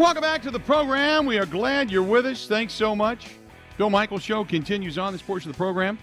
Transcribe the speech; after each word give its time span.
Welcome 0.00 0.22
back 0.22 0.40
to 0.42 0.50
the 0.50 0.58
program. 0.58 1.26
We 1.26 1.36
are 1.36 1.44
glad 1.44 1.90
you're 1.90 2.02
with 2.02 2.24
us. 2.24 2.46
Thanks 2.46 2.72
so 2.72 2.96
much. 2.96 3.34
Bill 3.76 3.90
Michaels 3.90 4.22
Show 4.22 4.46
continues 4.46 4.96
on 4.96 5.12
this 5.12 5.20
portion 5.20 5.50
of 5.50 5.56
the 5.56 5.58
program. 5.58 5.98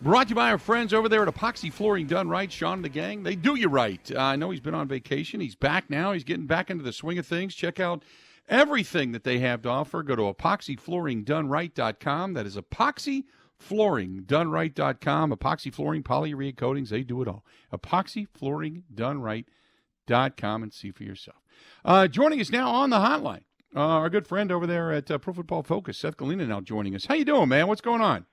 Brought 0.00 0.28
to 0.28 0.30
you 0.30 0.36
by 0.36 0.50
our 0.50 0.56
friends 0.56 0.94
over 0.94 1.06
there 1.06 1.22
at 1.22 1.28
Epoxy 1.28 1.70
Flooring 1.70 2.06
Done 2.06 2.30
Right, 2.30 2.50
Sean 2.50 2.78
and 2.78 2.84
the 2.84 2.88
gang. 2.88 3.24
They 3.24 3.36
do 3.36 3.54
you 3.54 3.68
right. 3.68 4.00
Uh, 4.10 4.20
I 4.20 4.36
know 4.36 4.48
he's 4.48 4.60
been 4.60 4.72
on 4.72 4.88
vacation. 4.88 5.40
He's 5.40 5.54
back 5.54 5.90
now. 5.90 6.12
He's 6.12 6.24
getting 6.24 6.46
back 6.46 6.70
into 6.70 6.82
the 6.82 6.94
swing 6.94 7.18
of 7.18 7.26
things. 7.26 7.54
Check 7.54 7.78
out 7.78 8.04
everything 8.48 9.12
that 9.12 9.24
they 9.24 9.38
have 9.40 9.60
to 9.62 9.68
offer. 9.68 10.02
Go 10.02 10.16
to 10.16 10.32
epoxyflooringdoneright.com. 10.32 12.32
That 12.32 12.46
is 12.46 12.56
epoxyflooringdoneright.com. 12.56 15.32
Epoxy 15.32 15.74
flooring, 15.74 16.02
polyurea 16.02 16.56
coatings, 16.56 16.88
they 16.88 17.02
do 17.02 17.20
it 17.20 17.28
all. 17.28 17.44
Epoxyflooringdoneright.com 17.70 20.62
and 20.62 20.72
see 20.72 20.90
for 20.90 21.02
yourself. 21.02 21.36
Uh, 21.84 22.08
joining 22.08 22.40
us 22.40 22.50
now 22.50 22.70
on 22.70 22.90
the 22.90 22.96
hotline, 22.96 23.42
uh, 23.74 23.80
our 23.80 24.10
good 24.10 24.26
friend 24.26 24.50
over 24.50 24.66
there 24.66 24.92
at 24.92 25.10
uh, 25.10 25.18
Pro 25.18 25.32
Football 25.34 25.62
Focus, 25.62 25.98
Seth 25.98 26.16
Galina, 26.16 26.46
now 26.46 26.60
joining 26.60 26.94
us. 26.94 27.06
How 27.06 27.14
you 27.14 27.24
doing, 27.24 27.48
man? 27.48 27.66
What's 27.68 27.80
going 27.80 28.00
on? 28.00 28.26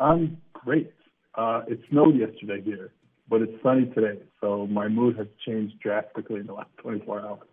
I'm 0.00 0.38
great. 0.52 0.92
Uh, 1.34 1.62
it 1.68 1.80
snowed 1.90 2.16
yesterday 2.16 2.62
here, 2.62 2.92
but 3.28 3.42
it's 3.42 3.52
sunny 3.62 3.86
today, 3.86 4.20
so 4.40 4.66
my 4.66 4.88
mood 4.88 5.16
has 5.18 5.26
changed 5.46 5.78
drastically 5.80 6.40
in 6.40 6.46
the 6.46 6.54
last 6.54 6.70
24 6.78 7.20
hours. 7.20 7.48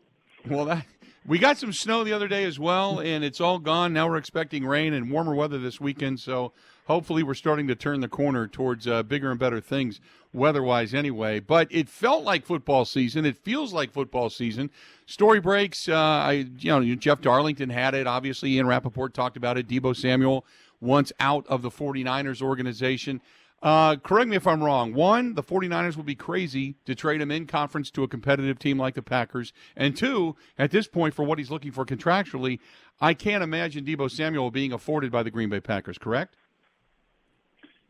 Well, 0.50 0.66
that, 0.66 0.86
we 1.26 1.38
got 1.38 1.58
some 1.58 1.72
snow 1.72 2.04
the 2.04 2.14
other 2.14 2.28
day 2.28 2.46
as 2.46 2.60
well, 2.60 3.00
and 3.00 3.24
it's 3.24 3.40
all 3.40 3.60
gone. 3.60 3.94
Now 3.94 4.10
we're 4.10 4.18
expecting 4.18 4.66
rain 4.66 4.94
and 4.94 5.12
warmer 5.12 5.36
weather 5.36 5.60
this 5.60 5.80
weekend, 5.80 6.20
so 6.20 6.52
hopefully 6.86 7.22
we're 7.22 7.36
starting 7.36 7.68
to 7.68 7.76
turn 7.76 8.02
the 8.02 8.08
corner 8.08 8.48
towards 8.48 8.88
uh, 8.88 9.04
bigger 9.04 9.30
and 9.30 9.40
better 9.40 9.62
things 9.62 10.02
weather-wise 10.34 10.94
anyway. 10.94 11.40
But 11.40 11.68
it 11.70 11.90
felt 11.90 12.24
like 12.24 12.46
football 12.46 12.86
season. 12.86 13.26
It 13.26 13.38
feels 13.38 13.72
like 13.72 13.92
football 13.92 14.30
season. 14.30 14.72
Story 15.06 15.40
breaks. 15.40 15.88
Uh, 15.88 15.96
I, 15.96 16.48
you 16.58 16.72
know, 16.72 16.96
Jeff 16.96 17.22
Darlington 17.22 17.70
had 17.70 17.94
it. 17.94 18.08
Obviously, 18.08 18.54
Ian 18.54 18.66
Rapoport 18.66 19.14
talked 19.14 19.38
about 19.38 19.58
it. 19.58 19.68
Deebo 19.68 19.96
Samuel 19.96 20.46
once 20.80 21.14
out 21.20 21.46
of 21.48 21.62
the 21.62 21.70
49ers 21.70 22.42
organization. 22.42 23.22
Uh, 23.62 23.96
correct 23.98 24.28
me 24.28 24.36
if 24.36 24.48
I'm 24.48 24.64
wrong. 24.64 24.94
One, 24.94 25.36
the 25.36 25.44
49ers 25.44 25.96
would 25.96 26.06
be 26.06 26.16
crazy 26.16 26.76
to 26.86 26.96
trade 26.96 27.22
him 27.22 27.30
in 27.30 27.46
conference 27.46 27.92
to 27.92 28.04
a 28.04 28.08
competitive 28.08 28.58
team 28.58 28.80
like 28.80 28.96
the 28.96 29.04
Packers. 29.04 29.54
And 29.76 29.96
two, 29.96 30.36
at 30.58 30.72
this 30.72 30.88
point, 30.88 31.14
for 31.14 31.24
what 31.24 31.38
he's 31.38 31.52
looking 31.52 31.72
for 31.72 31.86
contractually, 31.86 32.60
I 33.00 33.14
can't 33.14 33.44
imagine 33.44 33.86
Deebo 33.86 34.10
Samuel 34.10 34.50
being 34.50 34.74
afforded 34.74 35.12
by 35.12 35.22
the 35.22 35.30
Green 35.30 35.50
Bay 35.50 35.60
Packers, 35.60 36.00
correct? 36.00 36.36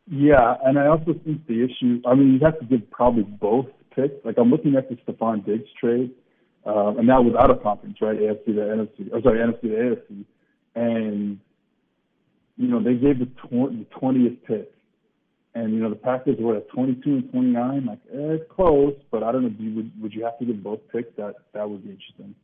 Yeah, 0.07 0.55
and 0.65 0.77
I 0.77 0.87
also 0.87 1.13
think 1.23 1.47
the 1.47 1.63
issue, 1.63 2.01
I 2.05 2.15
mean, 2.15 2.33
you 2.33 2.39
have 2.45 2.59
to 2.59 2.65
give 2.65 2.89
probably 2.91 3.23
both 3.23 3.67
picks. 3.95 4.25
Like, 4.25 4.37
I'm 4.37 4.49
looking 4.49 4.75
at 4.75 4.89
the 4.89 4.95
Stefon 4.95 5.45
Diggs 5.45 5.69
trade, 5.79 6.11
uh, 6.65 6.95
and 6.97 7.07
that 7.07 7.23
was 7.23 7.33
out 7.39 7.49
of 7.49 7.63
conference, 7.63 7.97
right? 8.01 8.19
AFC 8.19 8.45
to 8.45 8.51
NFC, 8.51 9.13
or 9.13 9.21
sorry, 9.21 9.39
NFC 9.39 9.61
to 9.61 9.67
AFC. 9.67 10.25
And, 10.75 11.39
you 12.57 12.67
know, 12.67 12.83
they 12.83 12.95
gave 12.95 13.19
the, 13.19 13.25
tw- 13.25 13.71
the 13.71 13.85
20th 14.01 14.43
pick 14.43 14.73
and 15.53 15.73
you 15.73 15.79
know 15.79 15.89
the 15.89 15.95
Packers 15.95 16.37
were 16.39 16.57
at 16.57 16.69
22 16.69 17.09
and 17.09 17.31
29. 17.31 17.85
Like 17.85 17.99
eh, 18.11 18.35
it's 18.35 18.51
close, 18.51 18.95
but 19.11 19.23
I 19.23 19.31
don't 19.31 19.43
know. 19.43 19.49
Do 19.49 19.63
you, 19.63 19.75
would 19.75 20.01
would 20.01 20.13
you 20.13 20.23
have 20.23 20.39
to 20.39 20.45
give 20.45 20.63
both 20.63 20.79
picks? 20.91 21.15
That 21.17 21.35
that 21.53 21.69
would 21.69 21.83
be 21.83 21.91
interesting. 21.91 22.35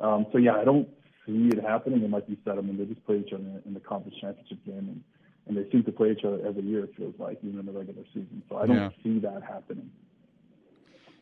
Um, 0.00 0.26
so 0.32 0.38
yeah, 0.38 0.54
I 0.54 0.64
don't 0.64 0.88
see 1.26 1.48
it 1.52 1.62
happening. 1.62 2.02
It 2.02 2.10
might 2.10 2.28
be 2.28 2.38
said, 2.44 2.58
I 2.58 2.60
mean 2.60 2.76
they 2.78 2.84
just 2.84 3.04
play 3.06 3.18
each 3.18 3.32
other 3.32 3.44
in 3.64 3.74
the 3.74 3.80
conference 3.80 4.16
championship 4.20 4.64
game, 4.64 4.78
and 4.78 5.04
and 5.46 5.56
they 5.56 5.70
seem 5.70 5.84
to 5.84 5.92
play 5.92 6.10
each 6.10 6.24
other 6.24 6.40
every 6.46 6.62
year. 6.62 6.84
It 6.84 6.94
feels 6.96 7.14
like 7.18 7.38
even 7.42 7.60
in 7.60 7.66
the 7.66 7.72
regular 7.72 8.02
season. 8.12 8.42
So 8.48 8.56
I 8.56 8.66
don't 8.66 8.76
yeah. 8.76 8.88
see 9.02 9.18
that 9.20 9.42
happening. 9.42 9.90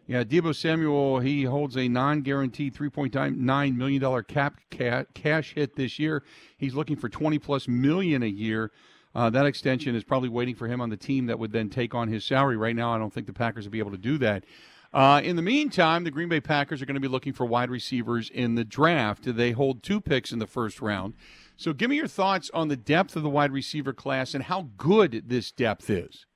Yeah, 0.07 0.23
Deebo 0.23 0.55
Samuel, 0.55 1.21
he 1.21 1.45
holds 1.45 1.79
a 1.79 1.89
non-guaranteed 1.89 2.75
$3.9 2.75 3.77
million 3.77 4.25
cap 4.25 4.61
cash 4.69 5.55
hit 5.55 5.77
this 5.77 5.99
year. 5.99 6.23
He's 6.59 6.75
looking 6.75 6.97
for 6.97 7.09
20 7.09 7.39
plus 7.39 7.67
million 7.69 8.23
a 8.23 8.27
year. 8.27 8.71
Uh, 9.15 9.31
that 9.31 9.47
extension 9.47 9.95
is 9.95 10.03
probably 10.03 10.29
waiting 10.29 10.55
for 10.55 10.67
him 10.67 10.81
on 10.81 10.91
the 10.91 10.97
team 10.97 11.27
that 11.27 11.39
would 11.39 11.53
then 11.53 11.71
take 11.71 11.95
on 11.95 12.09
his 12.09 12.25
salary. 12.25 12.57
Right 12.57 12.75
now, 12.75 12.95
I 12.95 12.99
don't 12.99 13.13
think 13.13 13.27
the 13.27 13.33
Packers 13.33 13.65
would 13.65 13.73
be 13.73 13.79
able 13.79 13.93
to 13.93 13.99
do 13.99 14.19
that. 14.19 14.45
Uh, 14.93 15.21
in 15.25 15.37
the 15.37 15.43
meantime, 15.43 16.05
the 16.05 16.11
Green 16.11 16.29
Bay 16.29 16.41
Packers 16.41 16.81
are 16.81 16.87
going 16.87 16.95
to 16.95 17.01
be 17.01 17.09
looking 17.09 17.33
for 17.33 17.45
wide 17.45 17.71
receivers 17.71 18.31
in 18.31 18.55
the 18.55 18.65
draft. 18.65 19.23
They 19.25 19.53
hold 19.53 19.83
two 19.83 20.01
picks 20.01 20.33
in 20.33 20.39
the 20.39 20.47
first 20.47 20.81
round. 20.81 21.15
So, 21.57 21.73
give 21.73 21.91
me 21.91 21.97
your 21.97 22.07
thoughts 22.07 22.51
on 22.55 22.69
the 22.69 22.77
depth 22.77 23.17
of 23.17 23.23
the 23.23 23.31
wide 23.31 23.53
receiver 23.53 23.93
class 23.93 24.35
and 24.35 24.45
how 24.45 24.69
good 24.77 25.25
this 25.27 25.51
depth 25.51 25.91
is. 25.91 26.27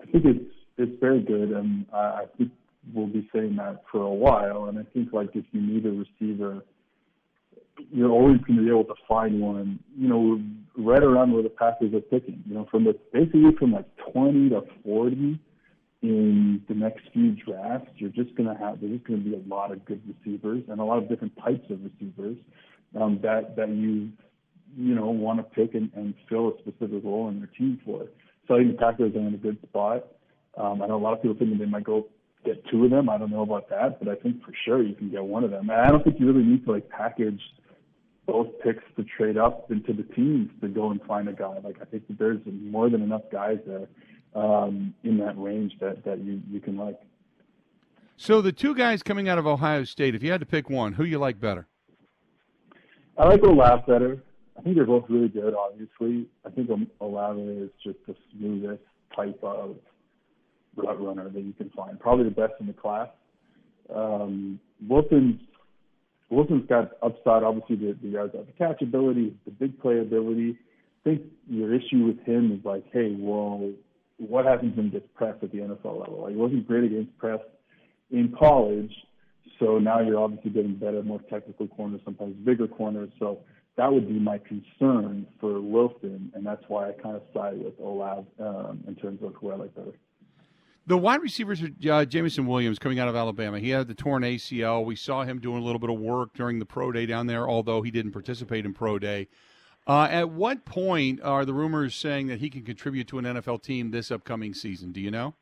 I 0.00 0.06
think 0.06 0.24
it's 0.24 0.54
it's 0.78 1.00
very 1.00 1.20
good, 1.20 1.50
and 1.50 1.84
I 1.92 2.24
think 2.38 2.52
we'll 2.94 3.06
be 3.06 3.28
saying 3.32 3.56
that 3.56 3.82
for 3.90 4.02
a 4.02 4.14
while. 4.14 4.66
And 4.66 4.78
I 4.78 4.84
think 4.94 5.12
like 5.12 5.30
if 5.34 5.44
you 5.52 5.60
need 5.60 5.86
a 5.86 5.90
receiver 5.90 6.64
you're 7.90 8.10
always 8.10 8.38
going 8.38 8.58
to 8.58 8.64
be 8.64 8.68
able 8.68 8.84
to 8.84 8.94
find 9.08 9.40
one, 9.40 9.78
you 9.96 10.08
know, 10.08 10.40
right 10.76 11.02
around 11.02 11.32
where 11.32 11.42
the 11.42 11.48
Packers 11.50 11.94
are 11.94 12.00
picking. 12.00 12.42
You 12.46 12.54
know, 12.54 12.68
from 12.70 12.84
the 12.84 12.98
basically 13.12 13.54
from 13.58 13.72
like 13.72 13.86
20 14.12 14.50
to 14.50 14.62
40 14.84 15.40
in 16.02 16.62
the 16.68 16.74
next 16.74 17.02
few 17.12 17.32
drafts, 17.32 17.90
you're 17.96 18.10
just 18.10 18.34
going 18.34 18.48
to 18.48 18.60
have 18.62 18.80
there's 18.80 19.00
going 19.06 19.22
to 19.22 19.30
be 19.30 19.34
a 19.34 19.48
lot 19.48 19.72
of 19.72 19.84
good 19.84 20.00
receivers 20.06 20.62
and 20.68 20.80
a 20.80 20.84
lot 20.84 20.98
of 20.98 21.08
different 21.08 21.36
types 21.36 21.70
of 21.70 21.78
receivers 21.82 22.36
um, 22.98 23.20
that 23.22 23.56
that 23.56 23.68
you 23.68 24.10
you 24.76 24.94
know 24.94 25.10
want 25.10 25.38
to 25.38 25.42
pick 25.42 25.74
and, 25.74 25.90
and 25.94 26.14
fill 26.28 26.48
a 26.48 26.58
specific 26.60 27.04
role 27.04 27.28
in 27.28 27.38
your 27.38 27.48
team 27.48 27.80
for. 27.84 28.06
So 28.48 28.54
I 28.54 28.58
think 28.58 28.72
the 28.72 28.78
Packers 28.78 29.14
are 29.14 29.20
in 29.20 29.34
a 29.34 29.38
good 29.38 29.58
spot. 29.68 30.06
Um, 30.56 30.82
I 30.82 30.86
know 30.86 30.96
a 30.96 31.02
lot 31.02 31.12
of 31.12 31.22
people 31.22 31.36
think 31.38 31.56
they 31.58 31.66
might 31.66 31.84
go 31.84 32.06
get 32.44 32.64
two 32.70 32.84
of 32.84 32.90
them. 32.90 33.08
I 33.08 33.18
don't 33.18 33.30
know 33.30 33.42
about 33.42 33.68
that, 33.70 33.98
but 33.98 34.08
I 34.08 34.16
think 34.16 34.42
for 34.42 34.52
sure 34.64 34.82
you 34.82 34.94
can 34.94 35.10
get 35.10 35.22
one 35.22 35.44
of 35.44 35.50
them. 35.50 35.70
And 35.70 35.80
I 35.80 35.90
don't 35.90 36.02
think 36.02 36.18
you 36.18 36.26
really 36.26 36.44
need 36.44 36.64
to 36.64 36.72
like 36.72 36.88
package 36.88 37.40
both 38.30 38.46
picks 38.62 38.84
to 38.96 39.04
trade 39.04 39.36
up 39.36 39.70
into 39.72 39.92
the 39.92 40.04
teams 40.14 40.50
to 40.60 40.68
go 40.68 40.92
and 40.92 41.02
find 41.02 41.28
a 41.28 41.32
guy. 41.32 41.58
Like 41.64 41.78
I 41.82 41.84
think 41.84 42.06
that 42.06 42.18
there's 42.18 42.38
more 42.46 42.88
than 42.88 43.02
enough 43.02 43.22
guys 43.32 43.58
there 43.66 43.88
um, 44.40 44.94
in 45.02 45.18
that 45.18 45.36
range 45.36 45.72
that 45.80 46.04
that 46.04 46.20
you 46.20 46.40
you 46.48 46.60
can 46.60 46.76
like. 46.76 47.00
So 48.16 48.40
the 48.40 48.52
two 48.52 48.74
guys 48.74 49.02
coming 49.02 49.28
out 49.28 49.38
of 49.38 49.46
Ohio 49.46 49.82
State, 49.82 50.14
if 50.14 50.22
you 50.22 50.30
had 50.30 50.40
to 50.40 50.46
pick 50.46 50.70
one, 50.70 50.92
who 50.92 51.04
you 51.04 51.18
like 51.18 51.40
better? 51.40 51.66
I 53.18 53.24
like 53.24 53.42
Olave 53.42 53.82
better. 53.88 54.22
I 54.56 54.62
think 54.62 54.76
they're 54.76 54.86
both 54.86 55.06
really 55.08 55.28
good. 55.28 55.54
Obviously, 55.54 56.26
I 56.46 56.50
think 56.50 56.70
Olave 57.00 57.40
is 57.40 57.70
just 57.82 57.98
the 58.06 58.14
smoothest 58.30 58.82
type 59.16 59.38
of 59.42 59.76
route 60.76 61.02
runner 61.02 61.28
that 61.30 61.42
you 61.42 61.52
can 61.54 61.70
find. 61.70 61.98
Probably 61.98 62.24
the 62.24 62.30
best 62.30 62.52
in 62.60 62.66
the 62.66 62.74
class. 62.74 63.08
Um, 63.92 64.60
Wilson's 64.86 65.40
Wilson's 66.30 66.68
got 66.68 66.92
upside, 67.02 67.42
obviously 67.42 67.76
the, 67.76 67.98
the 68.00 68.08
yards 68.08 68.34
after 68.38 68.52
catch 68.52 68.80
ability, 68.82 69.34
the 69.44 69.50
big 69.50 69.78
play 69.80 69.98
ability. 69.98 70.56
I 71.00 71.08
think 71.08 71.22
your 71.48 71.74
issue 71.74 72.04
with 72.06 72.20
him 72.24 72.52
is 72.52 72.64
like, 72.64 72.84
hey, 72.92 73.16
well, 73.18 73.72
what 74.18 74.44
happens 74.44 74.76
when 74.76 74.86
he 74.86 74.92
gets 74.92 75.06
pressed 75.14 75.42
at 75.42 75.50
the 75.50 75.58
NFL 75.58 75.98
level? 75.98 76.22
Like, 76.22 76.32
he 76.32 76.36
wasn't 76.36 76.68
great 76.68 76.84
against 76.84 77.16
press 77.18 77.40
in 78.10 78.34
college, 78.38 78.92
so 79.58 79.78
now 79.78 80.00
you're 80.00 80.20
obviously 80.20 80.50
getting 80.50 80.76
better, 80.76 81.02
more 81.02 81.20
technical 81.30 81.66
corners, 81.68 82.00
sometimes 82.04 82.36
bigger 82.44 82.68
corners. 82.68 83.10
So 83.18 83.40
that 83.76 83.92
would 83.92 84.08
be 84.08 84.18
my 84.18 84.38
concern 84.38 85.26
for 85.40 85.60
Wilson, 85.60 86.30
and 86.34 86.46
that's 86.46 86.62
why 86.68 86.90
I 86.90 86.92
kind 86.92 87.16
of 87.16 87.22
side 87.34 87.58
with 87.62 87.78
Olave 87.80 88.26
um, 88.38 88.84
in 88.86 88.94
terms 88.94 89.20
of 89.22 89.34
who 89.34 89.50
I 89.50 89.56
like 89.56 89.74
better. 89.74 89.92
The 90.86 90.96
wide 90.96 91.22
receivers 91.22 91.62
are 91.62 91.92
uh, 91.92 92.04
Jameson 92.04 92.46
Williams 92.46 92.78
coming 92.78 92.98
out 92.98 93.08
of 93.08 93.14
Alabama. 93.14 93.60
He 93.60 93.70
had 93.70 93.86
the 93.86 93.94
torn 93.94 94.22
ACL. 94.22 94.84
We 94.84 94.96
saw 94.96 95.24
him 95.24 95.38
doing 95.38 95.62
a 95.62 95.64
little 95.64 95.78
bit 95.78 95.90
of 95.90 95.98
work 95.98 96.34
during 96.34 96.58
the 96.58 96.64
pro 96.64 96.90
day 96.90 97.06
down 97.06 97.26
there, 97.26 97.48
although 97.48 97.82
he 97.82 97.90
didn't 97.90 98.12
participate 98.12 98.64
in 98.64 98.72
pro 98.72 98.98
day. 98.98 99.28
Uh, 99.86 100.08
at 100.10 100.30
what 100.30 100.64
point 100.64 101.20
are 101.22 101.44
the 101.44 101.54
rumors 101.54 101.94
saying 101.94 102.26
that 102.28 102.40
he 102.40 102.50
can 102.50 102.62
contribute 102.62 103.08
to 103.08 103.18
an 103.18 103.24
NFL 103.24 103.62
team 103.62 103.90
this 103.90 104.10
upcoming 104.10 104.54
season? 104.54 104.92
Do 104.92 105.00
you 105.00 105.10
know? 105.10 105.34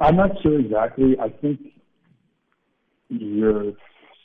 I'm 0.00 0.16
not 0.16 0.30
sure 0.42 0.58
exactly. 0.58 1.16
I 1.20 1.28
think 1.28 1.60
you're 3.08 3.72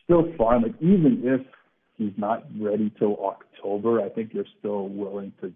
still 0.04 0.34
fine. 0.38 0.64
Like 0.64 0.76
even 0.82 1.22
if 1.24 1.42
he's 1.98 2.14
not 2.18 2.46
ready 2.60 2.92
till 2.98 3.18
October, 3.24 4.02
I 4.02 4.10
think 4.10 4.34
you're 4.34 4.46
still 4.60 4.88
willing 4.88 5.34
to 5.42 5.54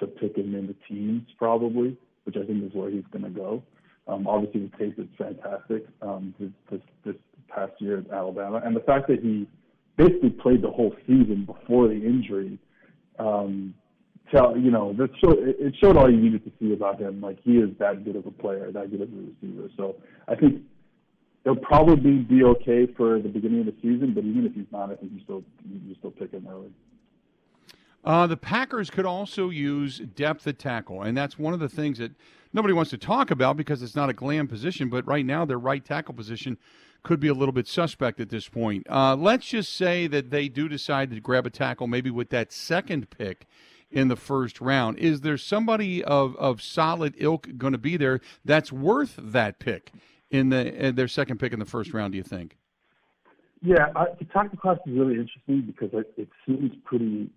to 0.00 0.06
pick 0.08 0.36
him 0.36 0.54
in 0.54 0.66
the 0.66 0.74
teams 0.88 1.22
probably 1.38 1.96
which 2.24 2.36
I 2.36 2.44
think 2.44 2.64
is 2.64 2.72
where 2.74 2.90
he's 2.90 3.04
going 3.12 3.24
to 3.24 3.30
go. 3.30 3.62
Um, 4.06 4.26
obviously, 4.26 4.66
the 4.66 4.76
pace 4.76 4.94
is 4.98 5.06
fantastic 5.16 5.86
um, 6.02 6.34
this, 6.38 6.50
this, 6.70 6.80
this 7.04 7.14
past 7.48 7.72
year 7.78 7.98
at 7.98 8.10
Alabama, 8.10 8.60
and 8.64 8.76
the 8.76 8.80
fact 8.80 9.08
that 9.08 9.20
he 9.20 9.46
basically 9.96 10.30
played 10.30 10.62
the 10.62 10.70
whole 10.70 10.94
season 11.06 11.46
before 11.46 11.88
the 11.88 11.94
injury, 11.94 12.58
um, 13.18 13.74
tell 14.34 14.56
you 14.56 14.70
know 14.70 14.92
that 14.94 15.08
show, 15.22 15.34
it 15.38 15.74
showed 15.80 15.96
all 15.96 16.10
you 16.10 16.20
needed 16.20 16.44
to 16.44 16.52
see 16.60 16.72
about 16.72 17.00
him. 17.00 17.20
Like 17.20 17.38
he 17.42 17.52
is 17.52 17.70
that 17.78 18.04
good 18.04 18.16
of 18.16 18.26
a 18.26 18.30
player, 18.30 18.70
that 18.72 18.90
good 18.90 19.02
of 19.02 19.08
a 19.08 19.16
receiver. 19.16 19.70
So 19.76 19.96
I 20.28 20.34
think 20.34 20.62
he'll 21.44 21.56
probably 21.56 22.18
be 22.18 22.42
okay 22.42 22.86
for 22.96 23.20
the 23.20 23.28
beginning 23.28 23.60
of 23.60 23.66
the 23.66 23.74
season, 23.82 24.12
but 24.14 24.24
even 24.24 24.46
if 24.46 24.54
he's 24.54 24.70
not, 24.72 24.90
I 24.90 24.96
think 24.96 25.12
you 25.12 25.20
still 25.24 25.44
you 25.64 25.94
still 25.98 26.10
pick 26.10 26.32
him 26.32 26.46
early. 26.50 26.72
Uh, 28.04 28.26
the 28.26 28.36
Packers 28.36 28.90
could 28.90 29.06
also 29.06 29.48
use 29.48 29.98
depth 29.98 30.46
at 30.46 30.58
tackle, 30.58 31.02
and 31.02 31.16
that's 31.16 31.38
one 31.38 31.54
of 31.54 31.60
the 31.60 31.68
things 31.68 31.98
that 31.98 32.12
nobody 32.52 32.74
wants 32.74 32.90
to 32.90 32.98
talk 32.98 33.30
about 33.30 33.56
because 33.56 33.82
it's 33.82 33.96
not 33.96 34.10
a 34.10 34.12
glam 34.12 34.46
position. 34.46 34.90
But 34.90 35.06
right 35.06 35.24
now, 35.24 35.44
their 35.44 35.58
right 35.58 35.82
tackle 35.82 36.14
position 36.14 36.58
could 37.02 37.18
be 37.18 37.28
a 37.28 37.34
little 37.34 37.52
bit 37.52 37.66
suspect 37.66 38.20
at 38.20 38.28
this 38.28 38.48
point. 38.48 38.86
Uh, 38.90 39.16
let's 39.16 39.46
just 39.46 39.74
say 39.74 40.06
that 40.06 40.30
they 40.30 40.48
do 40.48 40.68
decide 40.68 41.10
to 41.10 41.20
grab 41.20 41.46
a 41.46 41.50
tackle, 41.50 41.86
maybe 41.86 42.10
with 42.10 42.28
that 42.30 42.52
second 42.52 43.08
pick 43.10 43.46
in 43.90 44.08
the 44.08 44.16
first 44.16 44.60
round. 44.60 44.98
Is 44.98 45.22
there 45.22 45.38
somebody 45.38 46.04
of, 46.04 46.36
of 46.36 46.60
solid 46.60 47.14
ilk 47.16 47.48
going 47.56 47.72
to 47.72 47.78
be 47.78 47.96
there 47.96 48.20
that's 48.44 48.70
worth 48.72 49.14
that 49.18 49.58
pick 49.58 49.92
in 50.30 50.50
the 50.50 50.74
in 50.74 50.94
their 50.96 51.08
second 51.08 51.38
pick 51.38 51.52
in 51.52 51.58
the 51.58 51.64
first 51.64 51.94
round? 51.94 52.12
Do 52.12 52.18
you 52.18 52.24
think? 52.24 52.56
Yeah, 53.62 53.92
I, 53.96 54.06
the 54.18 54.26
tackle 54.26 54.58
class 54.58 54.76
is 54.86 54.92
really 54.92 55.14
interesting 55.14 55.62
because 55.62 55.88
it, 55.94 56.12
it 56.18 56.28
seems 56.44 56.72
pretty 56.84 57.30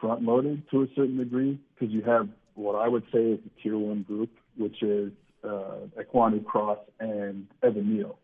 front 0.00 0.22
loaded 0.22 0.62
to 0.70 0.82
a 0.82 0.86
certain 0.94 1.18
degree 1.18 1.58
because 1.74 1.92
you 1.92 2.02
have 2.02 2.28
what 2.54 2.74
I 2.74 2.88
would 2.88 3.04
say 3.12 3.18
is 3.18 3.38
the 3.44 3.50
tier 3.62 3.76
one 3.76 4.02
group, 4.02 4.30
which 4.56 4.82
is 4.82 5.12
uh, 5.44 5.86
Ekwonu 6.00 6.44
Cross 6.44 6.78
and 6.98 7.46
Evan 7.62 7.94
Neal. 7.94 8.18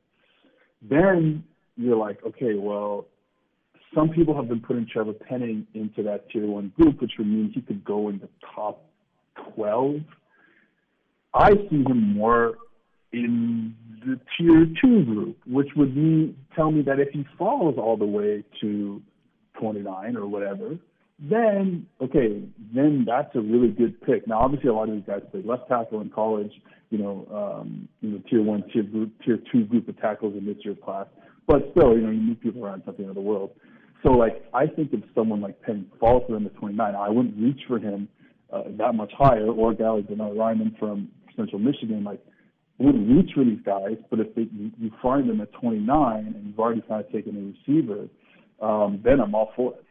Then 0.80 1.44
you're 1.76 1.96
like, 1.96 2.18
okay, 2.26 2.54
well, 2.54 3.06
some 3.94 4.08
people 4.08 4.34
have 4.34 4.48
been 4.48 4.60
putting 4.60 4.86
Trevor 4.90 5.12
Penning 5.12 5.66
into 5.74 6.02
that 6.04 6.30
tier 6.30 6.46
one 6.46 6.72
group, 6.76 7.00
which 7.00 7.12
would 7.18 7.26
mean 7.26 7.52
he 7.54 7.60
could 7.60 7.84
go 7.84 8.08
in 8.08 8.18
the 8.18 8.28
top 8.54 8.84
12. 9.54 9.96
I 11.34 11.50
see 11.70 11.84
him 11.84 12.14
more 12.14 12.54
in 13.12 13.74
the 14.04 14.18
tier 14.36 14.66
two 14.80 15.04
group, 15.04 15.38
which 15.46 15.68
would 15.76 15.96
mean 15.96 16.36
tell 16.56 16.70
me 16.70 16.82
that 16.82 16.98
if 16.98 17.10
he 17.10 17.24
falls 17.38 17.76
all 17.78 17.96
the 17.96 18.06
way 18.06 18.42
to 18.60 19.02
29 19.60 20.16
or 20.16 20.26
whatever, 20.26 20.78
then 21.30 21.86
okay, 22.00 22.42
then 22.74 23.04
that's 23.06 23.34
a 23.36 23.40
really 23.40 23.68
good 23.68 24.00
pick. 24.02 24.26
Now, 24.26 24.40
obviously, 24.40 24.70
a 24.70 24.74
lot 24.74 24.88
of 24.88 24.96
these 24.96 25.04
guys 25.06 25.22
played 25.30 25.46
left 25.46 25.68
tackle 25.68 26.00
in 26.00 26.10
college. 26.10 26.52
You 26.90 26.98
know, 26.98 27.26
um, 27.62 27.88
you 28.00 28.10
know, 28.10 28.22
tier 28.28 28.42
one, 28.42 28.64
tier 28.72 28.82
group, 28.82 29.12
tier 29.24 29.38
two 29.50 29.64
group 29.64 29.88
of 29.88 29.98
tackles 30.00 30.34
in 30.36 30.44
this 30.44 30.56
year's 30.64 30.76
class. 30.84 31.06
But 31.46 31.68
still, 31.70 31.96
you 31.96 32.02
know, 32.02 32.10
you 32.10 32.20
meet 32.20 32.40
people 32.40 32.64
around 32.64 32.82
something 32.84 33.08
of 33.08 33.14
the 33.14 33.20
world. 33.20 33.52
So, 34.02 34.10
like, 34.10 34.44
I 34.52 34.66
think 34.66 34.92
if 34.92 35.00
someone 35.14 35.40
like 35.40 35.62
Penn 35.62 35.86
falls 36.00 36.24
to 36.26 36.34
them 36.34 36.46
at 36.46 36.54
29, 36.56 36.94
I 36.94 37.08
wouldn't 37.08 37.36
reach 37.38 37.60
for 37.68 37.78
him 37.78 38.08
uh, 38.52 38.64
that 38.78 38.94
much 38.94 39.12
higher, 39.16 39.46
or 39.46 39.74
Gally 39.74 40.02
Bernhard 40.02 40.36
Raimann 40.36 40.76
from 40.78 41.08
Central 41.36 41.60
Michigan. 41.60 42.02
Like, 42.04 42.20
I 42.80 42.84
wouldn't 42.84 43.08
reach 43.08 43.30
for 43.34 43.44
these 43.44 43.60
guys. 43.64 43.96
But 44.10 44.20
if 44.20 44.34
they, 44.34 44.42
you, 44.52 44.72
you 44.78 44.90
find 45.00 45.28
them 45.28 45.40
at 45.40 45.52
29 45.52 46.26
and 46.26 46.46
you've 46.46 46.58
already 46.58 46.82
kind 46.82 47.04
of 47.04 47.12
taken 47.12 47.36
a 47.36 47.70
receiver, 47.70 48.08
um, 48.60 49.00
then 49.04 49.20
I'm 49.20 49.34
all 49.34 49.52
for 49.54 49.74
it. 49.74 49.84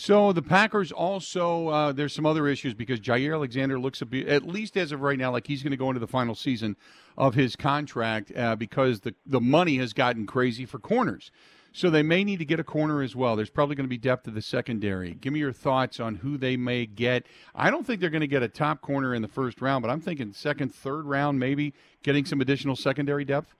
So 0.00 0.32
the 0.32 0.40
Packers 0.40 0.92
also 0.92 1.68
uh, 1.68 1.92
there's 1.92 2.14
some 2.14 2.24
other 2.24 2.48
issues 2.48 2.72
because 2.72 3.00
Jaire 3.00 3.34
Alexander 3.34 3.78
looks 3.78 4.00
at 4.00 4.46
least 4.46 4.78
as 4.78 4.92
of 4.92 5.02
right 5.02 5.18
now 5.18 5.30
like 5.30 5.46
he's 5.46 5.62
going 5.62 5.72
to 5.72 5.76
go 5.76 5.90
into 5.90 6.00
the 6.00 6.06
final 6.06 6.34
season 6.34 6.74
of 7.18 7.34
his 7.34 7.54
contract 7.54 8.32
uh, 8.34 8.56
because 8.56 9.00
the 9.00 9.14
the 9.26 9.42
money 9.42 9.76
has 9.76 9.92
gotten 9.92 10.26
crazy 10.26 10.64
for 10.64 10.78
corners. 10.78 11.30
So 11.72 11.90
they 11.90 12.02
may 12.02 12.24
need 12.24 12.38
to 12.38 12.46
get 12.46 12.58
a 12.58 12.64
corner 12.64 13.02
as 13.02 13.14
well. 13.14 13.36
There's 13.36 13.50
probably 13.50 13.76
going 13.76 13.84
to 13.84 13.90
be 13.90 13.98
depth 13.98 14.26
of 14.26 14.32
the 14.32 14.40
secondary. 14.40 15.12
Give 15.20 15.34
me 15.34 15.40
your 15.40 15.52
thoughts 15.52 16.00
on 16.00 16.14
who 16.14 16.38
they 16.38 16.56
may 16.56 16.86
get. 16.86 17.26
I 17.54 17.70
don't 17.70 17.86
think 17.86 18.00
they're 18.00 18.08
going 18.08 18.22
to 18.22 18.26
get 18.26 18.42
a 18.42 18.48
top 18.48 18.80
corner 18.80 19.14
in 19.14 19.20
the 19.20 19.28
first 19.28 19.60
round, 19.60 19.82
but 19.82 19.90
I'm 19.90 20.00
thinking 20.00 20.32
second, 20.32 20.74
third 20.74 21.04
round, 21.04 21.38
maybe 21.38 21.74
getting 22.02 22.24
some 22.24 22.40
additional 22.40 22.74
secondary 22.74 23.26
depth. 23.26 23.54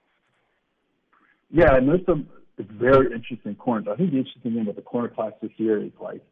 Yeah, 1.51 1.75
and 1.75 1.87
there's 1.87 2.03
some 2.07 2.27
very 2.57 3.13
interesting 3.13 3.53
corners. 3.53 3.87
I 3.91 3.95
think 3.95 4.09
the 4.09 4.17
interesting 4.17 4.53
thing 4.53 4.61
about 4.61 4.75
the 4.75 4.81
corner 4.81 5.07
class 5.07 5.33
this 5.39 5.51
year 5.57 5.83
is 5.83 5.91
like 6.01 6.23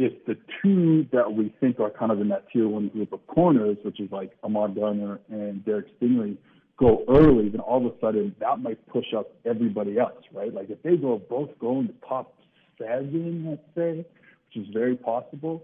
if 0.00 0.24
the 0.24 0.34
two 0.62 1.06
that 1.12 1.30
we 1.30 1.54
think 1.60 1.78
are 1.78 1.90
kind 1.90 2.10
of 2.10 2.22
in 2.22 2.28
that 2.28 2.46
tier 2.50 2.66
one 2.66 2.88
group 2.88 3.12
of 3.12 3.24
corners, 3.26 3.76
which 3.84 4.00
is 4.00 4.10
like 4.10 4.32
Ahmad 4.42 4.74
Gardner 4.74 5.20
and 5.28 5.62
Derek 5.62 5.88
Stingley, 6.00 6.38
go 6.78 7.04
early, 7.06 7.50
then 7.50 7.60
all 7.60 7.86
of 7.86 7.92
a 7.92 8.00
sudden 8.00 8.34
that 8.40 8.58
might 8.60 8.84
push 8.88 9.12
up 9.14 9.30
everybody 9.44 9.98
else, 9.98 10.24
right? 10.32 10.54
Like 10.54 10.70
if 10.70 10.82
they 10.82 10.96
go 10.96 11.20
both 11.28 11.50
go 11.58 11.80
in 11.80 11.88
the 11.88 11.94
top 12.08 12.34
seven, 12.78 13.44
let's 13.46 13.62
say, 13.76 13.98
which 13.98 14.66
is 14.66 14.72
very 14.72 14.96
possible, 14.96 15.62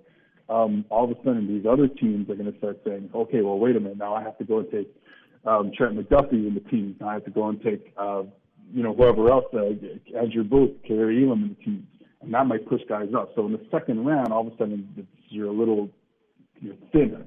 um, 0.50 0.84
all 0.90 1.04
of 1.04 1.12
a 1.12 1.16
sudden 1.24 1.46
these 1.48 1.64
other 1.64 1.88
teams 1.88 2.28
are 2.28 2.34
going 2.34 2.52
to 2.52 2.58
start 2.58 2.78
saying, 2.84 3.08
okay, 3.14 3.40
well, 3.40 3.58
wait 3.58 3.74
a 3.74 3.80
minute, 3.80 3.96
now 3.96 4.14
I 4.14 4.22
have 4.22 4.36
to 4.36 4.44
go 4.44 4.58
and 4.58 4.70
take 4.70 4.94
um, 5.46 5.72
Trent 5.74 5.96
McDuffie 5.96 6.46
in 6.46 6.52
the 6.52 6.68
team. 6.68 6.94
Now 7.00 7.08
I 7.08 7.14
have 7.14 7.24
to 7.24 7.30
go 7.30 7.48
and 7.48 7.58
take, 7.62 7.90
uh, 7.96 8.24
you 8.74 8.82
know, 8.82 8.94
whoever 8.94 9.30
else, 9.30 9.46
uh, 9.54 10.18
Andrew 10.18 10.44
Booth, 10.44 10.72
Kaiir 10.86 11.10
Elam 11.10 11.42
in 11.42 11.56
the 11.58 11.64
team. 11.64 11.86
And 12.26 12.34
that 12.34 12.44
might 12.44 12.68
push 12.68 12.80
guys 12.88 13.08
up. 13.16 13.30
So 13.36 13.46
in 13.46 13.52
the 13.52 13.64
second 13.70 14.04
round, 14.04 14.32
all 14.32 14.44
of 14.44 14.52
a 14.52 14.56
sudden 14.56 15.06
you're 15.28 15.46
a 15.48 15.52
little 15.52 15.88
you're 16.60 16.74
thinner. 16.92 17.24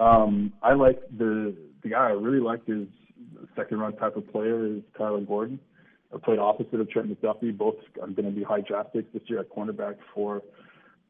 Um, 0.00 0.52
I 0.64 0.74
like 0.74 1.00
the 1.16 1.54
the 1.84 1.90
guy 1.90 2.08
I 2.08 2.10
really 2.10 2.40
like 2.40 2.62
is 2.66 2.88
second 3.54 3.78
round 3.78 3.98
type 3.98 4.16
of 4.16 4.30
player 4.32 4.66
is 4.66 4.82
Kyler 4.98 5.26
Gordon. 5.26 5.60
I 6.12 6.18
played 6.18 6.40
opposite 6.40 6.80
of 6.80 6.90
Trent 6.90 7.08
McDuffie. 7.08 7.56
Both 7.56 7.76
are 8.00 8.08
going 8.08 8.24
to 8.26 8.32
be 8.32 8.42
high 8.42 8.62
draft 8.62 8.92
picks 8.92 9.12
this 9.12 9.22
year 9.26 9.38
at 9.38 9.48
cornerback 9.48 9.96
for 10.12 10.42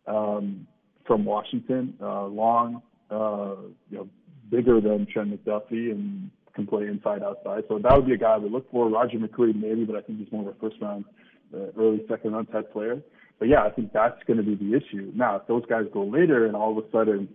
um, 0.07 0.67
from 1.07 1.25
Washington. 1.25 1.95
Uh, 2.03 2.27
long, 2.27 2.83
uh, 3.11 3.55
you 3.89 3.97
know, 3.97 4.09
bigger 4.51 4.79
than 4.79 5.07
Trent 5.11 5.31
McDuffie 5.31 5.91
and 5.91 6.31
can 6.55 6.67
play 6.67 6.87
inside 6.87 7.23
outside. 7.23 7.65
So 7.69 7.79
that 7.79 7.97
would 7.97 8.07
be 8.07 8.13
a 8.13 8.19
guy 8.19 8.33
I 8.33 8.37
would 8.37 8.53
look 8.53 8.71
for. 8.71 8.91
Roger 8.91 9.19
McCreary 9.19 9.55
maybe, 9.55 9.85
but 9.85 9.97
I 9.97 10.03
think 10.03 10.19
he's 10.19 10.31
more 10.31 10.47
of 10.47 10.55
a 10.55 10.61
first 10.61 10.77
round, 10.83 11.07
uh, 11.55 11.73
early 11.79 12.05
second 12.11 12.35
round 12.35 12.53
type 12.53 12.71
player. 12.75 13.01
But 13.39 13.49
yeah, 13.49 13.65
I 13.65 13.71
think 13.71 13.93
that's 13.93 14.23
going 14.27 14.37
to 14.37 14.43
be 14.43 14.55
the 14.55 14.77
issue. 14.77 15.11
Now, 15.15 15.37
if 15.37 15.47
those 15.47 15.65
guys 15.67 15.87
go 15.93 16.05
later 16.05 16.47
and 16.47 16.55
all 16.55 16.79
of 16.79 16.85
a 16.85 16.91
sudden 16.91 17.29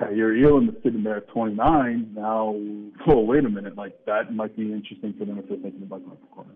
Kaiir 0.00 0.44
Elam 0.44 0.68
is 0.70 0.76
sitting 0.82 1.02
there 1.02 1.18
at 1.18 1.28
29. 1.28 2.14
Now, 2.14 2.56
oh, 3.06 3.20
wait 3.20 3.44
a 3.44 3.48
minute. 3.48 3.76
Like, 3.76 4.04
that 4.06 4.34
might 4.34 4.56
be 4.56 4.72
interesting 4.72 5.14
for 5.18 5.24
them 5.24 5.38
if 5.38 5.48
they're 5.48 5.58
thinking 5.58 5.82
about 5.82 6.04
going 6.04 6.16
for 6.16 6.34
corner. 6.34 6.54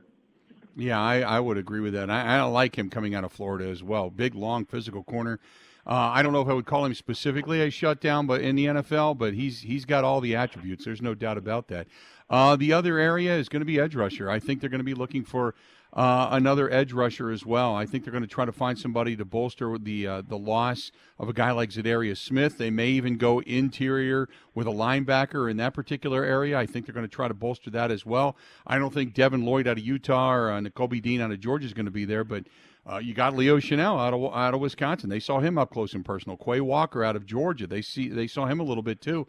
Yeah, 0.77 1.01
I, 1.01 1.21
I 1.21 1.41
would 1.41 1.59
agree 1.59 1.81
with 1.81 1.93
that. 1.93 2.11
I, 2.11 2.39
I 2.39 2.43
like 2.43 2.77
him 2.77 2.91
coming 2.91 3.15
out 3.15 3.23
of 3.23 3.33
Florida 3.33 3.69
as 3.69 3.83
well. 3.83 4.11
Big, 4.11 4.35
long, 4.35 4.65
physical 4.65 5.05
corner. 5.05 5.39
Uh, 5.87 6.11
I 6.15 6.23
don't 6.23 6.33
know 6.33 6.41
if 6.41 6.49
I 6.49 6.55
would 6.55 6.65
call 6.65 6.85
him 6.87 6.95
specifically 6.95 7.61
a 7.61 7.71
shutdown, 7.71 8.27
but 8.27 8.41
in 8.41 8.57
the 8.57 8.67
NFL, 8.67 9.19
but 9.19 9.35
he's 9.35 9.61
he's 9.61 9.85
got 9.85 10.03
all 10.03 10.23
the 10.23 10.35
attributes. 10.35 10.87
There's 10.87 11.03
no 11.03 11.15
doubt 11.15 11.37
about 11.37 11.69
that. 11.69 11.87
Uh, 12.31 12.57
the 12.57 12.73
other 12.73 12.99
area 12.99 13.37
is 13.37 13.51
going 13.51 13.61
to 13.61 13.67
be 13.67 13.79
edge 13.79 13.95
rusher. 13.95 14.31
I 14.31 14.41
think 14.41 14.61
they're 14.61 14.71
going 14.71 14.79
to 14.79 14.85
be 14.85 14.95
looking 14.95 15.25
for 15.25 15.55
uh, 15.95 16.29
another 16.33 16.71
edge 16.73 16.93
rusher 16.93 17.31
as 17.31 17.47
well. 17.47 17.75
I 17.75 17.87
think 17.87 18.05
they're 18.05 18.13
going 18.13 18.25
to 18.25 18.29
try 18.29 18.45
to 18.45 18.53
find 18.53 18.77
somebody 18.77 19.15
to 19.17 19.25
bolster 19.25 19.79
the 19.79 20.07
uh, 20.07 20.23
the 20.27 20.37
loss 20.37 20.91
of 21.21 21.29
a 21.29 21.33
guy 21.33 21.53
like 21.53 21.71
Za'Darius 21.71 22.19
Smith. 22.19 22.59
They 22.59 22.71
may 22.71 22.89
even 22.89 23.17
go 23.17 23.39
interior 23.41 24.29
with 24.55 24.67
a 24.67 24.73
linebacker 24.73 25.49
in 25.49 25.57
that 25.59 25.73
particular 25.73 26.25
area. 26.25 26.59
I 26.59 26.67
think 26.67 26.87
they're 26.87 26.95
going 26.95 27.07
to 27.07 27.15
try 27.15 27.29
to 27.29 27.35
bolster 27.35 27.71
that 27.71 27.93
as 27.93 28.05
well. 28.05 28.37
I 28.67 28.79
don't 28.79 28.93
think 28.93 29.15
Devin 29.15 29.45
Lloyd 29.45 29.69
out 29.69 29.79
of 29.79 29.85
Utah 29.85 30.33
or 30.33 30.51
uh, 30.51 30.61
Nakobe 30.61 31.01
Dean 31.01 31.21
out 31.21 31.31
of 31.31 31.39
Georgia 31.39 31.67
is 31.67 31.73
going 31.73 31.87
to 31.87 31.93
be 31.93 32.05
there, 32.05 32.25
but 32.25 32.45
uh, 32.91 32.99
you 32.99 33.15
got 33.15 33.37
Leo 33.37 33.59
Chenal 33.59 34.01
out 34.01 34.13
of 34.13 34.35
out 34.35 34.53
of 34.53 34.61
Wisconsin. 34.61 35.11
They 35.11 35.21
saw 35.21 35.39
him 35.39 35.57
up 35.57 35.71
close 35.71 35.95
and 35.95 36.05
personal. 36.05 36.37
Quay 36.37 36.61
Walker 36.61 37.05
out 37.05 37.15
of 37.15 37.25
Georgia. 37.25 37.69
They 37.69 37.83
see 37.83 38.09
they 38.09 38.27
saw 38.27 38.47
him 38.47 38.59
a 38.59 38.65
little 38.65 38.83
bit 38.83 39.01
too. 39.01 39.29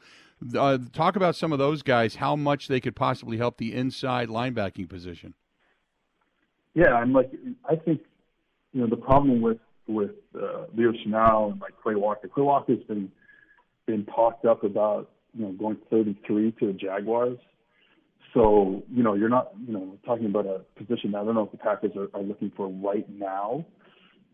Uh, 0.58 0.80
talk 0.94 1.16
about 1.16 1.36
some 1.36 1.54
of 1.54 1.60
those 1.60 1.84
guys. 1.84 2.16
How 2.16 2.36
much 2.36 2.68
they 2.68 2.80
could 2.80 2.96
possibly 2.96 3.38
help 3.38 3.58
the 3.58 3.72
inside 3.72 4.30
linebacking 4.30 4.89
position. 4.89 5.36
Yeah, 6.75 6.94
I'm 6.94 7.13
like 7.13 7.32
I 7.67 7.77
think 7.77 8.01
you 8.74 8.82
know 8.82 8.88
the 8.88 8.98
problem 8.98 9.41
with 9.41 9.58
with 9.88 10.12
uh, 10.36 10.65
Leo 10.75 10.91
Chenal 10.91 11.53
and 11.53 11.62
like 11.62 11.74
Quay 11.84 11.96
Walker. 11.96 12.27
Quay 12.27 12.41
Walker's 12.41 12.84
been 12.84 13.12
been 13.88 14.05
talked 14.05 14.46
up 14.46 14.63
about 14.63 15.10
you 15.34 15.46
know 15.46 15.51
going 15.53 15.77
33 15.89 16.51
to 16.60 16.67
the 16.67 16.74
Jaguars. 16.74 17.38
So 18.34 18.84
you 18.91 19.03
know 19.03 19.13
you're 19.13 19.29
not 19.29 19.53
you 19.65 19.72
know 19.72 19.98
talking 20.05 20.25
about 20.25 20.48
a 20.48 20.62
position. 20.77 21.15
I 21.15 21.24
don't 21.24 21.34
know 21.34 21.44
if 21.44 21.51
the 21.51 21.58
Packers 21.58 21.91
are, 21.96 22.10
are 22.13 22.24
looking 22.24 22.51
for 22.58 22.67
right 22.67 23.10
now, 23.10 23.65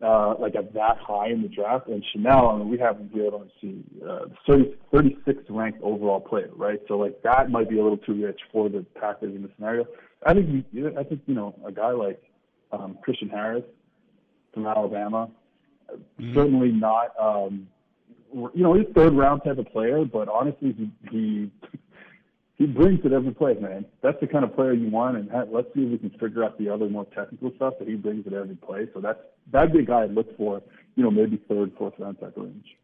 uh, 0.02 0.34
like 0.40 0.56
at 0.56 0.74
that 0.74 0.98
high 0.98 1.28
in 1.28 1.42
the 1.42 1.48
draft. 1.48 1.86
And 1.86 2.04
Chenal, 2.12 2.54
I 2.54 2.58
mean, 2.58 2.70
we 2.70 2.78
have 2.78 2.96
him 2.96 3.08
here. 3.14 3.30
Let's 3.30 3.52
see, 3.60 3.84
uh, 4.04 4.24
30, 4.48 4.76
36th 4.92 5.44
ranked 5.48 5.80
overall 5.80 6.18
player, 6.18 6.50
right? 6.56 6.80
So 6.88 6.98
like 6.98 7.22
that 7.22 7.52
might 7.52 7.70
be 7.70 7.78
a 7.78 7.82
little 7.84 7.98
too 7.98 8.20
rich 8.20 8.40
for 8.50 8.68
the 8.68 8.84
Packers 9.00 9.32
in 9.36 9.42
this 9.42 9.52
scenario. 9.54 9.86
I 10.26 10.34
think 10.34 10.66
I 10.98 11.04
think 11.04 11.20
you 11.26 11.34
know 11.34 11.54
a 11.64 11.70
guy 11.70 11.90
like 11.90 12.20
um, 12.72 12.98
Christian 13.02 13.28
Harris 13.28 13.64
from 14.52 14.66
Alabama. 14.66 15.30
Mm-hmm. 15.90 16.34
Certainly 16.34 16.72
not, 16.72 17.08
um, 17.20 17.68
you 18.32 18.62
know, 18.62 18.74
he's 18.74 18.86
third 18.94 19.12
round 19.12 19.42
type 19.44 19.58
of 19.58 19.66
player, 19.66 20.04
but 20.04 20.28
honestly, 20.28 20.72
he, 20.72 20.90
he 21.10 21.50
he 22.62 22.66
brings 22.66 23.04
it 23.04 23.12
every 23.12 23.32
play, 23.32 23.54
man. 23.54 23.84
That's 24.02 24.18
the 24.20 24.26
kind 24.26 24.44
of 24.44 24.54
player 24.54 24.72
you 24.72 24.88
want, 24.88 25.16
and 25.16 25.28
let's 25.50 25.66
see 25.74 25.82
if 25.82 25.90
we 25.90 25.98
can 25.98 26.10
figure 26.18 26.44
out 26.44 26.58
the 26.58 26.68
other 26.68 26.88
more 26.88 27.06
technical 27.06 27.52
stuff. 27.56 27.74
that 27.78 27.88
he 27.88 27.94
brings 27.94 28.26
it 28.26 28.32
every 28.32 28.54
play, 28.54 28.86
so 28.94 29.00
that's 29.00 29.18
that'd 29.50 29.72
be 29.72 29.80
a 29.80 29.84
guy 29.84 30.04
I'd 30.04 30.14
look 30.14 30.36
for. 30.36 30.62
You 30.94 31.02
know, 31.02 31.10
maybe 31.10 31.42
third, 31.48 31.72
fourth 31.76 31.94
round 31.98 32.20
type 32.20 32.36
of 32.36 32.44
range. 32.44 32.76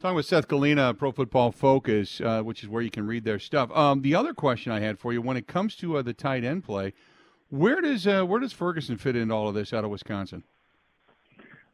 Talking 0.00 0.16
with 0.16 0.26
Seth 0.26 0.48
Galina, 0.48 0.96
Pro 0.96 1.12
Football 1.12 1.52
Focus, 1.52 2.20
uh, 2.20 2.42
which 2.42 2.62
is 2.62 2.68
where 2.68 2.82
you 2.82 2.90
can 2.90 3.06
read 3.06 3.24
their 3.24 3.38
stuff. 3.38 3.70
Um, 3.70 4.02
the 4.02 4.14
other 4.14 4.34
question 4.34 4.72
I 4.72 4.80
had 4.80 4.98
for 4.98 5.12
you, 5.12 5.22
when 5.22 5.36
it 5.36 5.46
comes 5.46 5.76
to 5.76 5.98
uh, 5.98 6.02
the 6.02 6.12
tight 6.12 6.42
end 6.42 6.64
play, 6.64 6.92
where 7.52 7.82
does 7.82 8.06
uh, 8.06 8.24
where 8.24 8.40
does 8.40 8.52
Ferguson 8.52 8.96
fit 8.96 9.14
into 9.14 9.34
all 9.34 9.46
of 9.46 9.54
this 9.54 9.74
out 9.74 9.84
of 9.84 9.90
Wisconsin? 9.90 10.42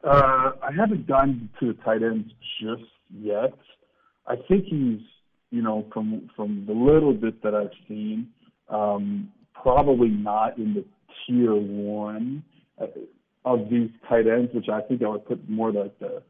Uh, 0.03 0.51
I 0.61 0.73
haven't 0.77 1.07
gotten 1.07 1.49
to 1.61 1.69
the 1.69 1.75
tight 1.85 2.03
ends 2.03 2.33
just 2.61 2.91
yet. 3.17 3.55
I 4.27 4.35
think 4.49 4.65
he's, 4.65 5.01
you 5.51 5.63
know, 5.63 5.87
from 5.93 6.29
from 6.35 6.65
the 6.67 6.73
little 6.73 7.15
bit 7.15 7.43
that 7.45 7.55
I've 7.55 7.71
seen, 7.87 8.29
um, 8.69 9.31
probably 9.55 10.09
not 10.09 10.59
in 10.59 10.75
the 10.75 10.85
tier 11.27 11.55
one 11.55 12.43
uh, 12.81 12.87
of 13.45 13.71
these 13.71 13.91
tight 14.09 14.27
ends, 14.27 14.53
which 14.53 14.69
I 14.69 14.81
think 14.81 15.03
I 15.03 15.09
would 15.09 15.27
put 15.27 15.49
more 15.49 15.71
like 15.71 15.97
the 16.01 16.23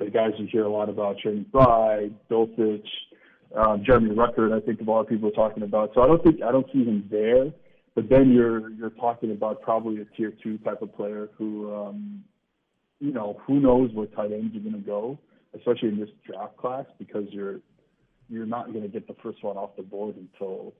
the 0.00 0.10
guys 0.10 0.32
you 0.38 0.46
hear 0.50 0.64
a 0.64 0.68
lot 0.68 0.88
about, 0.88 1.18
Trey 1.18 1.44
Fry, 1.52 2.10
Dulcich, 2.28 2.86
um, 3.56 3.84
Jeremy 3.84 4.10
Ruckert. 4.10 4.52
I 4.52 4.64
think 4.66 4.80
a 4.80 4.84
lot 4.84 5.02
of 5.02 5.08
people 5.08 5.28
are 5.28 5.32
talking 5.32 5.62
about. 5.62 5.92
So 5.94 6.02
I 6.02 6.08
don't 6.08 6.22
think 6.24 6.42
I 6.42 6.50
don't 6.50 6.66
see 6.72 6.84
him 6.84 7.06
there. 7.12 7.52
But 7.96 8.10
then 8.10 8.30
you're 8.30 8.70
you're 8.70 8.90
talking 8.90 9.32
about 9.32 9.62
probably 9.62 10.02
a 10.02 10.04
tier 10.16 10.32
two 10.42 10.58
type 10.58 10.82
of 10.82 10.94
player 10.94 11.30
who, 11.36 11.74
um, 11.74 12.22
you 13.00 13.10
know, 13.10 13.40
who 13.46 13.58
knows 13.58 13.90
where 13.94 14.06
tight 14.06 14.32
ends 14.32 14.54
are 14.54 14.60
going 14.60 14.74
to 14.74 14.86
go, 14.86 15.18
especially 15.56 15.88
in 15.88 15.98
this 15.98 16.10
draft 16.24 16.58
class, 16.58 16.84
because 16.98 17.24
you're 17.30 17.60
you're 18.28 18.44
not 18.44 18.66
going 18.72 18.82
to 18.82 18.88
get 18.88 19.08
the 19.08 19.16
first 19.22 19.42
one 19.42 19.56
off 19.56 19.70
the 19.76 19.82
board 19.82 20.14
until 20.16 20.74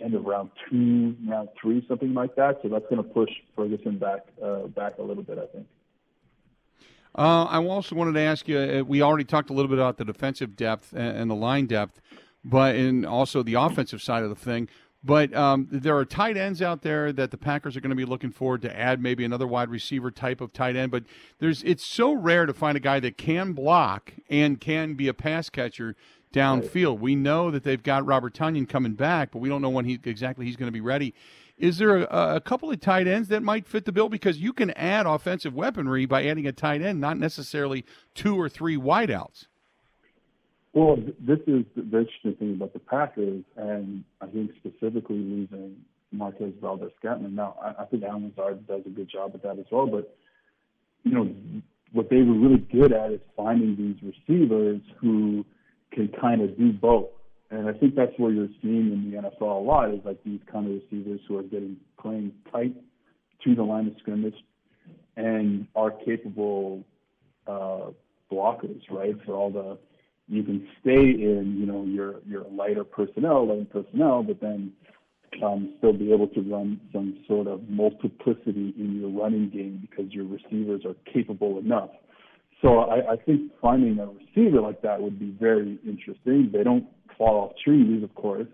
end 0.00 0.14
of 0.14 0.24
round 0.24 0.50
two, 0.70 1.16
round 1.26 1.48
three, 1.60 1.84
something 1.88 2.14
like 2.14 2.36
that. 2.36 2.60
So 2.62 2.68
that's 2.68 2.84
going 2.88 3.02
to 3.02 3.08
push 3.08 3.30
Ferguson 3.56 3.98
back 3.98 4.26
uh, 4.40 4.68
back 4.68 4.98
a 4.98 5.02
little 5.02 5.24
bit, 5.24 5.38
I 5.38 5.46
think. 5.46 5.66
Uh, 7.16 7.46
I 7.46 7.64
also 7.64 7.96
wanted 7.96 8.12
to 8.12 8.20
ask 8.20 8.46
you. 8.46 8.58
Uh, 8.58 8.84
we 8.86 9.02
already 9.02 9.24
talked 9.24 9.50
a 9.50 9.52
little 9.52 9.68
bit 9.68 9.78
about 9.78 9.96
the 9.96 10.04
defensive 10.04 10.54
depth 10.54 10.94
and, 10.94 11.28
the 11.28 11.34
line 11.34 11.66
depth, 11.66 12.00
but 12.44 12.76
and 12.76 13.04
also 13.04 13.42
the 13.42 13.54
offensive 13.54 14.00
side 14.00 14.22
of 14.22 14.28
the 14.28 14.36
thing. 14.36 14.68
But 15.04 15.32
um, 15.32 15.68
there 15.70 15.96
are 15.96 16.04
tight 16.04 16.36
ends 16.36 16.60
out 16.60 16.82
there 16.82 17.12
that 17.12 17.30
the 17.30 17.38
Packers 17.38 17.76
are 17.76 17.80
going 17.80 17.90
to 17.90 17.96
be 17.96 18.04
looking 18.04 18.32
forward 18.32 18.62
to 18.62 18.76
add 18.76 19.00
maybe 19.00 19.24
another 19.24 19.46
wide 19.46 19.70
receiver 19.70 20.10
type 20.10 20.40
of 20.40 20.52
tight 20.52 20.74
end. 20.74 20.90
But 20.90 21.04
there's 21.38 21.62
it's 21.62 21.84
so 21.84 22.12
rare 22.12 22.46
to 22.46 22.52
find 22.52 22.76
a 22.76 22.80
guy 22.80 22.98
that 23.00 23.16
can 23.16 23.52
block 23.52 24.12
and 24.28 24.60
can 24.60 24.94
be 24.94 25.06
a 25.06 25.14
pass 25.14 25.50
catcher 25.50 25.94
downfield. 26.32 26.94
Right. 26.94 27.00
We 27.00 27.14
know 27.14 27.50
that 27.50 27.62
they've 27.62 27.82
got 27.82 28.06
Robert 28.06 28.34
Tonyan 28.34 28.68
coming 28.68 28.94
back, 28.94 29.30
but 29.30 29.38
we 29.38 29.48
don't 29.48 29.62
know 29.62 29.70
when 29.70 29.84
he 29.84 30.00
exactly 30.04 30.46
he's 30.46 30.56
going 30.56 30.68
to 30.68 30.72
be 30.72 30.80
ready. 30.80 31.14
Is 31.56 31.78
there 31.78 31.96
a, 31.96 32.36
a, 32.36 32.40
couple 32.40 32.70
of 32.70 32.80
tight 32.80 33.08
ends 33.08 33.28
that 33.28 33.42
might 33.42 33.66
fit 33.66 33.84
the 33.84 33.90
bill? 33.90 34.08
Because 34.08 34.38
you 34.38 34.52
can 34.52 34.70
add 34.72 35.06
offensive 35.06 35.54
weaponry 35.54 36.06
by 36.06 36.24
adding 36.24 36.46
a 36.46 36.52
tight 36.52 36.82
end, 36.82 37.00
not 37.00 37.18
necessarily 37.18 37.84
two 38.14 38.38
or 38.38 38.48
three 38.48 38.76
wideouts. 38.76 39.46
Well, 40.78 40.94
this 40.94 41.40
is 41.48 41.64
the 41.74 41.82
interesting 41.82 42.36
thing 42.38 42.54
about 42.54 42.72
the 42.72 42.78
Packers, 42.78 43.42
and 43.56 44.04
I 44.20 44.26
think 44.26 44.52
specifically 44.60 45.16
losing 45.16 45.74
Marquez 46.12 46.52
Valdes-Scantling. 46.60 47.34
Now, 47.34 47.56
I, 47.60 47.82
I 47.82 47.86
think 47.86 48.04
Allen 48.04 48.32
Lazard 48.36 48.64
does 48.68 48.82
a 48.86 48.90
good 48.90 49.10
job 49.10 49.32
at 49.34 49.42
that 49.42 49.58
as 49.58 49.64
well, 49.72 49.88
but 49.88 50.16
you 51.02 51.10
know 51.10 51.34
what 51.90 52.10
they 52.10 52.18
were 52.18 52.38
really 52.38 52.64
good 52.70 52.92
at 52.92 53.10
is 53.10 53.20
finding 53.36 53.74
these 53.74 54.14
receivers 54.14 54.80
who 55.00 55.44
can 55.90 56.12
kind 56.20 56.42
of 56.42 56.56
do 56.56 56.72
both. 56.72 57.08
And 57.50 57.68
I 57.68 57.72
think 57.72 57.96
that's 57.96 58.12
where 58.16 58.30
you're 58.30 58.46
seeing 58.62 58.92
in 58.92 59.10
the 59.10 59.16
NFL 59.16 59.40
a 59.40 59.60
lot 59.60 59.92
is 59.92 59.98
like 60.04 60.22
these 60.22 60.40
kind 60.46 60.64
of 60.66 60.80
receivers 60.80 61.18
who 61.26 61.38
are 61.38 61.42
getting 61.42 61.76
playing 62.00 62.30
tight 62.52 62.76
to 63.42 63.54
the 63.56 63.64
line 63.64 63.88
of 63.88 63.94
scrimmage 63.98 64.36
and 65.16 65.66
are 65.74 65.90
capable 65.90 66.84
uh, 67.48 67.90
blockers, 68.30 68.82
right? 68.92 69.16
For 69.26 69.32
all 69.32 69.50
the 69.50 69.76
you 70.28 70.42
can 70.42 70.68
stay 70.80 71.10
in, 71.10 71.56
you 71.58 71.66
know, 71.66 71.84
your 71.84 72.16
your 72.26 72.44
lighter 72.50 72.84
personnel, 72.84 73.46
light 73.46 73.70
personnel, 73.70 74.22
but 74.22 74.40
then 74.40 74.72
um, 75.42 75.74
still 75.78 75.92
be 75.92 76.12
able 76.12 76.28
to 76.28 76.40
run 76.40 76.80
some 76.92 77.18
sort 77.26 77.46
of 77.46 77.68
multiplicity 77.68 78.74
in 78.78 79.00
your 79.00 79.10
running 79.10 79.50
game 79.50 79.78
because 79.88 80.12
your 80.12 80.26
receivers 80.26 80.82
are 80.84 80.94
capable 81.12 81.58
enough. 81.58 81.90
So 82.62 82.80
I, 82.80 83.12
I 83.12 83.16
think 83.16 83.52
finding 83.60 83.98
a 83.98 84.06
receiver 84.06 84.60
like 84.60 84.82
that 84.82 85.00
would 85.00 85.18
be 85.18 85.34
very 85.38 85.78
interesting. 85.86 86.50
They 86.52 86.64
don't 86.64 86.86
fall 87.16 87.48
off 87.48 87.52
trees, 87.62 88.02
of 88.02 88.14
course, 88.14 88.48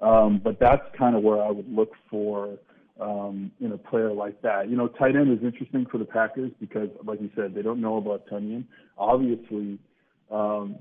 um, 0.00 0.40
but 0.42 0.58
that's 0.58 0.82
kind 0.96 1.14
of 1.14 1.22
where 1.22 1.42
I 1.42 1.50
would 1.50 1.70
look 1.70 1.92
for 2.10 2.56
um, 3.00 3.50
in 3.60 3.72
a 3.72 3.78
player 3.78 4.12
like 4.12 4.40
that. 4.42 4.68
You 4.68 4.76
know, 4.76 4.88
tight 4.88 5.16
end 5.16 5.30
is 5.30 5.44
interesting 5.44 5.86
for 5.90 5.98
the 5.98 6.04
Packers 6.04 6.52
because, 6.60 6.88
like 7.04 7.20
you 7.20 7.30
said, 7.34 7.54
they 7.54 7.62
don't 7.62 7.80
know 7.80 7.96
about 7.96 8.26
Tonyan. 8.28 8.64
Obviously, 8.96 9.78
um, 10.30 10.76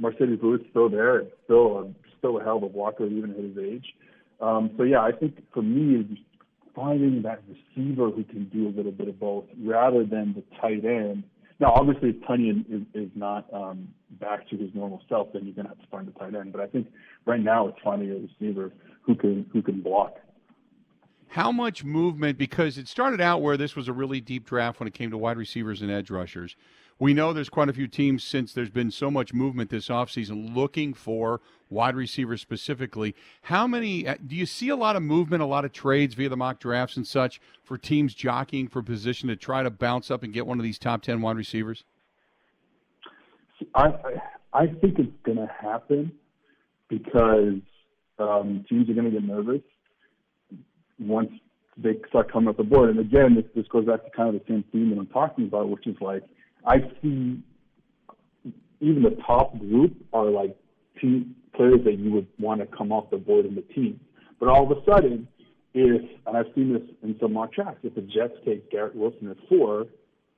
Marcedes 0.00 0.42
Lewis 0.42 0.60
still 0.70 0.88
there. 0.88 1.18
It's 1.20 1.34
still 1.44 1.78
a, 1.78 1.94
still 2.18 2.40
a 2.40 2.44
hell 2.44 2.56
of 2.56 2.62
a 2.64 2.68
blocker 2.68 3.06
even 3.06 3.30
at 3.30 3.36
his 3.36 3.58
age. 3.58 3.94
Um, 4.40 4.70
so 4.76 4.82
yeah, 4.82 5.00
I 5.00 5.12
think 5.12 5.42
for 5.52 5.62
me, 5.62 6.24
finding 6.74 7.22
that 7.22 7.42
receiver 7.48 8.10
who 8.10 8.24
can 8.24 8.48
do 8.52 8.68
a 8.68 8.72
little 8.76 8.92
bit 8.92 9.08
of 9.08 9.18
both 9.18 9.44
rather 9.62 10.04
than 10.04 10.34
the 10.34 10.42
tight 10.60 10.84
end. 10.84 11.24
Now, 11.60 11.72
obviously, 11.72 12.10
if 12.10 12.16
Tonyan 12.22 12.64
is, 12.68 12.82
is 12.94 13.10
not 13.14 13.46
um, 13.54 13.88
back 14.20 14.48
to 14.50 14.56
his 14.56 14.70
normal 14.74 15.00
self, 15.08 15.28
then 15.32 15.44
you're 15.44 15.54
going 15.54 15.66
to 15.66 15.70
have 15.70 15.78
to 15.78 15.86
find 15.86 16.08
a 16.08 16.10
tight 16.18 16.34
end. 16.34 16.52
But 16.52 16.60
I 16.60 16.66
think 16.66 16.88
right 17.26 17.40
now 17.40 17.68
it's 17.68 17.78
finding 17.84 18.10
a 18.10 18.14
receiver 18.14 18.72
who 19.02 19.14
can 19.14 19.46
who 19.52 19.62
can 19.62 19.80
block. 19.80 20.16
How 21.28 21.52
much 21.52 21.84
movement? 21.84 22.38
Because 22.38 22.76
it 22.76 22.88
started 22.88 23.20
out 23.20 23.40
where 23.40 23.56
this 23.56 23.76
was 23.76 23.88
a 23.88 23.92
really 23.92 24.20
deep 24.20 24.46
draft 24.46 24.78
when 24.80 24.86
it 24.86 24.94
came 24.94 25.10
to 25.10 25.18
wide 25.18 25.36
receivers 25.36 25.80
and 25.80 25.90
edge 25.90 26.10
rushers. 26.10 26.56
We 26.98 27.12
know 27.12 27.32
there's 27.32 27.48
quite 27.48 27.68
a 27.68 27.72
few 27.72 27.88
teams 27.88 28.22
since 28.22 28.52
there's 28.52 28.70
been 28.70 28.90
so 28.90 29.10
much 29.10 29.34
movement 29.34 29.70
this 29.70 29.88
offseason 29.88 30.54
looking 30.54 30.94
for 30.94 31.40
wide 31.68 31.96
receivers 31.96 32.40
specifically. 32.40 33.14
How 33.42 33.66
many 33.66 34.06
uh, 34.06 34.14
do 34.24 34.36
you 34.36 34.46
see 34.46 34.68
a 34.68 34.76
lot 34.76 34.94
of 34.94 35.02
movement, 35.02 35.42
a 35.42 35.46
lot 35.46 35.64
of 35.64 35.72
trades 35.72 36.14
via 36.14 36.28
the 36.28 36.36
mock 36.36 36.60
drafts 36.60 36.96
and 36.96 37.06
such 37.06 37.40
for 37.64 37.76
teams 37.76 38.14
jockeying 38.14 38.68
for 38.68 38.82
position 38.82 39.28
to 39.28 39.36
try 39.36 39.62
to 39.62 39.70
bounce 39.70 40.10
up 40.10 40.22
and 40.22 40.32
get 40.32 40.46
one 40.46 40.58
of 40.58 40.62
these 40.62 40.78
top 40.78 41.02
10 41.02 41.20
wide 41.20 41.36
receivers? 41.36 41.84
I 43.74 43.92
I 44.52 44.66
think 44.66 44.98
it's 44.98 45.10
going 45.24 45.38
to 45.38 45.50
happen 45.60 46.12
because 46.88 47.60
um, 48.18 48.64
teams 48.68 48.88
are 48.88 48.94
going 48.94 49.06
to 49.06 49.10
get 49.10 49.24
nervous 49.24 49.62
once 51.00 51.30
they 51.76 51.96
start 52.08 52.32
coming 52.32 52.48
up 52.48 52.56
the 52.56 52.62
board. 52.62 52.90
And 52.90 53.00
again, 53.00 53.34
this, 53.34 53.44
this 53.56 53.66
goes 53.66 53.86
back 53.86 54.04
to 54.04 54.10
kind 54.10 54.34
of 54.34 54.40
the 54.40 54.46
same 54.48 54.64
theme 54.70 54.90
that 54.90 54.98
I'm 54.98 55.08
talking 55.08 55.46
about, 55.46 55.68
which 55.68 55.86
is 55.88 55.96
like 56.00 56.22
I 56.66 56.78
see 57.02 57.42
even 58.80 59.02
the 59.02 59.16
top 59.26 59.58
group 59.58 59.94
are 60.12 60.26
like 60.26 60.56
team 61.00 61.34
players 61.54 61.80
that 61.84 61.98
you 61.98 62.10
would 62.12 62.26
want 62.38 62.60
to 62.60 62.76
come 62.76 62.92
off 62.92 63.10
the 63.10 63.16
board 63.16 63.46
in 63.46 63.54
the 63.54 63.62
team. 63.62 64.00
But 64.40 64.48
all 64.48 64.70
of 64.70 64.76
a 64.76 64.84
sudden, 64.84 65.28
if 65.72 66.02
and 66.26 66.36
I've 66.36 66.52
seen 66.54 66.72
this 66.72 66.82
in 67.02 67.16
some 67.20 67.32
mock 67.32 67.52
drafts, 67.52 67.80
if 67.82 67.94
the 67.94 68.02
Jets 68.02 68.34
take 68.44 68.70
Garrett 68.70 68.94
Wilson 68.94 69.30
at 69.30 69.36
four, 69.48 69.86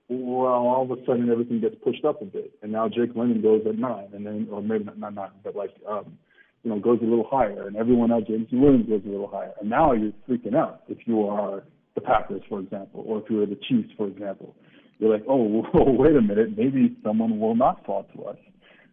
well, 0.09 0.53
all 0.53 0.83
of 0.83 0.97
a 0.97 1.05
sudden 1.05 1.31
everything 1.31 1.61
gets 1.61 1.75
pushed 1.83 2.05
up 2.05 2.23
a 2.23 2.25
bit, 2.25 2.53
and 2.63 2.71
now 2.71 2.89
Drake 2.89 3.11
London 3.15 3.43
goes 3.43 3.63
at 3.69 3.77
nine, 3.77 4.09
and 4.15 4.25
then 4.25 4.49
or 4.51 4.63
maybe 4.63 4.85
not, 4.85 4.99
not 4.99 5.15
nine, 5.15 5.31
but 5.43 5.57
like 5.57 5.75
um, 5.89 6.17
you 6.63 6.71
know 6.71 6.79
goes 6.79 7.01
a 7.03 7.05
little 7.05 7.27
higher, 7.29 7.67
and 7.67 7.77
everyone 7.77 8.13
else, 8.13 8.25
James 8.29 8.49
Williams 8.53 8.89
goes 8.89 9.03
a 9.05 9.09
little 9.09 9.29
higher, 9.29 9.53
and 9.61 9.69
now 9.69 9.93
you're 9.93 10.13
freaking 10.29 10.55
out 10.55 10.83
if 10.89 10.99
you 11.07 11.27
are 11.29 11.65
the 11.95 12.01
Packers, 12.01 12.43
for 12.49 12.61
example, 12.61 13.03
or 13.07 13.19
if 13.19 13.25
you 13.29 13.43
are 13.43 13.47
the 13.47 13.59
Chiefs, 13.69 13.89
for 13.97 14.07
example. 14.07 14.55
You're 14.99 15.13
like, 15.13 15.25
oh, 15.29 15.65
well, 15.75 15.97
wait 15.97 16.17
a 16.17 16.23
minute, 16.23 16.57
maybe 16.57 16.97
someone 17.05 17.39
will 17.39 17.57
not 17.57 17.85
fall 17.85 18.07
to 18.15 18.25
us. 18.25 18.37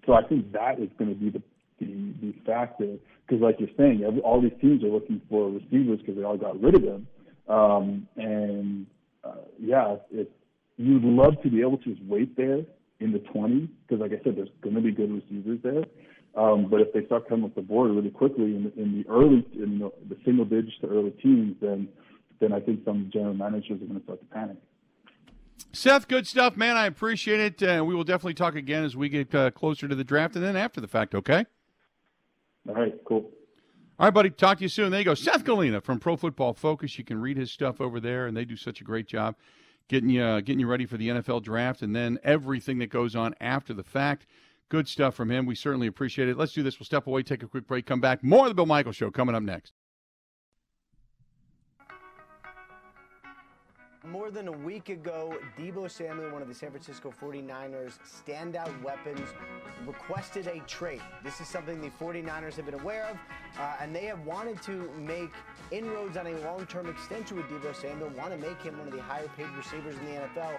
So 0.06 0.14
I 0.14 0.24
think 0.24 0.52
that 0.52 0.80
is 0.80 0.90
going 0.98 1.14
to 1.14 1.20
be 1.20 1.30
the 1.30 1.42
the, 1.80 2.14
the 2.22 2.34
factor 2.46 2.98
because, 3.26 3.42
like 3.42 3.56
you're 3.60 3.70
saying, 3.78 4.04
every, 4.06 4.22
all 4.22 4.42
these 4.42 4.52
teams 4.62 4.84
are 4.84 4.90
looking 4.90 5.22
for 5.30 5.50
receivers 5.50 6.00
because 6.00 6.16
they 6.16 6.24
all 6.24 6.38
got 6.38 6.62
rid 6.62 6.76
of 6.76 6.82
them. 6.82 7.08
Um, 7.48 8.08
and 8.16 8.86
uh, 9.24 9.46
yeah, 9.60 9.96
it, 10.12 10.32
you'd 10.78 11.04
love 11.04 11.42
to 11.44 11.50
be 11.50 11.62
able 11.62 11.78
to 11.80 11.94
just 11.96 12.04
wait 12.04 12.36
there 12.38 12.60
in 13.00 13.12
the 13.12 13.20
20s 13.20 13.70
because, 13.88 14.02
like 14.02 14.12
I 14.12 14.24
said, 14.24 14.36
there's 14.38 14.50
going 14.62 14.76
to 14.76 14.82
be 14.82 14.92
good 14.92 15.12
receivers 15.12 15.60
there. 15.64 15.84
Um, 16.36 16.68
but 16.70 16.82
if 16.82 16.94
they 16.94 17.06
start 17.06 17.30
coming 17.30 17.46
up 17.46 17.56
the 17.56 17.62
board 17.62 17.92
really 17.92 18.10
quickly 18.10 18.56
in 18.56 18.64
the, 18.64 18.82
in 18.82 19.04
the 19.04 19.10
early, 19.10 19.46
in 19.54 19.80
the, 19.80 19.92
the 20.10 20.18
single 20.26 20.46
digits 20.46 20.76
to 20.82 20.88
early 20.88 21.12
teams, 21.12 21.56
then 21.62 21.90
then 22.40 22.52
I 22.52 22.60
think 22.60 22.82
some 22.84 23.10
general 23.14 23.36
managers 23.36 23.82
are 23.82 23.86
going 23.86 24.00
to 24.00 24.04
start 24.04 24.20
to 24.20 24.26
panic. 24.34 24.58
Seth, 25.72 26.08
good 26.08 26.28
stuff, 26.28 26.56
man. 26.56 26.78
I 26.78 26.86
appreciate 26.86 27.40
it. 27.40 27.64
Uh, 27.64 27.84
we 27.84 27.96
will 27.96 28.04
definitely 28.04 28.36
talk 28.36 28.56
again 28.56 28.84
as 28.84 28.96
we 28.96 29.10
get 29.10 29.34
uh, 29.34 29.52
closer 29.52 29.88
to 29.88 29.96
the 29.96 30.04
draft 30.04 30.36
and 30.36 30.44
then 30.44 30.56
after 30.56 30.80
the 30.80 30.88
fact, 30.88 31.16
okay? 31.16 31.46
All 32.68 32.76
right, 32.76 32.94
cool. 33.06 33.32
All 34.00 34.08
right, 34.08 34.14
buddy. 34.14 34.30
Talk 34.30 34.58
to 34.60 34.64
you 34.64 34.70
soon. 34.70 34.92
There 34.92 35.00
you 35.00 35.06
go. 35.06 35.14
Seth 35.14 35.44
Galina 35.44 35.84
from 35.84 36.00
Pro 36.00 36.16
Football 36.16 36.54
Focus. 36.54 36.98
You 36.98 37.04
can 37.04 37.22
read 37.22 37.38
his 37.38 37.52
stuff 37.52 37.82
over 37.82 38.00
there, 38.00 38.28
and 38.28 38.36
they 38.36 38.46
do 38.46 38.56
such 38.56 38.82
a 38.82 38.84
great 38.84 39.08
job 39.08 39.36
getting 39.88 40.10
you 40.10 40.24
uh, 40.24 40.40
getting 40.40 40.60
you 40.60 40.68
ready 40.68 40.86
for 40.86 40.98
the 40.98 41.10
NFL 41.10 41.44
draft 41.44 41.82
and 41.82 41.96
then 41.96 42.20
everything 42.24 42.80
that 42.80 42.90
goes 42.90 43.16
on 43.16 43.36
after 43.40 43.74
the 43.74 43.84
fact. 43.84 44.26
Good 44.70 44.88
stuff 44.88 45.14
from 45.14 45.30
him. 45.30 45.46
We 45.46 45.56
certainly 45.56 45.88
appreciate 45.88 46.30
it. 46.30 46.38
Let's 46.38 46.54
do 46.54 46.64
this. 46.64 46.80
We'll 46.80 46.86
step 46.86 47.06
away, 47.06 47.22
take 47.22 47.44
a 47.44 47.48
quick 47.48 47.68
break, 47.68 47.86
come 47.86 48.02
back. 48.02 48.24
More 48.24 48.46
of 48.46 48.50
the 48.50 48.56
Bill 48.56 48.66
Michael 48.66 48.92
Show 48.92 49.12
coming 49.12 49.36
up 49.36 49.44
next. 49.44 49.74
More 54.06 54.32
than 54.32 54.50
a 54.50 54.52
week 54.52 54.90
ago, 54.90 55.34
Deebo 55.58 55.90
Samuel, 55.90 56.30
one 56.32 56.42
of 56.42 56.50
the 56.50 56.54
San 56.54 56.72
Francisco 56.72 57.14
49ers 57.22 58.00
standout 58.06 58.84
weapons, 58.84 59.30
requested 59.88 60.48
a 60.48 60.60
trade. 60.68 61.02
This 61.24 61.40
is 61.40 61.48
something 61.48 61.80
the 61.80 61.90
49ers 61.92 62.56
have 62.56 62.66
been 62.66 62.74
aware 62.74 63.06
of, 63.06 63.18
uh, 63.58 63.78
and 63.80 63.96
they 63.96 64.04
have 64.06 64.20
wanted 64.26 64.62
to 64.64 64.92
make 64.98 65.32
inroads 65.72 66.18
on 66.18 66.28
a 66.28 66.38
long-term 66.40 66.90
extension 66.90 67.38
with 67.38 67.46
Deebo 67.46 67.74
Samuel, 67.74 68.10
want 68.18 68.32
to 68.32 68.38
make 68.38 68.62
him 68.62 68.78
one 68.78 68.90
of 68.90 68.94
the 68.94 69.02
higher-paid 69.02 69.48
receivers 69.56 69.96
in 69.98 70.06
the 70.06 70.12
NFL. 70.12 70.58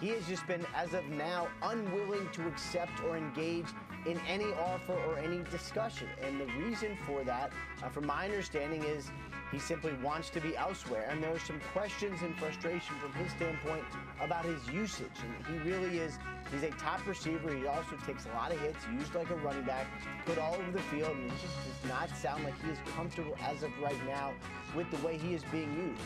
He 0.00 0.10
has 0.10 0.24
just 0.28 0.46
been, 0.46 0.64
as 0.76 0.94
of 0.94 1.04
now, 1.06 1.48
unwilling 1.62 2.28
to 2.34 2.46
accept 2.46 3.02
or 3.02 3.16
engage 3.16 3.66
in 4.06 4.20
any 4.28 4.52
offer 4.52 4.94
or 5.08 5.18
any 5.18 5.42
discussion. 5.50 6.06
And 6.22 6.40
the 6.40 6.46
reason 6.64 6.96
for 7.06 7.24
that, 7.24 7.52
uh, 7.82 7.88
from 7.88 8.06
my 8.06 8.24
understanding, 8.24 8.84
is 8.84 9.10
he 9.54 9.60
simply 9.60 9.92
wants 10.02 10.30
to 10.30 10.40
be 10.40 10.56
elsewhere. 10.56 11.06
And 11.08 11.22
there 11.22 11.32
are 11.32 11.38
some 11.38 11.60
questions 11.72 12.22
and 12.22 12.36
frustration 12.36 12.96
from 12.96 13.12
his 13.12 13.30
standpoint 13.32 13.84
about 14.20 14.44
his 14.44 14.68
usage. 14.68 15.06
And 15.22 15.46
he 15.46 15.70
really 15.70 15.98
is, 15.98 16.18
he's 16.50 16.64
a 16.64 16.70
top 16.70 17.06
receiver. 17.06 17.54
He 17.54 17.64
also 17.68 17.96
takes 18.04 18.26
a 18.26 18.30
lot 18.30 18.50
of 18.50 18.60
hits, 18.60 18.78
used 18.92 19.14
like 19.14 19.30
a 19.30 19.36
running 19.36 19.62
back, 19.62 19.86
put 20.26 20.38
all 20.38 20.54
over 20.54 20.72
the 20.72 20.80
field. 20.82 21.16
And 21.16 21.26
it 21.26 21.34
just 21.40 21.54
does 21.82 21.88
not 21.88 22.10
sound 22.16 22.42
like 22.42 22.60
he 22.64 22.70
is 22.72 22.78
comfortable 22.96 23.36
as 23.42 23.62
of 23.62 23.70
right 23.80 24.06
now 24.06 24.32
with 24.74 24.90
the 24.90 25.06
way 25.06 25.16
he 25.16 25.34
is 25.34 25.44
being 25.52 25.72
used. 25.76 26.02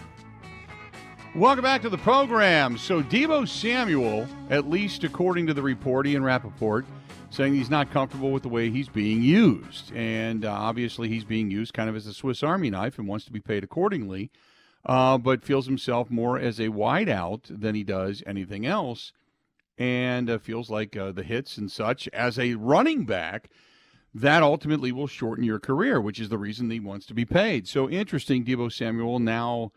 Welcome 1.34 1.62
back 1.62 1.80
to 1.82 1.88
the 1.88 1.98
program. 1.98 2.76
So, 2.76 3.02
Deebo 3.02 3.48
Samuel, 3.48 4.26
at 4.50 4.68
least 4.68 5.04
according 5.04 5.46
to 5.46 5.54
the 5.54 5.62
report, 5.62 6.06
Ian 6.06 6.22
Rapoport, 6.22 6.84
saying 7.30 7.54
he's 7.54 7.70
not 7.70 7.90
comfortable 7.90 8.30
with 8.30 8.42
the 8.42 8.48
way 8.48 8.70
he's 8.70 8.88
being 8.88 9.22
used. 9.22 9.94
And 9.94 10.44
uh, 10.44 10.52
obviously, 10.52 11.08
he's 11.08 11.24
being 11.24 11.50
used 11.50 11.74
kind 11.74 11.88
of 11.88 11.96
as 11.96 12.06
a 12.06 12.14
Swiss 12.14 12.42
Army 12.42 12.70
knife 12.70 12.98
and 12.98 13.06
wants 13.06 13.24
to 13.26 13.32
be 13.32 13.40
paid 13.40 13.64
accordingly, 13.64 14.30
uh, 14.86 15.18
but 15.18 15.44
feels 15.44 15.66
himself 15.66 16.10
more 16.10 16.38
as 16.38 16.58
a 16.58 16.68
wideout 16.68 17.42
than 17.48 17.74
he 17.74 17.84
does 17.84 18.22
anything 18.26 18.66
else. 18.66 19.12
And 19.76 20.28
uh, 20.28 20.38
feels 20.38 20.70
like 20.70 20.96
uh, 20.96 21.12
the 21.12 21.22
hits 21.22 21.56
and 21.56 21.70
such 21.70 22.08
as 22.08 22.38
a 22.38 22.54
running 22.54 23.04
back, 23.04 23.48
that 24.14 24.42
ultimately 24.42 24.90
will 24.90 25.06
shorten 25.06 25.44
your 25.44 25.60
career, 25.60 26.00
which 26.00 26.18
is 26.18 26.30
the 26.30 26.38
reason 26.38 26.70
he 26.70 26.80
wants 26.80 27.06
to 27.06 27.14
be 27.14 27.24
paid. 27.24 27.68
So 27.68 27.88
interesting, 27.88 28.44
Deebo 28.44 28.72
Samuel 28.72 29.20
now 29.20 29.70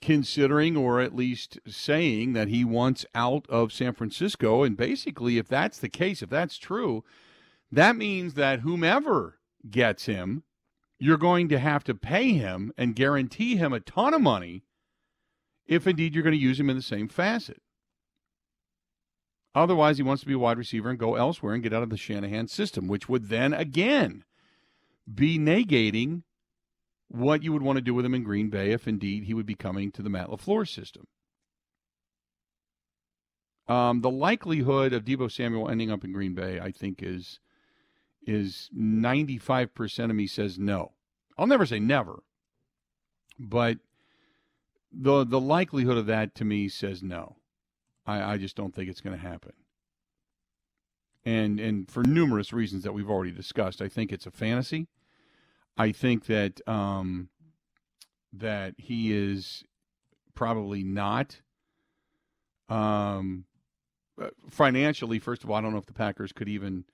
considering 0.00 0.76
or 0.76 1.00
at 1.00 1.14
least 1.14 1.58
saying 1.66 2.32
that 2.34 2.48
he 2.48 2.64
wants 2.64 3.06
out 3.14 3.46
of 3.48 3.72
San 3.72 3.94
Francisco. 3.94 4.62
And 4.62 4.76
basically, 4.76 5.38
if 5.38 5.48
that's 5.48 5.78
the 5.78 5.88
case, 5.88 6.22
if 6.22 6.30
that's 6.30 6.58
true, 6.58 7.04
that 7.72 7.96
means 7.96 8.34
that 8.34 8.60
whomever 8.60 9.38
gets 9.70 10.06
him, 10.06 10.42
you're 10.98 11.16
going 11.16 11.48
to 11.48 11.58
have 11.58 11.84
to 11.84 11.94
pay 11.94 12.32
him 12.32 12.72
and 12.76 12.94
guarantee 12.94 13.56
him 13.56 13.72
a 13.72 13.80
ton 13.80 14.14
of 14.14 14.20
money 14.20 14.62
if 15.66 15.86
indeed 15.86 16.14
you're 16.14 16.22
going 16.22 16.36
to 16.36 16.38
use 16.38 16.60
him 16.60 16.70
in 16.70 16.76
the 16.76 16.82
same 16.82 17.08
facet. 17.08 17.60
Otherwise, 19.54 19.98
he 19.98 20.02
wants 20.02 20.20
to 20.20 20.26
be 20.26 20.34
a 20.34 20.38
wide 20.38 20.58
receiver 20.58 20.90
and 20.90 20.98
go 20.98 21.14
elsewhere 21.14 21.54
and 21.54 21.62
get 21.62 21.72
out 21.72 21.82
of 21.82 21.90
the 21.90 21.96
Shanahan 21.96 22.48
system, 22.48 22.88
which 22.88 23.08
would 23.08 23.28
then 23.28 23.52
again 23.52 24.24
be 25.12 25.38
negating 25.38 26.22
what 27.08 27.42
you 27.42 27.52
would 27.52 27.62
want 27.62 27.76
to 27.76 27.82
do 27.82 27.94
with 27.94 28.04
him 28.04 28.14
in 28.14 28.24
Green 28.24 28.50
Bay 28.50 28.72
if 28.72 28.88
indeed 28.88 29.24
he 29.24 29.34
would 29.34 29.46
be 29.46 29.54
coming 29.54 29.92
to 29.92 30.02
the 30.02 30.10
Matt 30.10 30.28
LaFleur 30.28 30.68
system. 30.68 31.06
Um, 33.66 34.02
the 34.02 34.10
likelihood 34.10 34.92
of 34.92 35.04
Deebo 35.04 35.30
Samuel 35.30 35.70
ending 35.70 35.90
up 35.90 36.04
in 36.04 36.12
Green 36.12 36.34
Bay, 36.34 36.60
I 36.60 36.70
think, 36.70 37.02
is 37.02 37.40
is 38.26 38.70
95% 38.74 40.04
of 40.10 40.16
me 40.16 40.26
says 40.26 40.58
no. 40.58 40.92
I'll 41.36 41.46
never 41.46 41.66
say 41.66 41.78
never, 41.78 42.22
but 43.38 43.78
the 44.92 45.24
the 45.24 45.40
likelihood 45.40 45.96
of 45.96 46.06
that 46.06 46.34
to 46.36 46.44
me 46.44 46.68
says 46.68 47.02
no. 47.02 47.36
I, 48.06 48.34
I 48.34 48.36
just 48.36 48.56
don't 48.56 48.74
think 48.74 48.88
it's 48.88 49.00
going 49.00 49.16
to 49.16 49.26
happen. 49.26 49.52
And 51.24 51.58
and 51.58 51.90
for 51.90 52.02
numerous 52.02 52.52
reasons 52.52 52.82
that 52.84 52.92
we've 52.92 53.10
already 53.10 53.32
discussed, 53.32 53.80
I 53.80 53.88
think 53.88 54.12
it's 54.12 54.26
a 54.26 54.30
fantasy. 54.30 54.88
I 55.76 55.92
think 55.92 56.26
that 56.26 56.60
um, 56.68 57.28
that 58.32 58.74
he 58.78 59.12
is 59.12 59.64
probably 60.34 60.82
not 60.82 61.40
um, 62.68 63.44
uh, 64.20 64.28
financially. 64.48 65.18
First 65.18 65.44
of 65.44 65.50
all, 65.50 65.56
I 65.56 65.60
don't 65.60 65.72
know 65.72 65.78
if 65.78 65.86
the 65.86 65.92
Packers 65.92 66.32
could 66.32 66.48
even 66.48 66.84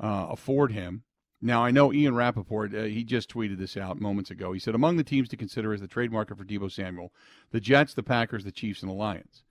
uh, 0.00 0.28
afford 0.30 0.72
him. 0.72 1.02
Now 1.42 1.64
I 1.64 1.70
know 1.70 1.92
Ian 1.92 2.14
Rapoport. 2.14 2.74
Uh, 2.74 2.84
he 2.84 3.04
just 3.04 3.30
tweeted 3.30 3.58
this 3.58 3.76
out 3.76 4.00
moments 4.00 4.30
ago. 4.30 4.52
He 4.52 4.60
said 4.60 4.74
among 4.74 4.96
the 4.96 5.04
teams 5.04 5.28
to 5.30 5.36
consider 5.36 5.74
is 5.74 5.80
the 5.80 5.86
trade 5.86 6.12
market 6.12 6.38
for 6.38 6.44
Deebo 6.44 6.70
Samuel, 6.70 7.12
the 7.50 7.60
Jets, 7.60 7.94
the 7.94 8.02
Packers, 8.02 8.44
the 8.44 8.52
Chiefs, 8.52 8.82
and 8.82 8.90
the 8.90 8.94
Lions. 8.94 9.42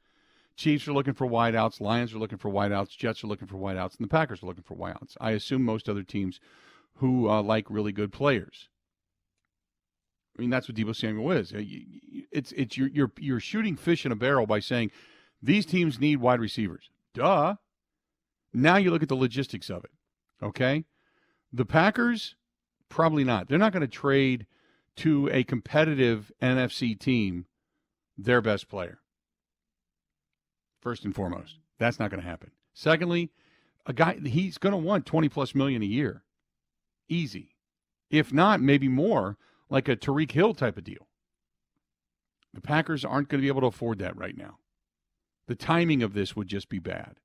Chiefs 0.56 0.88
are 0.88 0.94
looking 0.94 1.14
for 1.14 1.28
wideouts. 1.28 1.82
Lions 1.82 2.14
are 2.14 2.18
looking 2.18 2.38
for 2.38 2.50
wideouts. 2.50 2.98
Jets 2.98 3.24
are 3.24 3.28
looking 3.28 3.48
for 3.48 3.58
wideouts, 3.58 3.98
and 3.98 4.06
the 4.06 4.10
Packers 4.10 4.42
are 4.42 4.46
looking 4.46 4.64
for 4.64 4.76
wideouts. 4.76 5.18
I 5.20 5.32
assume 5.32 5.64
most 5.64 5.90
other 5.90 6.04
teams 6.04 6.40
who 6.98 7.30
uh, 7.30 7.42
like 7.42 7.66
really 7.70 7.92
good 7.92 8.12
players. 8.12 8.70
I 10.38 10.42
mean, 10.42 10.50
that's 10.50 10.68
what 10.68 10.76
Deebo 10.76 10.96
Samuel 10.96 11.32
is. 11.32 11.54
It's 11.56 12.52
it's 12.54 12.78
you're 12.78 12.90
you're 12.90 13.12
you're 13.18 13.40
shooting 13.40 13.76
fish 13.76 14.06
in 14.06 14.12
a 14.12 14.16
barrel 14.16 14.46
by 14.46 14.60
saying 14.60 14.92
these 15.42 15.66
teams 15.66 16.00
need 16.00 16.18
wide 16.18 16.40
receivers. 16.40 16.90
Duh. 17.14 17.56
Now 18.54 18.78
you 18.78 18.92
look 18.92 19.04
at 19.04 19.10
the 19.10 19.16
logistics 19.16 19.70
of 19.70 19.84
it. 19.84 19.92
Okay, 20.44 20.86
the 21.52 21.66
Packers 21.66 22.36
probably 22.90 23.24
not. 23.24 23.48
They're 23.48 23.58
not 23.58 23.72
going 23.72 23.82
to 23.82 23.88
trade 23.88 24.46
to 24.98 25.30
a 25.32 25.44
competitive 25.44 26.32
NFC 26.42 26.98
team 26.98 27.46
their 28.18 28.42
best 28.42 28.70
player. 28.70 29.00
First 30.82 31.04
and 31.04 31.16
foremost, 31.16 31.60
that's 31.80 32.00
not 32.00 32.12
going 32.12 32.22
to 32.22 32.28
happen. 32.28 32.52
Secondly, 32.74 33.32
a 33.86 33.94
guy 33.94 34.20
he's 34.24 34.58
going 34.58 34.72
to 34.72 34.78
want 34.78 35.06
20 35.06 35.30
plus 35.30 35.56
million 35.56 35.82
a 35.82 35.86
year 35.86 36.24
easy. 37.10 37.56
If 38.10 38.34
not, 38.34 38.62
maybe 38.62 38.88
more, 38.88 39.38
like 39.70 39.88
a 39.88 39.96
Tyreek 39.96 40.32
Hill 40.32 40.54
type 40.54 40.78
of 40.78 40.84
deal. 40.84 41.08
The 42.54 42.62
Packers 42.62 43.04
aren't 43.04 43.30
going 43.30 43.40
to 43.40 43.46
be 43.46 43.50
able 43.50 43.62
to 43.62 43.68
afford 43.68 44.00
that 44.00 44.16
right 44.16 44.38
now. 44.38 44.60
The 45.48 45.56
timing 45.56 46.02
of 46.02 46.14
this 46.14 46.36
would 46.36 46.48
just 46.48 46.70
be 46.70 46.80
bad. 46.80 47.16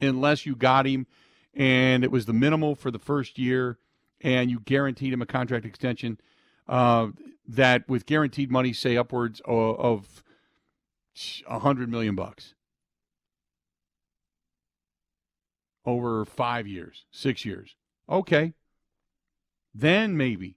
Unless 0.00 0.46
you 0.46 0.56
got 0.56 0.86
him 0.86 1.06
and 1.52 2.02
it 2.02 2.10
was 2.10 2.26
the 2.26 2.32
minimal 2.32 2.74
for 2.74 2.90
the 2.90 2.98
first 2.98 3.38
year 3.38 3.78
and 4.20 4.50
you 4.50 4.60
guaranteed 4.60 5.12
him 5.12 5.22
a 5.22 5.26
contract 5.26 5.64
extension 5.66 6.18
uh, 6.68 7.08
that 7.46 7.88
with 7.88 8.06
guaranteed 8.06 8.50
money, 8.50 8.72
say 8.72 8.96
upwards 8.96 9.40
of 9.44 10.24
a 11.46 11.58
hundred 11.60 11.88
million 11.88 12.14
bucks 12.14 12.54
over 15.84 16.24
five 16.24 16.66
years, 16.66 17.04
six 17.10 17.44
years. 17.44 17.76
Okay, 18.08 18.54
then 19.74 20.16
maybe 20.16 20.56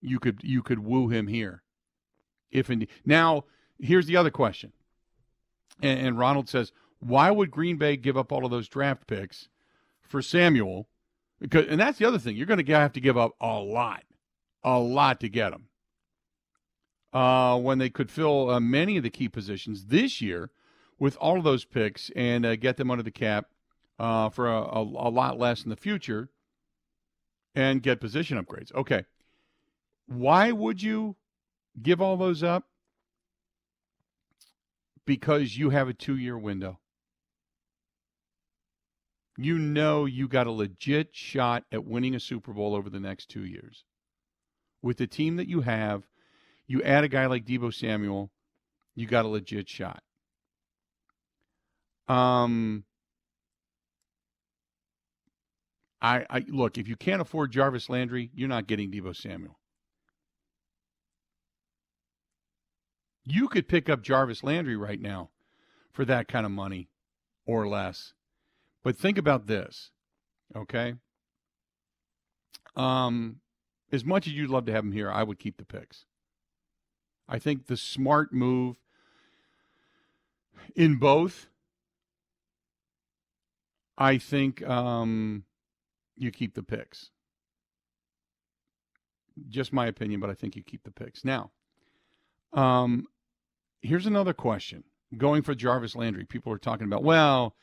you 0.00 0.18
could 0.18 0.40
you 0.42 0.62
could 0.62 0.80
woo 0.80 1.08
him 1.08 1.28
here. 1.28 1.62
If 2.50 2.70
indeed. 2.70 2.90
Now, 3.04 3.44
here's 3.78 4.06
the 4.06 4.16
other 4.16 4.30
question. 4.30 4.72
And, 5.82 6.06
and 6.06 6.18
Ronald 6.18 6.48
says, 6.48 6.72
why 7.00 7.30
would 7.30 7.50
Green 7.50 7.76
Bay 7.76 7.96
give 7.96 8.16
up 8.16 8.30
all 8.30 8.44
of 8.44 8.50
those 8.50 8.68
draft 8.68 9.06
picks 9.06 9.48
for 10.02 10.22
Samuel? 10.22 10.88
Because 11.40 11.66
and 11.68 11.80
that's 11.80 11.98
the 11.98 12.06
other 12.06 12.18
thing. 12.18 12.36
You're 12.36 12.46
going 12.46 12.64
to 12.64 12.72
have 12.72 12.92
to 12.92 13.00
give 13.00 13.18
up 13.18 13.32
a 13.40 13.58
lot, 13.58 14.04
a 14.62 14.78
lot 14.78 15.20
to 15.20 15.28
get 15.28 15.52
him. 15.52 15.68
Uh, 17.12 17.58
when 17.58 17.78
they 17.78 17.90
could 17.90 18.10
fill 18.10 18.50
uh, 18.50 18.58
many 18.58 18.96
of 18.96 19.04
the 19.04 19.10
key 19.10 19.28
positions 19.28 19.86
this 19.86 20.20
year 20.20 20.50
with 20.98 21.16
all 21.18 21.38
of 21.38 21.44
those 21.44 21.64
picks 21.64 22.10
and 22.16 22.44
uh, 22.44 22.56
get 22.56 22.76
them 22.76 22.90
under 22.90 23.04
the 23.04 23.10
cap 23.10 23.46
uh, 24.00 24.28
for 24.28 24.48
a, 24.48 24.60
a, 24.60 24.82
a, 24.82 25.10
lot 25.10 25.38
less 25.38 25.62
in 25.62 25.70
the 25.70 25.76
future 25.76 26.30
and 27.54 27.82
get 27.82 28.00
position 28.00 28.42
upgrades. 28.42 28.74
Okay. 28.74 29.04
Why 30.06 30.52
would 30.52 30.82
you 30.82 31.16
give 31.82 32.00
all 32.00 32.16
those 32.16 32.42
up? 32.42 32.64
Because 35.06 35.56
you 35.56 35.70
have 35.70 35.88
a 35.88 35.94
two 35.94 36.16
year 36.16 36.38
window. 36.38 36.78
You 39.36 39.58
know 39.58 40.04
you 40.04 40.28
got 40.28 40.46
a 40.46 40.52
legit 40.52 41.08
shot 41.12 41.64
at 41.72 41.84
winning 41.84 42.14
a 42.14 42.20
Super 42.20 42.52
Bowl 42.52 42.74
over 42.74 42.88
the 42.88 43.00
next 43.00 43.28
two 43.28 43.44
years. 43.44 43.84
With 44.80 44.98
the 44.98 45.06
team 45.06 45.36
that 45.36 45.48
you 45.48 45.62
have, 45.62 46.04
you 46.66 46.82
add 46.82 47.04
a 47.04 47.08
guy 47.08 47.26
like 47.26 47.44
Deebo 47.44 47.74
Samuel, 47.74 48.30
you 48.94 49.06
got 49.06 49.24
a 49.24 49.28
legit 49.28 49.68
shot. 49.68 50.02
Um, 52.06 52.84
I, 56.04 56.26
I 56.28 56.44
look, 56.48 56.76
if 56.76 56.86
you 56.86 56.96
can't 56.96 57.22
afford 57.22 57.50
Jarvis 57.50 57.88
Landry, 57.88 58.30
you're 58.34 58.46
not 58.46 58.66
getting 58.66 58.90
Deebo 58.90 59.16
Samuel. 59.16 59.58
You 63.24 63.48
could 63.48 63.68
pick 63.68 63.88
up 63.88 64.02
Jarvis 64.02 64.44
Landry 64.44 64.76
right 64.76 65.00
now 65.00 65.30
for 65.90 66.04
that 66.04 66.28
kind 66.28 66.44
of 66.44 66.52
money 66.52 66.90
or 67.46 67.66
less. 67.66 68.12
But 68.82 68.98
think 68.98 69.16
about 69.16 69.46
this, 69.46 69.92
okay? 70.54 70.96
Um, 72.76 73.36
as 73.90 74.04
much 74.04 74.26
as 74.26 74.34
you'd 74.34 74.50
love 74.50 74.66
to 74.66 74.72
have 74.72 74.84
him 74.84 74.92
here, 74.92 75.10
I 75.10 75.22
would 75.22 75.38
keep 75.38 75.56
the 75.56 75.64
picks. 75.64 76.04
I 77.26 77.38
think 77.38 77.64
the 77.64 77.78
smart 77.78 78.30
move 78.30 78.76
in 80.76 80.96
both. 80.96 81.46
I 83.96 84.18
think 84.18 84.62
um, 84.68 85.44
you 86.16 86.30
keep 86.30 86.54
the 86.54 86.62
picks. 86.62 87.10
Just 89.48 89.72
my 89.72 89.86
opinion, 89.86 90.20
but 90.20 90.30
I 90.30 90.34
think 90.34 90.54
you 90.56 90.62
keep 90.62 90.84
the 90.84 90.90
picks. 90.90 91.24
Now, 91.24 91.50
um, 92.52 93.06
here's 93.82 94.06
another 94.06 94.32
question. 94.32 94.84
Going 95.16 95.42
for 95.42 95.54
Jarvis 95.54 95.96
Landry, 95.96 96.24
people 96.24 96.52
are 96.52 96.58
talking 96.58 96.86
about, 96.86 97.02
well, 97.02 97.54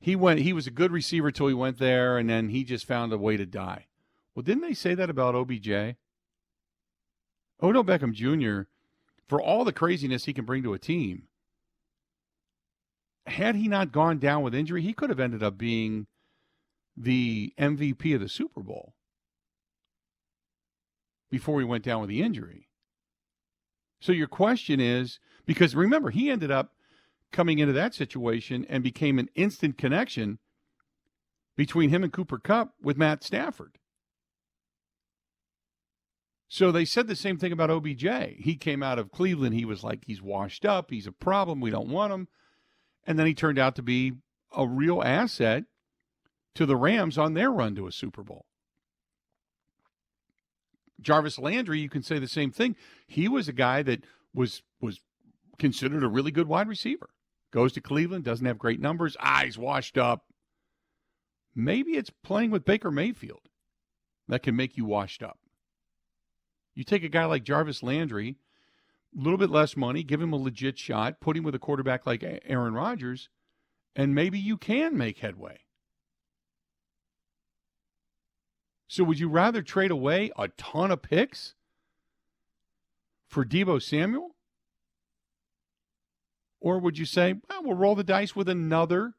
he 0.00 0.14
went. 0.16 0.40
He 0.40 0.52
was 0.52 0.66
a 0.66 0.72
good 0.72 0.92
receiver 0.92 1.30
till 1.30 1.48
he 1.48 1.54
went 1.54 1.78
there, 1.78 2.18
and 2.18 2.28
then 2.28 2.50
he 2.50 2.64
just 2.64 2.86
found 2.86 3.12
a 3.12 3.18
way 3.18 3.36
to 3.36 3.46
die. 3.46 3.86
Well, 4.34 4.42
didn't 4.42 4.62
they 4.62 4.74
say 4.74 4.94
that 4.94 5.10
about 5.10 5.34
OBJ? 5.34 5.96
Odell 7.62 7.84
Beckham 7.84 8.12
Jr. 8.12 8.68
For 9.26 9.40
all 9.40 9.64
the 9.64 9.72
craziness 9.72 10.26
he 10.26 10.32
can 10.32 10.44
bring 10.44 10.62
to 10.62 10.74
a 10.74 10.78
team, 10.78 11.24
had 13.26 13.56
he 13.56 13.66
not 13.66 13.92
gone 13.92 14.18
down 14.18 14.42
with 14.42 14.54
injury, 14.54 14.82
he 14.82 14.92
could 14.92 15.10
have 15.10 15.18
ended 15.18 15.42
up 15.42 15.58
being 15.58 16.06
the 16.96 17.52
MVP 17.58 18.14
of 18.14 18.20
the 18.20 18.28
Super 18.28 18.62
Bowl 18.62 18.94
before 21.30 21.58
he 21.58 21.64
went 21.66 21.84
down 21.84 22.00
with 22.00 22.08
the 22.08 22.22
injury. 22.22 22.68
So 24.00 24.12
your 24.12 24.28
question 24.28 24.80
is 24.80 25.18
because 25.46 25.74
remember, 25.74 26.10
he 26.10 26.30
ended 26.30 26.50
up 26.50 26.72
coming 27.32 27.58
into 27.58 27.72
that 27.72 27.94
situation 27.94 28.66
and 28.68 28.82
became 28.82 29.18
an 29.18 29.28
instant 29.34 29.76
connection 29.78 30.38
between 31.56 31.90
him 31.90 32.02
and 32.02 32.12
Cooper 32.12 32.38
Kupp 32.38 32.74
with 32.80 32.96
Matt 32.96 33.22
Stafford. 33.22 33.78
So 36.48 36.70
they 36.70 36.84
said 36.84 37.08
the 37.08 37.16
same 37.16 37.38
thing 37.38 37.52
about 37.52 37.70
OBJ. 37.70 38.06
He 38.38 38.56
came 38.56 38.82
out 38.82 38.98
of 38.98 39.10
Cleveland. 39.10 39.54
He 39.54 39.64
was 39.64 39.82
like, 39.82 40.04
he's 40.06 40.22
washed 40.22 40.64
up. 40.64 40.90
He's 40.90 41.06
a 41.06 41.12
problem. 41.12 41.60
We 41.60 41.70
don't 41.70 41.88
want 41.88 42.12
him. 42.12 42.28
And 43.04 43.18
then 43.18 43.26
he 43.26 43.34
turned 43.34 43.58
out 43.58 43.74
to 43.76 43.82
be 43.82 44.12
a 44.56 44.66
real 44.66 45.02
asset 45.02 45.64
to 46.56 46.66
the 46.66 46.76
Rams 46.76 47.16
on 47.18 47.34
their 47.34 47.50
run 47.50 47.74
to 47.76 47.86
a 47.86 47.92
Super 47.92 48.22
Bowl. 48.22 48.46
Jarvis 51.00 51.38
Landry, 51.38 51.80
you 51.80 51.90
can 51.90 52.02
say 52.02 52.18
the 52.18 52.26
same 52.26 52.50
thing. 52.50 52.74
He 53.06 53.28
was 53.28 53.48
a 53.48 53.52
guy 53.52 53.82
that 53.82 54.04
was 54.34 54.62
was 54.80 55.00
considered 55.58 56.02
a 56.02 56.08
really 56.08 56.30
good 56.30 56.48
wide 56.48 56.68
receiver. 56.68 57.10
Goes 57.52 57.72
to 57.74 57.80
Cleveland, 57.80 58.24
doesn't 58.24 58.46
have 58.46 58.58
great 58.58 58.80
numbers, 58.80 59.16
eyes 59.20 59.56
washed 59.56 59.96
up. 59.96 60.24
Maybe 61.54 61.92
it's 61.92 62.10
playing 62.10 62.50
with 62.50 62.64
Baker 62.64 62.90
Mayfield 62.90 63.48
that 64.28 64.42
can 64.42 64.56
make 64.56 64.76
you 64.76 64.84
washed 64.84 65.22
up. 65.22 65.38
You 66.74 66.84
take 66.84 67.04
a 67.04 67.08
guy 67.08 67.24
like 67.26 67.44
Jarvis 67.44 67.82
Landry, 67.82 68.36
a 69.16 69.22
little 69.22 69.38
bit 69.38 69.50
less 69.50 69.76
money, 69.76 70.02
give 70.02 70.20
him 70.20 70.32
a 70.32 70.36
legit 70.36 70.78
shot, 70.78 71.20
put 71.20 71.36
him 71.36 71.44
with 71.44 71.54
a 71.54 71.58
quarterback 71.58 72.06
like 72.06 72.24
Aaron 72.44 72.74
Rodgers, 72.74 73.28
and 73.94 74.14
maybe 74.14 74.38
you 74.38 74.58
can 74.58 74.96
make 74.96 75.18
headway. 75.18 75.60
So 78.88 79.04
would 79.04 79.18
you 79.18 79.28
rather 79.28 79.62
trade 79.62 79.90
away 79.90 80.30
a 80.36 80.48
ton 80.48 80.90
of 80.90 81.02
picks 81.02 81.54
for 83.28 83.44
Deebo 83.44 83.82
Samuel? 83.82 84.36
Or 86.60 86.78
would 86.78 86.98
you 86.98 87.04
say, 87.04 87.34
well, 87.48 87.62
we'll 87.62 87.76
roll 87.76 87.94
the 87.94 88.04
dice 88.04 88.34
with 88.34 88.48
another 88.48 89.14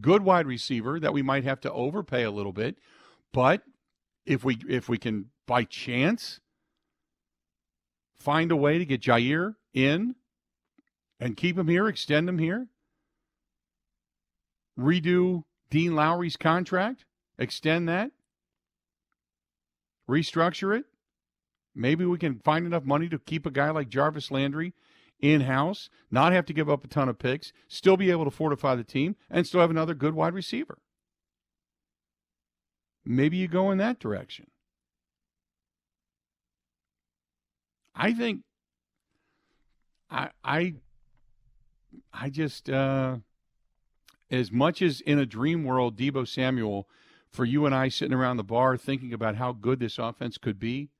good 0.00 0.22
wide 0.22 0.46
receiver 0.46 0.98
that 1.00 1.12
we 1.12 1.22
might 1.22 1.44
have 1.44 1.60
to 1.60 1.72
overpay 1.72 2.22
a 2.22 2.30
little 2.30 2.52
bit, 2.52 2.76
but 3.32 3.62
if 4.26 4.44
we 4.44 4.58
if 4.68 4.88
we 4.88 4.98
can 4.98 5.26
by 5.46 5.64
chance 5.64 6.40
find 8.14 8.50
a 8.50 8.56
way 8.56 8.78
to 8.78 8.86
get 8.86 9.02
Jaire 9.02 9.56
in 9.72 10.14
and 11.20 11.36
keep 11.36 11.58
him 11.58 11.68
here, 11.68 11.86
extend 11.88 12.28
him 12.28 12.38
here, 12.38 12.68
redo 14.78 15.44
Dean 15.70 15.94
Lowry's 15.94 16.36
contract, 16.36 17.04
extend 17.38 17.88
that, 17.88 18.10
restructure 20.08 20.78
it. 20.78 20.84
Maybe 21.74 22.04
we 22.04 22.18
can 22.18 22.38
find 22.38 22.66
enough 22.66 22.84
money 22.84 23.08
to 23.08 23.18
keep 23.18 23.46
a 23.46 23.50
guy 23.50 23.70
like 23.70 23.88
Jarvis 23.88 24.30
Landry 24.30 24.74
in 25.20 25.42
house, 25.42 25.88
not 26.10 26.32
have 26.32 26.46
to 26.46 26.52
give 26.52 26.68
up 26.68 26.84
a 26.84 26.88
ton 26.88 27.08
of 27.08 27.18
picks, 27.18 27.52
still 27.68 27.96
be 27.96 28.10
able 28.10 28.24
to 28.24 28.30
fortify 28.30 28.74
the 28.74 28.84
team, 28.84 29.16
and 29.30 29.46
still 29.46 29.60
have 29.60 29.70
another 29.70 29.94
good 29.94 30.14
wide 30.14 30.34
receiver. 30.34 30.78
Maybe 33.04 33.36
you 33.36 33.48
go 33.48 33.70
in 33.70 33.78
that 33.78 33.98
direction. 33.98 34.46
I 37.94 38.12
think 38.12 38.42
I 40.10 40.30
I 40.42 40.74
I 42.12 42.30
just 42.30 42.68
uh 42.68 43.18
as 44.30 44.50
much 44.50 44.82
as 44.82 45.00
in 45.00 45.18
a 45.18 45.26
dream 45.26 45.64
world 45.64 45.96
Deebo 45.96 46.26
Samuel 46.26 46.88
for 47.34 47.44
you 47.44 47.66
and 47.66 47.74
I 47.74 47.88
sitting 47.88 48.14
around 48.14 48.36
the 48.36 48.44
bar 48.44 48.76
thinking 48.76 49.12
about 49.12 49.34
how 49.34 49.50
good 49.52 49.80
this 49.80 49.98
offense 49.98 50.38
could 50.38 50.60
be, 50.60 50.90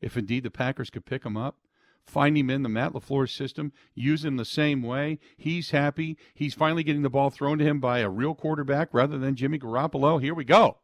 if 0.00 0.16
indeed 0.16 0.42
the 0.42 0.50
Packers 0.50 0.90
could 0.90 1.06
pick 1.06 1.24
him 1.24 1.36
up, 1.36 1.58
find 2.04 2.36
him 2.36 2.50
in 2.50 2.64
the 2.64 2.68
Matt 2.68 2.92
LaFleur 2.92 3.30
system, 3.30 3.72
use 3.94 4.24
him 4.24 4.36
the 4.36 4.44
same 4.44 4.82
way. 4.82 5.20
He's 5.36 5.70
happy. 5.70 6.18
He's 6.34 6.54
finally 6.54 6.82
getting 6.82 7.02
the 7.02 7.08
ball 7.08 7.30
thrown 7.30 7.58
to 7.58 7.64
him 7.64 7.78
by 7.78 8.00
a 8.00 8.10
real 8.10 8.34
quarterback 8.34 8.88
rather 8.92 9.16
than 9.16 9.36
Jimmy 9.36 9.60
Garoppolo. 9.60 10.20
Here 10.20 10.34
we 10.34 10.44
go. 10.44 10.78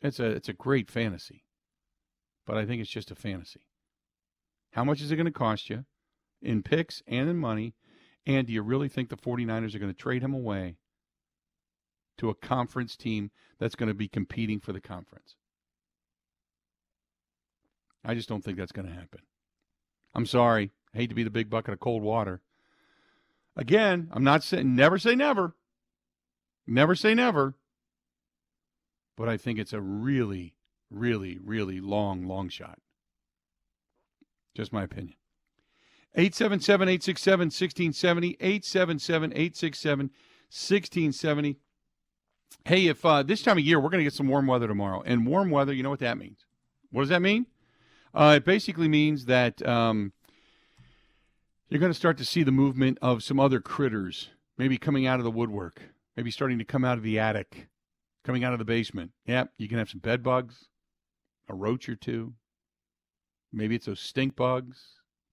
It's 0.00 0.18
a 0.18 0.26
it's 0.26 0.48
a 0.48 0.54
great 0.54 0.90
fantasy. 0.90 1.44
But 2.46 2.56
I 2.56 2.64
think 2.64 2.80
it's 2.80 2.90
just 2.90 3.10
a 3.10 3.14
fantasy. 3.14 3.68
How 4.72 4.84
much 4.84 5.02
is 5.02 5.12
it 5.12 5.16
going 5.16 5.26
to 5.26 5.32
cost 5.32 5.68
you 5.68 5.84
in 6.40 6.62
picks 6.62 7.02
and 7.06 7.28
in 7.28 7.36
money? 7.36 7.74
And 8.26 8.46
do 8.46 8.54
you 8.54 8.62
really 8.62 8.88
think 8.88 9.10
the 9.10 9.16
49ers 9.16 9.74
are 9.74 9.78
going 9.78 9.92
to 9.92 9.98
trade 9.98 10.22
him 10.22 10.32
away 10.32 10.78
to 12.22 12.30
a 12.30 12.34
conference 12.36 12.94
team 12.94 13.32
that's 13.58 13.74
going 13.74 13.88
to 13.88 13.94
be 13.94 14.06
competing 14.06 14.60
for 14.60 14.72
the 14.72 14.80
conference. 14.80 15.34
I 18.04 18.14
just 18.14 18.28
don't 18.28 18.44
think 18.44 18.56
that's 18.56 18.70
going 18.70 18.86
to 18.86 18.94
happen. 18.94 19.22
I'm 20.14 20.26
sorry. 20.26 20.70
I 20.94 20.98
hate 20.98 21.08
to 21.08 21.16
be 21.16 21.24
the 21.24 21.30
big 21.30 21.50
bucket 21.50 21.74
of 21.74 21.80
cold 21.80 22.04
water. 22.04 22.40
Again, 23.56 24.08
I'm 24.12 24.22
not 24.22 24.44
saying 24.44 24.72
never 24.76 24.98
say 24.98 25.16
never. 25.16 25.56
Never 26.64 26.94
say 26.94 27.12
never. 27.12 27.54
But 29.16 29.28
I 29.28 29.36
think 29.36 29.58
it's 29.58 29.72
a 29.72 29.80
really, 29.80 30.54
really, 30.90 31.40
really 31.42 31.80
long, 31.80 32.28
long 32.28 32.48
shot. 32.48 32.78
Just 34.54 34.72
my 34.72 34.84
opinion. 34.84 35.16
877 36.14 36.88
867 36.88 37.46
1670. 37.46 38.36
877 38.38 39.32
867 39.32 40.06
1670. 40.06 41.58
Hey, 42.64 42.86
if 42.86 43.04
uh, 43.04 43.22
this 43.22 43.42
time 43.42 43.58
of 43.58 43.64
year 43.64 43.80
we're 43.80 43.90
going 43.90 44.00
to 44.00 44.04
get 44.04 44.12
some 44.12 44.28
warm 44.28 44.46
weather 44.46 44.68
tomorrow, 44.68 45.02
and 45.04 45.26
warm 45.26 45.50
weather, 45.50 45.72
you 45.72 45.82
know 45.82 45.90
what 45.90 46.00
that 46.00 46.18
means? 46.18 46.44
What 46.90 47.02
does 47.02 47.08
that 47.08 47.22
mean? 47.22 47.46
Uh, 48.14 48.34
it 48.36 48.44
basically 48.44 48.88
means 48.88 49.24
that 49.24 49.66
um, 49.66 50.12
you're 51.68 51.80
going 51.80 51.92
to 51.92 51.98
start 51.98 52.18
to 52.18 52.24
see 52.24 52.42
the 52.42 52.52
movement 52.52 52.98
of 53.00 53.22
some 53.22 53.40
other 53.40 53.60
critters, 53.60 54.30
maybe 54.58 54.76
coming 54.76 55.06
out 55.06 55.18
of 55.18 55.24
the 55.24 55.30
woodwork, 55.30 55.80
maybe 56.16 56.30
starting 56.30 56.58
to 56.58 56.64
come 56.64 56.84
out 56.84 56.98
of 56.98 57.02
the 57.02 57.18
attic, 57.18 57.68
coming 58.24 58.44
out 58.44 58.52
of 58.52 58.58
the 58.58 58.64
basement. 58.64 59.12
Yep, 59.26 59.52
you 59.56 59.68
can 59.68 59.78
have 59.78 59.90
some 59.90 60.00
bed 60.00 60.22
bugs, 60.22 60.68
a 61.48 61.54
roach 61.54 61.88
or 61.88 61.96
two. 61.96 62.34
Maybe 63.52 63.74
it's 63.74 63.86
those 63.86 64.00
stink 64.00 64.36
bugs, 64.36 64.78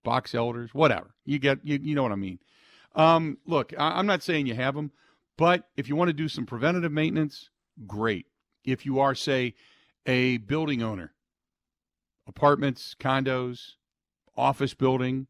box 0.04 0.34
elders, 0.34 0.74
whatever. 0.74 1.14
You 1.26 1.40
get, 1.40 1.60
you, 1.64 1.80
you 1.82 1.96
know 1.96 2.04
what 2.04 2.12
I 2.12 2.16
mean. 2.16 2.40
Um, 2.96 3.38
look, 3.46 3.74
I, 3.78 4.00
I'm 4.00 4.08
not 4.08 4.24
saying 4.24 4.48
you 4.48 4.56
have 4.56 4.76
them. 4.76 4.92
But 5.40 5.70
if 5.78 5.88
you 5.88 5.96
want 5.96 6.10
to 6.10 6.14
do 6.14 6.28
some 6.28 6.46
preventative 6.46 6.92
maintenance, 6.92 7.50
great. 7.88 8.26
If 8.66 8.86
you 8.86 9.00
are, 9.00 9.16
say, 9.16 9.54
a 10.06 10.36
building 10.36 10.84
owner, 10.84 11.14
apartments, 12.28 12.94
condos, 13.00 13.76
office 14.36 14.74
building, 14.74 15.28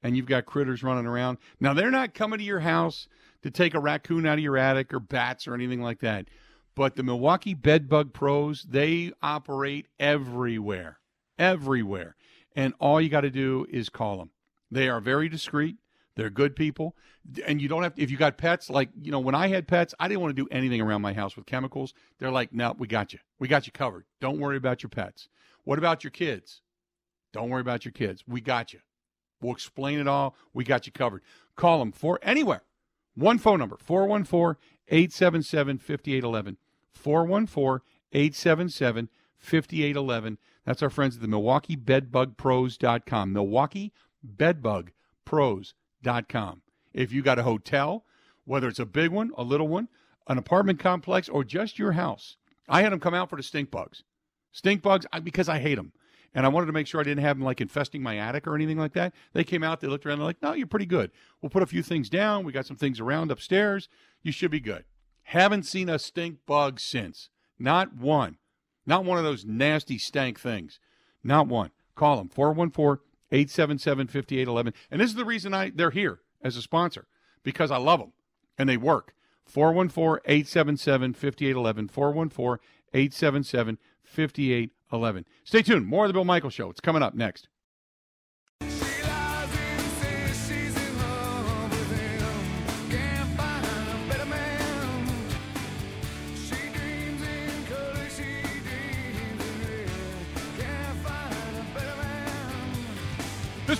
and 0.00 0.16
you've 0.16 0.26
got 0.26 0.46
critters 0.46 0.84
running 0.84 1.06
around. 1.06 1.38
Now, 1.58 1.74
they're 1.74 1.90
not 1.90 2.14
coming 2.14 2.38
to 2.38 2.44
your 2.44 2.60
house 2.60 3.08
to 3.42 3.50
take 3.50 3.74
a 3.74 3.80
raccoon 3.80 4.26
out 4.26 4.38
of 4.38 4.44
your 4.44 4.56
attic 4.56 4.94
or 4.94 5.00
bats 5.00 5.48
or 5.48 5.54
anything 5.54 5.82
like 5.82 5.98
that. 5.98 6.28
But 6.76 6.94
the 6.94 7.02
Milwaukee 7.02 7.54
Bedbug 7.54 8.12
Pros, 8.12 8.62
they 8.62 9.10
operate 9.20 9.88
everywhere, 9.98 11.00
everywhere. 11.36 12.14
And 12.54 12.74
all 12.78 13.00
you 13.00 13.08
got 13.08 13.22
to 13.22 13.30
do 13.30 13.66
is 13.70 13.88
call 13.88 14.18
them. 14.18 14.30
They 14.70 14.88
are 14.88 15.00
very 15.00 15.28
discreet. 15.28 15.78
They're 16.18 16.30
good 16.30 16.56
people. 16.56 16.96
And 17.46 17.62
you 17.62 17.68
don't 17.68 17.84
have 17.84 17.94
to, 17.94 18.02
if 18.02 18.10
you 18.10 18.16
got 18.16 18.38
pets, 18.38 18.68
like, 18.68 18.88
you 19.00 19.12
know, 19.12 19.20
when 19.20 19.36
I 19.36 19.46
had 19.46 19.68
pets, 19.68 19.94
I 20.00 20.08
didn't 20.08 20.20
want 20.20 20.34
to 20.34 20.42
do 20.42 20.48
anything 20.50 20.80
around 20.80 21.00
my 21.00 21.12
house 21.12 21.36
with 21.36 21.46
chemicals. 21.46 21.94
They're 22.18 22.32
like, 22.32 22.52
no, 22.52 22.74
we 22.76 22.88
got 22.88 23.12
you. 23.12 23.20
We 23.38 23.46
got 23.46 23.66
you 23.66 23.72
covered. 23.72 24.04
Don't 24.20 24.40
worry 24.40 24.56
about 24.56 24.82
your 24.82 24.90
pets. 24.90 25.28
What 25.62 25.78
about 25.78 26.02
your 26.02 26.10
kids? 26.10 26.60
Don't 27.32 27.50
worry 27.50 27.60
about 27.60 27.84
your 27.84 27.92
kids. 27.92 28.24
We 28.26 28.40
got 28.40 28.72
you. 28.72 28.80
We'll 29.40 29.52
explain 29.52 30.00
it 30.00 30.08
all. 30.08 30.34
We 30.52 30.64
got 30.64 30.86
you 30.86 30.92
covered. 30.92 31.22
Call 31.54 31.78
them 31.78 31.92
for 31.92 32.18
anywhere. 32.20 32.62
One 33.14 33.38
phone 33.38 33.60
number 33.60 33.76
414 33.76 34.60
877 34.88 35.78
5811. 35.78 36.56
414 36.94 37.86
877 38.12 39.08
5811. 39.36 40.38
That's 40.64 40.82
our 40.82 40.90
friends 40.90 41.14
at 41.14 41.22
the 41.22 41.28
Milwaukee 41.28 41.76
Bedbugpros.com. 41.76 43.32
Milwaukee 43.32 43.92
Bedbug 44.24 44.90
Pros 45.24 45.74
com. 46.28 46.62
If 46.92 47.12
you 47.12 47.22
got 47.22 47.38
a 47.38 47.42
hotel, 47.42 48.04
whether 48.44 48.68
it's 48.68 48.78
a 48.78 48.86
big 48.86 49.10
one, 49.10 49.30
a 49.36 49.42
little 49.42 49.68
one, 49.68 49.88
an 50.26 50.38
apartment 50.38 50.78
complex, 50.78 51.28
or 51.28 51.44
just 51.44 51.78
your 51.78 51.92
house, 51.92 52.36
I 52.68 52.82
had 52.82 52.92
them 52.92 53.00
come 53.00 53.14
out 53.14 53.30
for 53.30 53.36
the 53.36 53.42
stink 53.42 53.70
bugs. 53.70 54.04
Stink 54.52 54.82
bugs 54.82 55.06
because 55.22 55.48
I 55.48 55.58
hate 55.58 55.76
them. 55.76 55.92
And 56.34 56.44
I 56.44 56.50
wanted 56.50 56.66
to 56.66 56.72
make 56.72 56.86
sure 56.86 57.00
I 57.00 57.04
didn't 57.04 57.24
have 57.24 57.38
them 57.38 57.44
like 57.44 57.60
infesting 57.60 58.02
my 58.02 58.18
attic 58.18 58.46
or 58.46 58.54
anything 58.54 58.78
like 58.78 58.92
that. 58.92 59.14
They 59.32 59.44
came 59.44 59.62
out, 59.62 59.80
they 59.80 59.86
looked 59.86 60.04
around, 60.04 60.18
they're 60.18 60.26
like, 60.26 60.42
no, 60.42 60.52
you're 60.52 60.66
pretty 60.66 60.86
good. 60.86 61.10
We'll 61.40 61.50
put 61.50 61.62
a 61.62 61.66
few 61.66 61.82
things 61.82 62.10
down. 62.10 62.44
We 62.44 62.52
got 62.52 62.66
some 62.66 62.76
things 62.76 63.00
around 63.00 63.30
upstairs. 63.30 63.88
You 64.22 64.32
should 64.32 64.50
be 64.50 64.60
good. 64.60 64.84
Haven't 65.22 65.64
seen 65.64 65.88
a 65.88 65.98
stink 65.98 66.38
bug 66.46 66.80
since. 66.80 67.30
Not 67.58 67.94
one. 67.94 68.36
Not 68.86 69.04
one 69.04 69.18
of 69.18 69.24
those 69.24 69.44
nasty 69.44 69.98
stank 69.98 70.38
things. 70.38 70.80
Not 71.22 71.48
one. 71.48 71.70
Call 71.94 72.16
them 72.16 72.28
414 72.28 73.04
877 73.30 74.08
5811. 74.08 74.74
And 74.90 75.00
this 75.00 75.10
is 75.10 75.16
the 75.16 75.24
reason 75.24 75.54
I 75.54 75.70
they're 75.70 75.90
here 75.90 76.20
as 76.42 76.56
a 76.56 76.62
sponsor 76.62 77.06
because 77.42 77.70
I 77.70 77.76
love 77.76 78.00
them 78.00 78.12
and 78.56 78.68
they 78.68 78.76
work. 78.76 79.14
414 79.44 80.22
877 80.26 81.14
5811. 81.14 81.88
414 81.88 82.66
877 82.94 83.78
5811. 84.02 85.24
Stay 85.44 85.62
tuned. 85.62 85.86
More 85.86 86.04
of 86.04 86.08
the 86.08 86.14
Bill 86.14 86.24
Michael 86.24 86.50
Show. 86.50 86.70
It's 86.70 86.80
coming 86.80 87.02
up 87.02 87.14
next. 87.14 87.48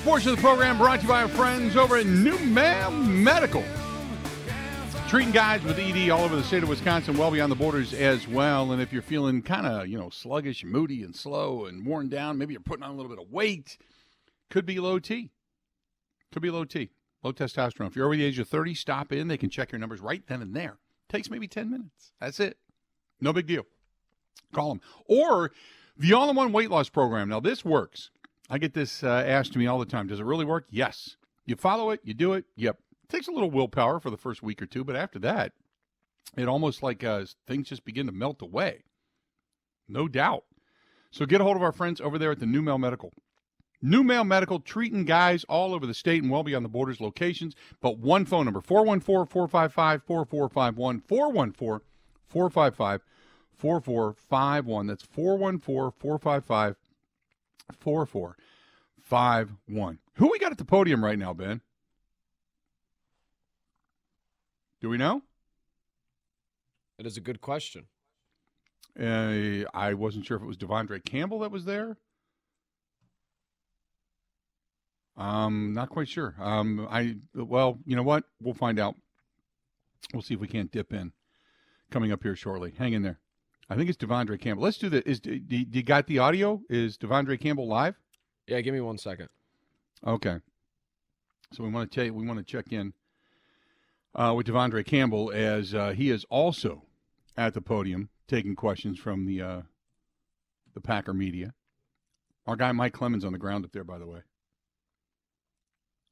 Portion 0.08 0.30
of 0.30 0.36
the 0.36 0.42
program 0.42 0.78
brought 0.78 1.00
to 1.00 1.02
you 1.02 1.08
by 1.08 1.20
our 1.20 1.28
friends 1.28 1.76
over 1.76 1.98
at 1.98 2.06
New 2.06 2.38
Man 2.38 3.22
Medical. 3.22 3.62
Treating 5.06 5.32
guys 5.32 5.62
with 5.62 5.78
ED 5.78 6.08
all 6.08 6.24
over 6.24 6.34
the 6.34 6.42
state 6.42 6.62
of 6.62 6.70
Wisconsin, 6.70 7.18
well 7.18 7.30
beyond 7.30 7.52
the 7.52 7.56
borders 7.56 7.92
as 7.92 8.26
well. 8.26 8.72
And 8.72 8.80
if 8.80 8.90
you're 8.90 9.02
feeling 9.02 9.42
kind 9.42 9.66
of, 9.66 9.86
you 9.86 9.98
know, 9.98 10.08
sluggish, 10.08 10.64
moody, 10.64 11.02
and 11.02 11.14
slow 11.14 11.66
and 11.66 11.84
worn 11.84 12.08
down, 12.08 12.38
maybe 12.38 12.54
you're 12.54 12.62
putting 12.62 12.84
on 12.84 12.92
a 12.92 12.94
little 12.94 13.14
bit 13.14 13.22
of 13.22 13.30
weight, 13.30 13.76
could 14.48 14.64
be 14.64 14.80
low 14.80 14.98
T. 14.98 15.28
Could 16.32 16.40
be 16.40 16.48
low 16.48 16.64
T, 16.64 16.88
low 17.22 17.34
testosterone. 17.34 17.88
If 17.88 17.94
you're 17.94 18.06
over 18.06 18.16
the 18.16 18.24
age 18.24 18.38
of 18.38 18.48
30, 18.48 18.72
stop 18.76 19.12
in. 19.12 19.28
They 19.28 19.36
can 19.36 19.50
check 19.50 19.72
your 19.72 19.78
numbers 19.78 20.00
right 20.00 20.26
then 20.26 20.40
and 20.40 20.56
there. 20.56 20.78
Takes 21.10 21.28
maybe 21.28 21.48
10 21.48 21.70
minutes. 21.70 22.12
That's 22.18 22.40
it. 22.40 22.56
No 23.20 23.34
big 23.34 23.46
deal. 23.46 23.66
Call 24.54 24.70
them. 24.70 24.80
Or 25.04 25.52
the 25.98 26.14
all 26.14 26.30
in 26.30 26.36
one 26.36 26.50
weight 26.50 26.70
loss 26.70 26.88
program. 26.88 27.28
Now, 27.28 27.40
this 27.40 27.62
works. 27.62 28.10
I 28.50 28.58
get 28.58 28.74
this 28.74 29.02
uh, 29.02 29.24
asked 29.26 29.52
to 29.52 29.58
me 29.58 29.66
all 29.66 29.78
the 29.78 29.86
time. 29.86 30.06
Does 30.06 30.20
it 30.20 30.24
really 30.24 30.44
work? 30.44 30.66
Yes. 30.70 31.16
You 31.44 31.56
follow 31.56 31.90
it, 31.90 32.00
you 32.02 32.14
do 32.14 32.32
it. 32.32 32.44
Yep. 32.56 32.78
It 33.04 33.08
takes 33.08 33.28
a 33.28 33.32
little 33.32 33.50
willpower 33.50 34.00
for 34.00 34.10
the 34.10 34.16
first 34.16 34.42
week 34.42 34.60
or 34.60 34.66
two, 34.66 34.84
but 34.84 34.96
after 34.96 35.18
that, 35.20 35.52
it 36.36 36.48
almost 36.48 36.82
like 36.82 37.02
uh, 37.04 37.24
things 37.46 37.68
just 37.68 37.84
begin 37.84 38.06
to 38.06 38.12
melt 38.12 38.42
away. 38.42 38.84
No 39.88 40.08
doubt. 40.08 40.44
So 41.10 41.24
get 41.24 41.40
a 41.40 41.44
hold 41.44 41.56
of 41.56 41.62
our 41.62 41.72
friends 41.72 42.00
over 42.00 42.18
there 42.18 42.30
at 42.30 42.40
the 42.40 42.46
NuMale 42.46 42.78
Medical. 42.78 43.12
NuMale 43.82 44.26
Medical 44.26 44.60
treating 44.60 45.04
guys 45.04 45.44
all 45.44 45.72
over 45.72 45.86
the 45.86 45.94
state 45.94 46.22
and 46.22 46.30
well 46.30 46.42
beyond 46.42 46.64
the 46.64 46.68
borders 46.68 47.00
locations, 47.00 47.54
but 47.80 47.98
one 47.98 48.24
phone 48.24 48.44
number 48.44 48.60
414 48.60 49.26
455 49.26 50.02
4451. 50.04 51.00
414 51.00 51.86
455 52.26 53.02
4451. 53.56 54.86
That's 54.86 55.02
414 55.04 55.92
455 55.98 56.76
4451. 57.80 59.98
Who 60.14 60.30
we 60.30 60.38
got 60.38 60.52
at 60.52 60.58
the 60.58 60.64
podium 60.64 61.04
right 61.04 61.18
now, 61.18 61.34
Ben? 61.34 61.60
Do 64.80 64.88
we 64.88 64.96
know? 64.96 65.22
It 66.98 67.06
is 67.06 67.16
a 67.16 67.20
good 67.20 67.40
question. 67.40 67.86
Uh, 68.98 69.62
I 69.72 69.94
wasn't 69.94 70.26
sure 70.26 70.36
if 70.36 70.42
it 70.42 70.46
was 70.46 70.56
De'Vondre 70.56 71.04
Campbell 71.04 71.38
that 71.40 71.52
was 71.52 71.64
there. 71.64 71.96
Um, 75.16 75.74
not 75.74 75.90
quite 75.90 76.08
sure. 76.08 76.34
Um, 76.38 76.86
I 76.90 77.16
well, 77.34 77.80
you 77.84 77.96
know 77.96 78.04
what? 78.04 78.22
We'll 78.40 78.54
find 78.54 78.78
out. 78.78 78.94
We'll 80.12 80.22
see 80.22 80.34
if 80.34 80.40
we 80.40 80.46
can't 80.46 80.70
dip 80.70 80.92
in. 80.92 81.12
Coming 81.90 82.12
up 82.12 82.22
here 82.22 82.36
shortly. 82.36 82.72
Hang 82.78 82.92
in 82.92 83.02
there. 83.02 83.18
I 83.70 83.76
think 83.76 83.90
it's 83.90 83.98
De'Vondre 83.98 84.40
Campbell. 84.40 84.64
Let's 84.64 84.78
do 84.78 84.88
the. 84.88 85.06
Is 85.08 85.20
do, 85.20 85.38
you 85.48 85.82
got 85.82 86.06
the 86.06 86.18
audio? 86.18 86.62
Is 86.70 86.96
De'Vondre 86.96 87.38
Campbell 87.38 87.68
live? 87.68 87.96
Yeah, 88.46 88.60
give 88.62 88.72
me 88.72 88.80
one 88.80 88.98
second. 88.98 89.28
Okay. 90.06 90.38
So 91.52 91.64
we 91.64 91.70
want 91.70 91.90
to 91.90 91.94
tell 91.94 92.04
you, 92.04 92.14
we 92.14 92.26
want 92.26 92.38
to 92.38 92.44
check 92.44 92.72
in 92.72 92.94
uh, 94.14 94.32
with 94.36 94.46
De'Vondre 94.46 94.84
Campbell 94.84 95.30
as 95.32 95.74
uh, 95.74 95.90
he 95.90 96.10
is 96.10 96.24
also 96.30 96.84
at 97.36 97.54
the 97.54 97.60
podium 97.60 98.08
taking 98.26 98.54
questions 98.54 98.98
from 98.98 99.26
the 99.26 99.42
uh, 99.42 99.62
the 100.74 100.80
Packer 100.80 101.12
media. 101.12 101.52
Our 102.46 102.56
guy 102.56 102.72
Mike 102.72 102.94
Clemens 102.94 103.24
on 103.24 103.32
the 103.32 103.38
ground 103.38 103.66
up 103.66 103.72
there, 103.72 103.84
by 103.84 103.98
the 103.98 104.06
way. 104.06 104.20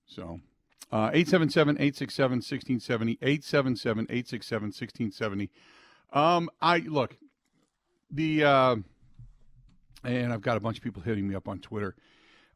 So, 0.07 0.41
uh, 0.93 1.11
877 1.13 1.77
867 1.77 2.37
1670, 2.37 3.19
877 3.23 4.05
867 4.05 4.67
1670. 4.67 5.51
Um, 6.13 6.51
I 6.61 6.79
look, 6.79 7.17
the, 8.11 8.45
uh, 8.45 8.77
and 10.05 10.33
I've 10.33 10.43
got 10.43 10.57
a 10.57 10.61
bunch 10.61 10.79
of 10.79 10.85
people 10.85 11.03
hitting 11.03 11.29
me 11.29 11.35
up 11.35 11.49
on 11.49 11.59
Twitter. 11.59 11.97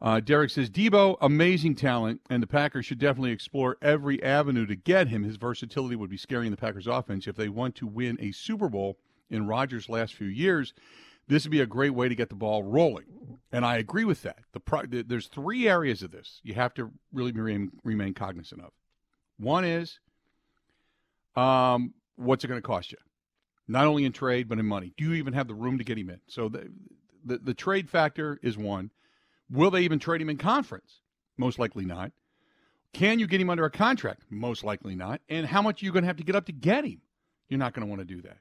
Uh, 0.03 0.19
Derek 0.19 0.51
says 0.51 0.71
Deebo, 0.71 1.19
amazing 1.21 1.75
talent, 1.75 2.23
and 2.31 2.43
the 2.43 2.47
Packers 2.47 2.87
should 2.87 2.99
definitely 2.99 3.33
explore 3.33 3.77
every 3.83 4.23
avenue 4.23 4.65
to 4.65 4.75
get 4.75 5.09
him. 5.09 5.25
His 5.25 5.37
versatility 5.37 5.95
would 5.95 6.09
be 6.09 6.17
scaring 6.17 6.51
the 6.51 6.57
Packers 6.57 6.87
offense 6.87 7.27
if 7.27 7.37
they 7.37 7.51
want 7.51 7.75
to 7.77 7.87
win 7.87 8.17
a 8.19 8.33
Super 8.33 8.71
Bowl 8.71 8.97
in 9.29 9.47
Rodgers' 9.47 9.91
last 9.91 10.15
few 10.15 10.27
years. 10.29 10.73
This 11.29 11.45
would 11.45 11.51
be 11.51 11.61
a 11.61 11.67
great 11.67 11.91
way 11.91 12.09
to 12.09 12.15
get 12.15 12.31
the 12.31 12.35
ball 12.35 12.63
rolling, 12.63 13.05
and 13.53 13.65
I 13.65 13.77
agree 13.77 14.05
with 14.05 14.23
that. 14.23 14.39
The 14.53 14.61
pro- 14.61 14.87
there's 14.87 15.29
three 15.29 15.69
areas 15.69 16.03
of 16.03 16.11
this 16.11 16.41
you 16.43 16.55
have 16.55 16.73
to 16.75 16.91
really 17.13 17.33
remain, 17.33 17.71
remain 17.85 18.15
cognizant 18.15 18.63
of. 18.63 18.73
One 19.39 19.65
is, 19.65 20.01
um, 21.37 21.93
what's 22.17 22.43
it 22.43 22.49
going 22.49 22.61
to 22.61 22.67
cost 22.67 22.91
you? 22.91 22.99
Not 23.71 23.87
only 23.87 24.05
in 24.05 24.13
trade 24.13 24.49
but 24.49 24.59
in 24.59 24.67
money. 24.67 24.93
Do 24.97 25.05
you 25.05 25.15
even 25.15 25.33
have 25.33 25.47
the 25.47 25.55
room 25.55 25.79
to 25.79 25.85
get 25.85 25.97
him 25.97 26.11
in? 26.11 26.21
So 26.27 26.49
the 26.49 26.71
the, 27.25 27.39
the 27.39 27.55
trade 27.55 27.89
factor 27.89 28.39
is 28.43 28.59
one. 28.59 28.91
Will 29.51 29.71
they 29.71 29.83
even 29.83 29.99
trade 29.99 30.21
him 30.21 30.31
in 30.31 30.39
conference? 30.39 31.01
Most 31.37 31.59
likely 31.59 31.85
not. 31.85 32.13
Can 32.93 33.19
you 33.19 33.27
get 33.27 33.41
him 33.41 33.51
under 33.51 33.65
a 33.65 33.71
contract? 33.71 34.23
Most 34.31 34.65
likely 34.65 34.97
not. 34.97 35.21
And 35.29 35.47
how 35.47 35.63
much 35.63 35.83
are 35.83 35.87
you 35.87 35.93
going 35.93 36.03
to 36.03 36.09
have 36.09 36.17
to 36.17 36.25
get 36.25 36.35
up 36.35 36.47
to 36.47 36.53
get 36.53 36.85
him? 36.85 37.03
You're 37.49 37.59
not 37.59 37.73
going 37.73 37.87
to 37.87 37.91
want 37.91 38.01
to 38.01 38.05
do 38.05 38.23
that. 38.23 38.39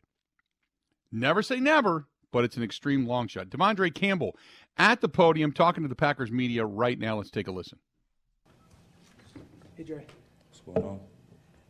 Never 1.12 1.42
say 1.42 1.60
never, 1.60 2.08
but 2.32 2.44
it's 2.44 2.58
an 2.58 2.64
extreme 2.64 3.06
long 3.06 3.28
shot. 3.28 3.50
De'Vondre 3.50 3.94
Campbell 3.94 4.36
at 4.78 5.02
the 5.02 5.10
podium 5.10 5.52
talking 5.52 5.84
to 5.84 5.90
the 5.90 5.96
Packers 5.96 6.32
media 6.32 6.66
right 6.66 6.98
now. 6.98 7.18
Let's 7.18 7.32
take 7.32 7.48
a 7.48 7.52
listen. 7.52 7.80
Hey, 9.76 9.84
Dre. 9.84 10.06
What's 10.50 10.62
going 10.62 10.84
on? 10.84 11.00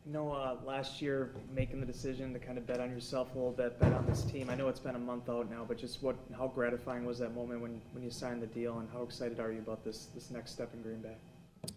You 0.09 0.15
know, 0.15 0.57
last 0.65 1.03
year 1.03 1.35
making 1.53 1.79
the 1.79 1.85
decision 1.85 2.33
to 2.33 2.39
kind 2.39 2.57
of 2.57 2.65
bet 2.65 2.79
on 2.79 2.89
yourself 2.89 3.35
a 3.35 3.37
little 3.37 3.51
bit, 3.51 3.79
bet 3.79 3.93
on 3.93 4.07
this 4.07 4.23
team. 4.23 4.49
I 4.49 4.55
know 4.55 4.67
it's 4.67 4.79
been 4.79 4.95
a 4.95 4.99
month 4.99 5.29
out 5.29 5.51
now, 5.51 5.63
but 5.67 5.77
just 5.77 6.01
what, 6.01 6.15
how 6.35 6.47
gratifying 6.47 7.05
was 7.05 7.19
that 7.19 7.35
moment 7.35 7.61
when, 7.61 7.79
when 7.91 8.03
you 8.03 8.09
signed 8.09 8.41
the 8.41 8.47
deal, 8.47 8.79
and 8.79 8.89
how 8.91 9.03
excited 9.03 9.39
are 9.39 9.51
you 9.51 9.59
about 9.59 9.83
this 9.83 10.07
this 10.15 10.31
next 10.31 10.53
step 10.53 10.73
in 10.73 10.81
Green 10.81 10.99
Bay? 10.99 11.13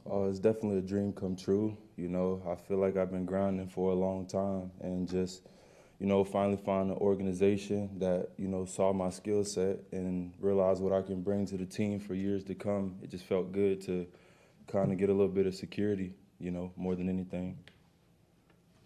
Oh, 0.06 0.30
it's 0.30 0.38
definitely 0.38 0.78
a 0.78 0.80
dream 0.80 1.12
come 1.12 1.36
true. 1.36 1.76
You 1.98 2.08
know, 2.08 2.42
I 2.48 2.54
feel 2.54 2.78
like 2.78 2.96
I've 2.96 3.10
been 3.10 3.26
grinding 3.26 3.68
for 3.68 3.90
a 3.90 3.94
long 3.94 4.24
time, 4.24 4.70
and 4.80 5.06
just, 5.06 5.42
you 5.98 6.06
know, 6.06 6.24
finally 6.24 6.56
find 6.56 6.90
an 6.90 6.96
organization 6.96 7.98
that 7.98 8.30
you 8.38 8.48
know 8.48 8.64
saw 8.64 8.94
my 8.94 9.10
skill 9.10 9.44
set 9.44 9.76
and 9.92 10.32
realized 10.40 10.80
what 10.80 10.94
I 10.94 11.02
can 11.02 11.20
bring 11.20 11.44
to 11.48 11.58
the 11.58 11.66
team 11.66 12.00
for 12.00 12.14
years 12.14 12.44
to 12.44 12.54
come. 12.54 12.96
It 13.02 13.10
just 13.10 13.26
felt 13.26 13.52
good 13.52 13.82
to 13.82 14.06
kind 14.68 14.90
of 14.90 14.96
get 14.96 15.10
a 15.10 15.12
little 15.12 15.28
bit 15.28 15.46
of 15.46 15.54
security, 15.54 16.14
you 16.40 16.50
know, 16.50 16.72
more 16.76 16.94
than 16.94 17.10
anything. 17.10 17.58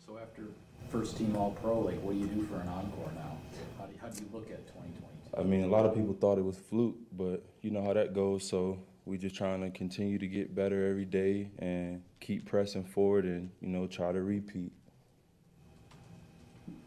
So 0.07 0.19
after 0.19 0.43
first 0.89 1.17
team 1.17 1.35
All 1.37 1.51
Pro, 1.51 1.81
like 1.81 2.01
what 2.03 2.13
do 2.13 2.19
you 2.21 2.27
do 2.27 2.43
for 2.47 2.61
an 2.61 2.69
encore 2.69 3.11
now? 3.17 3.39
How 3.79 3.87
do 3.87 3.93
you, 3.93 3.99
how 4.01 4.09
do 4.09 4.23
you 4.23 4.29
look 4.33 4.51
at 4.51 4.65
2022? 4.69 5.37
I 5.37 5.43
mean, 5.43 5.65
a 5.65 5.67
lot 5.67 5.85
of 5.85 5.95
people 5.95 6.15
thought 6.15 6.39
it 6.39 6.45
was 6.45 6.57
fluke, 6.57 6.97
but 7.13 7.45
you 7.63 7.71
know 7.71 7.83
how 7.83 7.93
that 7.93 8.15
goes. 8.15 8.49
So 8.49 8.79
we're 9.05 9.19
just 9.19 9.35
trying 9.35 9.63
to 9.63 9.71
continue 9.71 10.19
to 10.19 10.29
get 10.29 10.55
better 10.55 10.89
every 10.89 11.05
day 11.05 11.51
and 11.59 12.03
keep 12.21 12.47
pressing 12.47 12.85
forward 12.85 13.25
and 13.25 13.51
you 13.61 13.69
know 13.69 13.89
try 13.89 14.13
to 14.13 14.23
repeat. 14.23 14.73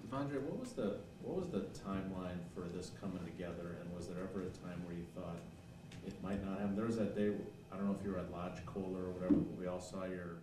De'Vondre, 0.10 0.42
what 0.42 0.58
was 0.58 0.72
the 0.72 0.98
what 1.22 1.38
was 1.38 1.50
the 1.50 1.68
timeline 1.86 2.40
for 2.56 2.70
this 2.74 2.92
coming 3.02 3.24
together, 3.26 3.80
and 3.82 3.94
was 3.94 4.08
there 4.08 4.24
ever 4.24 4.44
a 4.44 4.50
time 4.66 4.82
where 4.86 4.96
you 4.96 5.06
thought 5.14 5.38
it 6.08 6.14
might 6.24 6.44
not 6.44 6.60
happen? 6.60 6.76
There 6.78 6.86
was 6.86 6.98
that 6.98 7.16
day. 7.18 7.32
I 7.72 7.76
don't 7.76 7.86
know 7.86 7.96
if 8.00 8.04
you 8.06 8.12
were 8.12 8.20
at 8.20 8.32
Lodge 8.32 8.66
Kohler 8.66 9.04
or 9.04 9.12
whatever, 9.12 9.36
but 9.36 9.60
we 9.60 9.68
all 9.68 9.82
saw 9.82 10.06
your 10.06 10.40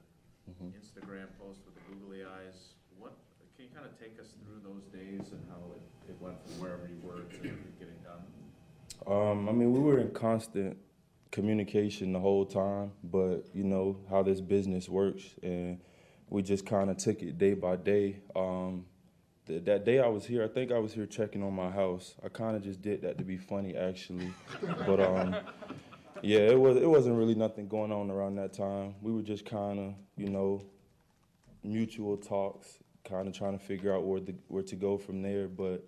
Mhm. 0.47 0.73
Instagram 0.79 1.27
post 1.41 1.59
with 1.67 1.75
the 1.75 1.76
googly 1.89 2.25
eyes. 2.25 2.75
What 2.99 3.17
can 3.57 3.67
you 3.67 3.71
kind 3.75 3.87
of 3.87 3.99
take 3.99 4.19
us 4.21 4.29
through 4.45 4.61
those 4.63 4.85
days 4.93 5.33
and 5.33 5.43
how 5.49 5.61
it, 5.75 6.11
it 6.11 6.17
went 6.21 6.37
from 6.45 6.61
wherever 6.61 6.87
you 6.87 7.01
were 7.03 7.23
to 7.23 7.43
getting 7.79 8.01
done? 8.05 8.25
Um, 9.07 9.49
I 9.49 9.53
mean, 9.53 9.73
we 9.73 9.81
were 9.81 9.99
in 9.99 10.11
constant 10.11 10.77
communication 11.31 12.13
the 12.13 12.21
whole 12.21 12.45
time, 12.45 12.93
but 13.05 13.45
you 13.53 13.65
know 13.65 13.99
how 14.09 14.23
this 14.23 14.41
business 14.41 14.89
works, 14.89 15.23
and 15.43 15.81
we 16.29 16.43
just 16.43 16.67
kind 16.67 16.91
of 16.91 16.97
took 16.97 17.23
it 17.23 17.39
day 17.39 17.55
by 17.55 17.77
day. 17.77 18.21
Um, 18.35 18.87
th- 19.47 19.65
that 19.65 19.85
day 19.85 20.01
I 20.01 20.09
was 20.09 20.25
here, 20.25 20.43
I 20.45 20.49
think 20.49 20.73
I 20.73 20.79
was 20.79 20.93
here 20.93 21.07
checking 21.07 21.43
on 21.43 21.55
my 21.55 21.71
house. 21.71 22.15
I 22.25 22.29
kind 22.29 22.57
of 22.57 22.63
just 22.63 22.83
did 22.83 23.03
that 23.03 23.19
to 23.19 23.25
be 23.25 23.37
funny, 23.37 23.77
actually, 23.77 24.33
but 24.87 25.01
um, 25.01 25.37
yeah, 26.23 26.39
it 26.39 26.59
was 26.59 26.77
it 26.77 26.89
wasn't 26.89 27.17
really 27.17 27.35
nothing 27.35 27.69
going 27.69 27.93
on 27.93 28.11
around 28.11 28.37
that 28.37 28.53
time. 28.53 28.95
We 29.03 29.13
were 29.13 29.23
just 29.23 29.45
kind 29.45 29.79
of, 29.79 29.95
you 30.17 30.31
know, 30.31 30.63
mutual 31.67 32.17
talks, 32.17 32.79
kind 33.05 33.29
of 33.29 33.35
trying 33.35 33.59
to 33.59 33.65
figure 33.65 33.95
out 33.95 34.05
where 34.05 34.21
the, 34.21 34.35
where 34.49 34.63
to 34.63 34.77
go 34.77 34.97
from 34.97 35.23
there. 35.23 35.49
But 35.49 35.85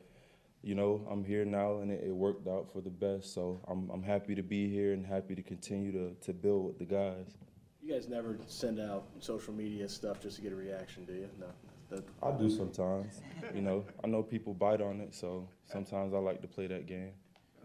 you 0.63 0.75
know, 0.75 1.07
I'm 1.11 1.25
here 1.25 1.45
now, 1.45 1.79
and 1.79 1.91
it, 1.91 2.05
it 2.05 2.15
worked 2.15 2.49
out 2.49 2.71
for 2.73 2.81
the 2.81 2.91
best. 2.91 3.33
So 3.33 3.61
I'm 3.69 3.89
I'm 3.91 4.03
happy 4.03 4.35
to 4.35 4.43
be 4.43 4.69
here 4.69 4.93
and 4.93 5.07
happy 5.07 5.35
to 5.35 5.43
continue 5.43 5.93
to 5.93 6.15
to 6.15 6.33
build 6.33 6.67
with 6.67 6.79
the 6.79 6.85
guys. 6.85 7.37
You 7.83 7.95
guys 7.95 8.09
never 8.09 8.39
send 8.47 8.81
out 8.81 9.07
social 9.21 9.55
media 9.55 9.89
stuff 9.89 10.21
just 10.21 10.37
to 10.37 10.43
get 10.43 10.53
a 10.53 10.57
reaction, 10.57 11.05
do 11.05 11.15
you? 11.15 11.29
No. 11.39 11.47
That, 11.91 12.05
I 12.23 12.33
do 12.33 12.51
sometimes. 12.51 13.23
You 13.55 13.63
know, 13.63 13.87
I 14.05 14.09
know 14.09 14.23
people 14.23 14.53
bite 14.53 14.83
on 14.83 15.01
it, 15.01 15.15
so 15.15 15.49
sometimes 15.65 16.13
I 16.13 16.19
like 16.19 16.43
to 16.43 16.49
play 16.49 16.67
that 16.67 16.87
game. 16.87 17.13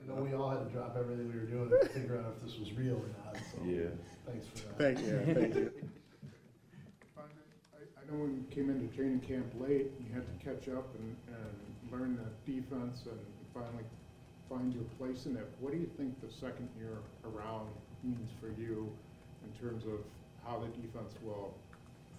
I 0.02 0.08
know 0.08 0.22
we 0.22 0.34
all 0.34 0.50
had 0.50 0.66
to 0.66 0.70
drop 0.72 0.96
everything 0.98 1.28
we 1.28 1.40
were 1.40 1.46
doing 1.46 1.70
to 1.70 1.90
figure 1.90 2.18
out 2.18 2.36
if 2.38 2.44
this 2.44 2.58
was 2.58 2.72
real 2.74 2.96
or 2.96 3.10
not, 3.26 3.38
so. 3.52 3.64
Yeah. 3.66 3.90
Thanks 4.26 4.48
for 4.48 4.68
that. 4.68 4.78
thank 4.78 5.00
you. 5.00 5.34
Thank 5.34 5.56
you. 5.56 5.72
I, 8.04 8.12
know 8.12 8.24
when 8.24 8.36
you 8.36 8.44
came 8.50 8.70
into 8.70 8.94
training 8.96 9.22
camp 9.22 9.46
late, 9.60 9.92
you 10.00 10.14
had 10.14 10.24
to 10.28 10.46
catch 10.46 10.68
up 10.70 10.88
and, 11.00 11.16
and 11.28 11.92
learn 11.92 12.18
the 12.18 12.52
defense 12.52 13.04
and 13.06 13.20
finally 13.54 13.84
find 14.50 14.74
your 14.74 14.84
place 14.98 15.26
in 15.26 15.38
it. 15.38 15.48
What 15.60 15.74
do 15.74 15.80
you 15.80 15.90
think 15.98 16.20
the 16.22 16.32
second 16.32 16.70
year 16.78 16.98
around 17.24 17.70
means 18.04 18.30
for 18.40 18.50
you 18.60 18.92
in 19.44 19.60
terms 19.60 19.86
of 19.86 20.00
how 20.46 20.60
the 20.60 20.68
defense 20.82 21.14
will 21.24 21.54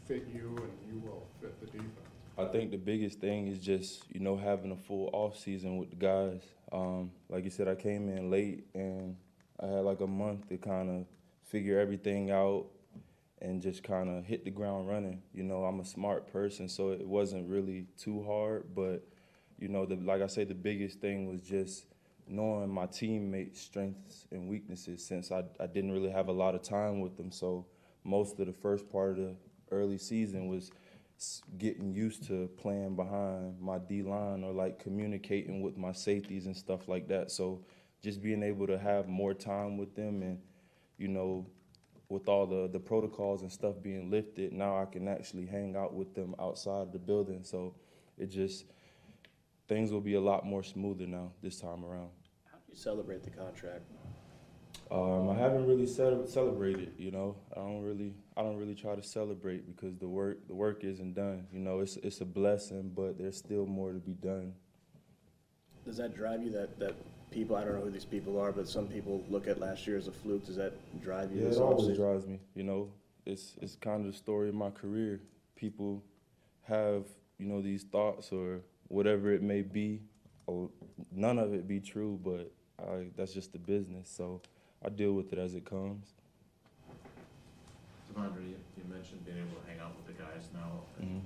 fit 0.06 0.26
you 0.32 0.56
and 0.56 0.72
you 0.88 1.00
will 1.00 1.26
fit 1.40 1.58
the 1.60 1.66
defense? 1.66 1.90
I 2.36 2.46
think 2.46 2.72
the 2.72 2.78
biggest 2.78 3.20
thing 3.20 3.46
is 3.46 3.58
just 3.58 4.02
you 4.12 4.18
know 4.18 4.36
having 4.36 4.72
a 4.72 4.76
full 4.76 5.08
off 5.12 5.38
season 5.38 5.76
with 5.76 5.90
the 5.90 5.96
guys. 5.96 6.42
Um, 6.72 7.12
like 7.28 7.44
you 7.44 7.50
said, 7.50 7.68
I 7.68 7.76
came 7.76 8.08
in 8.08 8.30
late 8.30 8.64
and 8.74 9.16
I 9.60 9.66
had 9.66 9.84
like 9.84 10.00
a 10.00 10.06
month 10.06 10.48
to 10.48 10.56
kind 10.56 10.90
of 10.90 11.06
figure 11.44 11.78
everything 11.78 12.32
out 12.32 12.66
and 13.44 13.60
just 13.60 13.82
kind 13.82 14.08
of 14.08 14.24
hit 14.24 14.44
the 14.44 14.50
ground 14.50 14.88
running. 14.88 15.22
You 15.34 15.44
know, 15.44 15.64
I'm 15.64 15.80
a 15.80 15.84
smart 15.84 16.32
person, 16.32 16.68
so 16.68 16.90
it 16.90 17.06
wasn't 17.06 17.48
really 17.48 17.86
too 17.98 18.24
hard. 18.24 18.74
But 18.74 19.06
you 19.58 19.68
know, 19.68 19.84
the, 19.86 19.96
like 19.96 20.22
I 20.22 20.26
say, 20.26 20.44
the 20.44 20.54
biggest 20.54 21.00
thing 21.00 21.28
was 21.30 21.42
just 21.42 21.86
knowing 22.26 22.70
my 22.70 22.86
teammates' 22.86 23.60
strengths 23.60 24.26
and 24.32 24.48
weaknesses. 24.48 25.04
Since 25.04 25.30
I 25.30 25.44
I 25.60 25.66
didn't 25.66 25.92
really 25.92 26.10
have 26.10 26.28
a 26.28 26.32
lot 26.32 26.54
of 26.54 26.62
time 26.62 27.00
with 27.00 27.16
them, 27.18 27.30
so 27.30 27.66
most 28.02 28.40
of 28.40 28.46
the 28.46 28.52
first 28.54 28.88
part 28.88 29.10
of 29.10 29.16
the 29.16 29.36
early 29.70 29.98
season 29.98 30.48
was 30.48 30.70
getting 31.58 31.94
used 31.94 32.24
to 32.26 32.48
playing 32.56 32.96
behind 32.96 33.60
my 33.60 33.78
D 33.78 34.02
line 34.02 34.42
or 34.42 34.52
like 34.52 34.78
communicating 34.78 35.62
with 35.62 35.76
my 35.76 35.92
safeties 35.92 36.46
and 36.46 36.56
stuff 36.56 36.88
like 36.88 37.08
that. 37.08 37.30
So 37.30 37.60
just 38.02 38.22
being 38.22 38.42
able 38.42 38.66
to 38.66 38.78
have 38.78 39.06
more 39.08 39.32
time 39.34 39.78
with 39.78 39.94
them 39.94 40.22
and 40.22 40.38
you 40.98 41.08
know 41.08 41.46
with 42.08 42.28
all 42.28 42.46
the 42.46 42.68
the 42.68 42.80
protocols 42.80 43.42
and 43.42 43.50
stuff 43.50 43.76
being 43.82 44.10
lifted, 44.10 44.52
now 44.52 44.80
I 44.80 44.84
can 44.84 45.08
actually 45.08 45.46
hang 45.46 45.76
out 45.76 45.94
with 45.94 46.14
them 46.14 46.34
outside 46.38 46.82
of 46.82 46.92
the 46.92 46.98
building. 46.98 47.42
So 47.42 47.74
it 48.18 48.26
just 48.26 48.66
things 49.68 49.92
will 49.92 50.00
be 50.00 50.14
a 50.14 50.20
lot 50.20 50.44
more 50.44 50.62
smoother 50.62 51.06
now 51.06 51.32
this 51.42 51.60
time 51.60 51.84
around. 51.84 52.10
How 52.44 52.58
do 52.58 52.64
you 52.68 52.76
celebrate 52.76 53.22
the 53.22 53.30
contract? 53.30 53.84
Um, 54.90 55.30
I 55.30 55.34
haven't 55.34 55.66
really 55.66 55.86
ce- 55.86 56.30
celebrated. 56.30 56.92
You 56.98 57.10
know, 57.10 57.36
I 57.52 57.60
don't 57.60 57.82
really, 57.82 58.14
I 58.36 58.42
don't 58.42 58.56
really 58.56 58.74
try 58.74 58.94
to 58.94 59.02
celebrate 59.02 59.66
because 59.66 59.96
the 59.96 60.08
work, 60.08 60.46
the 60.46 60.54
work 60.54 60.84
isn't 60.84 61.14
done. 61.14 61.46
You 61.52 61.60
know, 61.60 61.80
it's 61.80 61.96
it's 61.96 62.20
a 62.20 62.24
blessing, 62.24 62.92
but 62.94 63.18
there's 63.18 63.36
still 63.36 63.66
more 63.66 63.92
to 63.92 63.98
be 63.98 64.12
done. 64.12 64.52
Does 65.84 65.96
that 65.98 66.14
drive 66.14 66.42
you 66.42 66.50
that, 66.52 66.78
that 66.78 66.94
people, 67.34 67.56
I 67.56 67.64
don't 67.64 67.74
know 67.74 67.80
who 67.80 67.90
these 67.90 68.04
people 68.04 68.40
are, 68.40 68.52
but 68.52 68.68
some 68.68 68.86
people 68.86 69.22
look 69.28 69.48
at 69.48 69.58
last 69.58 69.86
year 69.86 69.96
as 69.98 70.06
a 70.06 70.12
fluke. 70.12 70.46
Does 70.46 70.56
that 70.56 70.72
drive 71.02 71.32
you? 71.32 71.42
Yeah, 71.42 71.48
it 71.48 71.56
always 71.58 71.88
offseason? 71.88 71.96
drives 71.96 72.26
me. 72.26 72.38
You 72.54 72.62
know, 72.62 72.88
it's 73.26 73.56
it's 73.60 73.74
kind 73.76 74.06
of 74.06 74.12
the 74.12 74.16
story 74.16 74.48
of 74.48 74.54
my 74.54 74.70
career. 74.70 75.20
People 75.56 76.02
have 76.62 77.04
you 77.38 77.46
know 77.46 77.60
these 77.60 77.82
thoughts 77.82 78.30
or 78.32 78.60
whatever 78.88 79.32
it 79.32 79.42
may 79.42 79.62
be. 79.62 80.00
or 80.46 80.70
None 81.10 81.38
of 81.38 81.52
it 81.52 81.66
be 81.66 81.80
true, 81.80 82.18
but 82.24 82.52
I, 82.78 83.06
that's 83.16 83.34
just 83.34 83.52
the 83.52 83.58
business. 83.58 84.08
So 84.08 84.40
I 84.84 84.88
deal 84.88 85.12
with 85.12 85.32
it 85.32 85.38
as 85.38 85.54
it 85.54 85.64
comes. 85.64 86.14
De'Vondre, 88.12 88.42
you, 88.48 88.56
you 88.78 88.84
mentioned 88.94 89.24
being 89.24 89.38
able 89.38 89.60
to 89.60 89.66
hang 89.68 89.80
out 89.80 89.92
with 89.96 90.06
the 90.06 90.22
guys 90.22 90.48
now. 90.54 90.82
Mhm. 91.04 91.20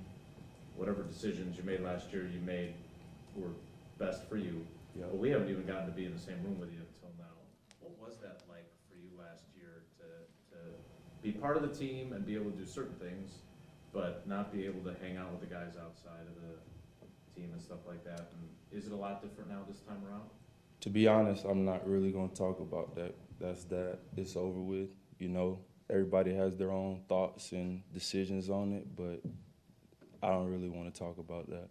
Whatever 0.75 1.03
decisions 1.03 1.57
you 1.57 1.63
made 1.63 1.81
last 1.81 2.11
year, 2.11 2.23
you 2.33 2.39
made 2.41 2.73
were 3.35 3.51
best 3.99 4.23
for 4.29 4.37
you. 4.37 4.65
Yeah. 4.99 5.05
But 5.09 5.17
we 5.17 5.29
haven't 5.29 5.49
even 5.49 5.65
gotten 5.65 5.85
to 5.85 5.91
be 5.91 6.05
in 6.05 6.13
the 6.13 6.19
same 6.19 6.43
room 6.43 6.59
with 6.59 6.71
you 6.71 6.83
until 6.83 7.15
now. 7.17 7.31
What 7.79 7.95
was 7.97 8.17
that 8.19 8.43
like 8.49 8.67
for 8.91 8.97
you 8.99 9.07
last 9.17 9.45
year 9.55 9.83
to, 9.99 10.05
to 10.51 10.59
be 11.23 11.31
part 11.31 11.55
of 11.55 11.63
the 11.63 11.73
team 11.73 12.11
and 12.11 12.25
be 12.25 12.35
able 12.35 12.51
to 12.51 12.57
do 12.57 12.65
certain 12.65 12.95
things, 12.95 13.39
but 13.93 14.27
not 14.27 14.51
be 14.51 14.65
able 14.65 14.81
to 14.81 14.95
hang 15.01 15.15
out 15.15 15.31
with 15.31 15.39
the 15.39 15.47
guys 15.47 15.79
outside 15.79 16.27
of 16.27 16.35
the 16.35 17.39
team 17.39 17.49
and 17.53 17.61
stuff 17.61 17.79
like 17.87 18.03
that? 18.03 18.31
And 18.35 18.49
is 18.77 18.87
it 18.87 18.91
a 18.91 18.95
lot 18.95 19.21
different 19.21 19.49
now 19.49 19.61
this 19.67 19.79
time 19.79 20.03
around? 20.09 20.27
To 20.81 20.89
be 20.89 21.07
honest, 21.07 21.45
I'm 21.45 21.63
not 21.63 21.87
really 21.87 22.11
gonna 22.11 22.27
talk 22.29 22.59
about 22.59 22.95
that. 22.95 23.15
That's 23.39 23.63
that. 23.65 23.99
It's 24.17 24.35
over 24.35 24.59
with. 24.59 24.89
You 25.17 25.29
know, 25.29 25.59
everybody 25.89 26.33
has 26.35 26.55
their 26.55 26.71
own 26.71 27.01
thoughts 27.09 27.51
and 27.51 27.81
decisions 27.93 28.49
on 28.49 28.73
it, 28.73 28.95
but 28.95 29.21
I 30.21 30.31
don't 30.31 30.49
really 30.49 30.69
want 30.69 30.93
to 30.93 30.97
talk 30.97 31.17
about 31.17 31.49
that. 31.49 31.67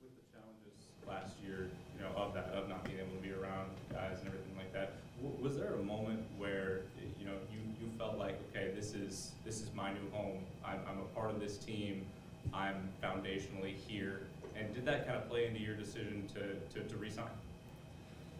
with 0.00 0.14
the 0.16 0.26
challenges 0.32 0.86
last 1.06 1.34
year, 1.44 1.70
know, 2.02 2.10
of 2.16 2.34
that, 2.34 2.46
of 2.54 2.68
not 2.68 2.84
being 2.84 2.98
able 2.98 3.16
to 3.16 3.22
be 3.22 3.32
around 3.32 3.70
guys 3.92 4.18
and 4.18 4.28
everything 4.28 4.56
like 4.56 4.72
that, 4.72 4.94
w- 5.22 5.42
was 5.42 5.56
there 5.56 5.74
a 5.74 5.82
moment 5.82 6.20
where, 6.38 6.82
you 7.18 7.26
know, 7.26 7.34
you, 7.52 7.60
you 7.80 7.90
felt 7.98 8.18
like, 8.18 8.38
okay, 8.50 8.72
this 8.74 8.94
is, 8.94 9.32
this 9.44 9.60
is 9.60 9.68
my 9.74 9.92
new 9.92 10.10
home, 10.12 10.38
I'm, 10.64 10.80
I'm 10.88 10.98
a 10.98 11.08
part 11.14 11.30
of 11.30 11.40
this 11.40 11.56
team, 11.56 12.04
I'm 12.52 12.88
foundationally 13.02 13.74
here, 13.74 14.22
and 14.56 14.74
did 14.74 14.84
that 14.86 15.06
kind 15.06 15.18
of 15.18 15.28
play 15.28 15.46
into 15.46 15.60
your 15.60 15.74
decision 15.74 16.28
to, 16.34 16.80
to, 16.80 16.88
to 16.88 16.96
resign? 16.96 17.30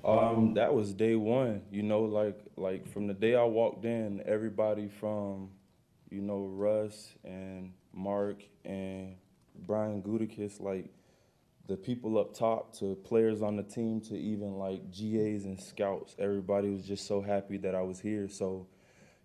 Um, 0.04 0.54
that 0.54 0.74
was 0.74 0.92
day 0.92 1.14
one. 1.14 1.62
You 1.70 1.84
know, 1.84 2.00
like 2.00 2.38
like 2.56 2.88
from 2.88 3.06
the 3.06 3.14
day 3.14 3.36
I 3.36 3.44
walked 3.44 3.84
in, 3.84 4.20
everybody 4.26 4.88
from, 4.88 5.50
you 6.10 6.20
know, 6.20 6.44
Russ 6.44 7.12
and 7.24 7.72
Mark 7.92 8.42
and 8.64 9.14
Brian 9.64 10.02
Gutekunst, 10.02 10.60
like 10.60 10.86
the 11.68 11.76
people 11.76 12.18
up 12.18 12.36
top 12.36 12.76
to 12.78 12.96
players 13.04 13.42
on 13.42 13.56
the 13.56 13.62
team 13.62 14.00
to 14.00 14.16
even 14.16 14.58
like 14.58 14.90
GAs 14.90 15.44
and 15.44 15.60
scouts, 15.60 16.16
everybody 16.18 16.68
was 16.70 16.84
just 16.84 17.06
so 17.06 17.20
happy 17.20 17.56
that 17.58 17.74
I 17.74 17.82
was 17.82 18.00
here. 18.00 18.28
So, 18.28 18.66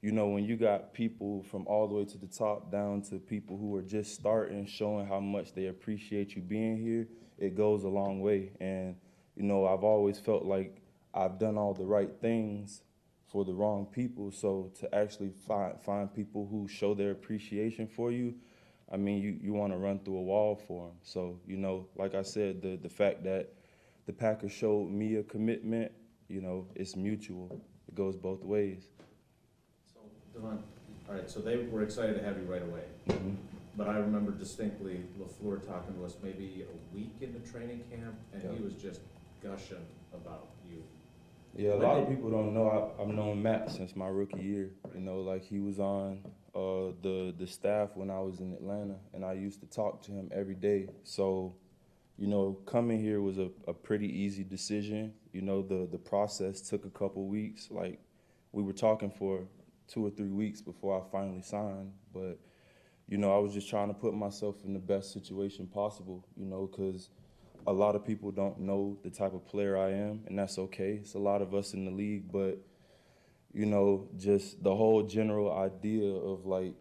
you 0.02 0.12
know, 0.12 0.28
when 0.28 0.46
you 0.46 0.56
got 0.56 0.94
people 0.94 1.44
from 1.44 1.66
all 1.68 1.88
the 1.88 1.96
way 1.96 2.06
to 2.06 2.18
the 2.18 2.28
top 2.28 2.72
down 2.72 3.02
to 3.10 3.18
people 3.18 3.58
who 3.58 3.76
are 3.76 3.82
just 3.82 4.14
starting, 4.14 4.66
showing 4.66 5.08
how 5.08 5.20
much 5.20 5.54
they 5.54 5.68
appreciate 5.68 6.36
you 6.36 6.42
being 6.42 6.78
here, 6.78 7.08
it 7.40 7.56
goes 7.56 7.84
a 7.84 7.90
long 7.90 8.22
way. 8.22 8.52
And 8.60 8.96
you 9.36 9.44
know, 9.44 9.68
I've 9.68 9.84
always 9.84 10.20
felt 10.20 10.46
like 10.46 10.82
I've 11.14 11.40
done 11.40 11.58
all 11.58 11.74
the 11.74 11.86
right 11.86 12.10
things 12.22 12.82
for 13.28 13.46
the 13.46 13.54
wrong 13.54 13.86
people. 13.86 14.32
So 14.32 14.72
to 14.80 14.94
actually 14.96 15.32
find 15.48 15.80
find 15.82 16.14
people 16.14 16.48
who 16.50 16.68
show 16.68 16.94
their 16.94 17.12
appreciation 17.12 17.88
for 17.88 18.12
you, 18.12 18.36
I 18.92 18.98
mean, 18.98 19.22
you, 19.22 19.38
you 19.42 19.54
want 19.54 19.74
to 19.74 19.78
run 19.78 20.00
through 20.00 20.18
a 20.18 20.22
wall 20.22 20.56
for 20.68 20.88
them. 20.88 20.96
So 21.04 21.40
you 21.46 21.58
know, 21.58 21.88
like 21.96 22.16
I 22.16 22.22
said, 22.22 22.62
the 22.62 22.78
the 22.78 22.90
fact 22.90 23.24
that 23.24 23.54
the 24.06 24.14
Packers 24.14 24.52
showed 24.52 24.90
me 24.90 25.16
a 25.16 25.24
commitment, 25.24 25.92
you 26.30 26.42
know, 26.42 26.68
it's 26.76 26.96
mutual. 26.96 27.62
It 27.88 27.96
goes 27.96 28.16
both 28.16 28.44
ways. 28.44 28.88
So, 29.94 30.00
Devon, 30.34 30.64
all 31.10 31.16
right, 31.16 31.30
so 31.30 31.40
they 31.42 31.58
were 31.58 31.84
excited 31.84 32.18
to 32.18 32.24
have 32.24 32.38
you 32.38 32.44
right 32.46 32.62
away. 32.64 32.84
Mhm. 33.10 33.36
But 33.76 33.90
I 33.90 33.98
remember 33.98 34.32
distinctly 34.32 35.04
LaFleur 35.20 35.66
talking 35.68 35.94
to 35.96 36.04
us 36.04 36.16
maybe 36.24 36.66
a 36.68 36.96
week 36.96 37.12
into 37.22 37.40
training 37.52 37.84
camp, 37.92 38.16
and 38.34 38.42
he 38.58 38.64
was 38.64 38.74
just 38.74 39.02
gushing 39.44 39.86
about 40.14 40.48
you. 40.68 40.84
Yeah, 41.56 41.74
a 41.74 41.76
lot 41.76 41.98
of 42.02 42.10
people 42.10 42.32
don't 42.32 42.54
know. 42.54 42.70
I, 42.98 43.02
I've 43.02 43.10
known 43.10 43.42
Matt 43.42 43.72
since 43.72 43.96
my 43.96 44.08
rookie 44.08 44.42
year. 44.42 44.72
You 44.96 45.02
know, 45.02 45.22
like 45.22 45.44
he 45.44 45.60
was 45.60 45.80
on 45.80 46.22
uh, 46.58 46.92
the 47.04 47.36
the 47.38 47.46
staff 47.46 47.92
when 47.94 48.10
I 48.10 48.20
was 48.20 48.40
in 48.40 48.52
Atlanta, 48.54 48.96
and 49.14 49.24
I 49.24 49.34
used 49.34 49.60
to 49.60 49.68
talk 49.68 50.02
to 50.04 50.12
him 50.12 50.32
every 50.34 50.56
day. 50.56 50.90
So, 51.04 51.54
you 52.18 52.26
know, 52.26 52.58
coming 52.66 53.00
here 53.00 53.22
was 53.22 53.38
a, 53.38 53.50
a 53.68 53.74
pretty 53.74 54.08
easy 54.08 54.44
decision. 54.44 55.14
You 55.34 55.44
know, 55.44 55.62
the 55.62 55.88
the 55.92 56.00
process 56.00 56.62
took 56.62 56.86
a 56.86 56.90
couple 56.90 57.28
weeks. 57.28 57.70
Like 57.70 58.00
we 58.54 58.64
were 58.64 58.74
talking 58.74 59.12
for 59.12 59.44
two 59.88 60.04
or 60.04 60.10
three 60.10 60.32
weeks 60.32 60.60
before 60.60 61.00
I 61.00 61.12
finally 61.12 61.44
signed, 61.44 61.92
but 62.12 62.40
you 63.08 63.20
know, 63.20 63.34
I 63.36 63.38
was 63.38 63.54
just 63.54 63.70
trying 63.70 63.90
to 63.90 63.94
put 63.94 64.16
myself 64.16 64.56
in 64.66 64.74
the 64.74 64.80
best 64.80 65.14
situation 65.14 65.68
possible. 65.68 66.26
You 66.36 66.48
know, 66.48 66.68
because 66.72 67.10
a 67.68 67.74
lot 67.74 67.96
of 67.96 68.04
people 68.04 68.32
don't 68.32 68.62
know 68.62 68.98
the 69.04 69.12
type 69.12 69.36
of 69.36 69.46
player 69.46 69.78
I 69.78 69.92
am, 69.92 70.24
and 70.26 70.40
that's 70.40 70.58
okay. 70.58 70.94
It's 71.02 71.14
a 71.14 71.20
lot 71.20 71.44
of 71.44 71.54
us 71.54 71.76
in 71.76 71.86
the 71.86 71.92
league, 71.92 72.32
but 72.32 72.58
you 73.54 73.66
know, 73.66 74.08
just 74.18 74.64
the 74.64 74.76
whole 74.76 75.04
general 75.04 75.52
idea 75.58 76.14
of 76.14 76.46
like, 76.46 76.74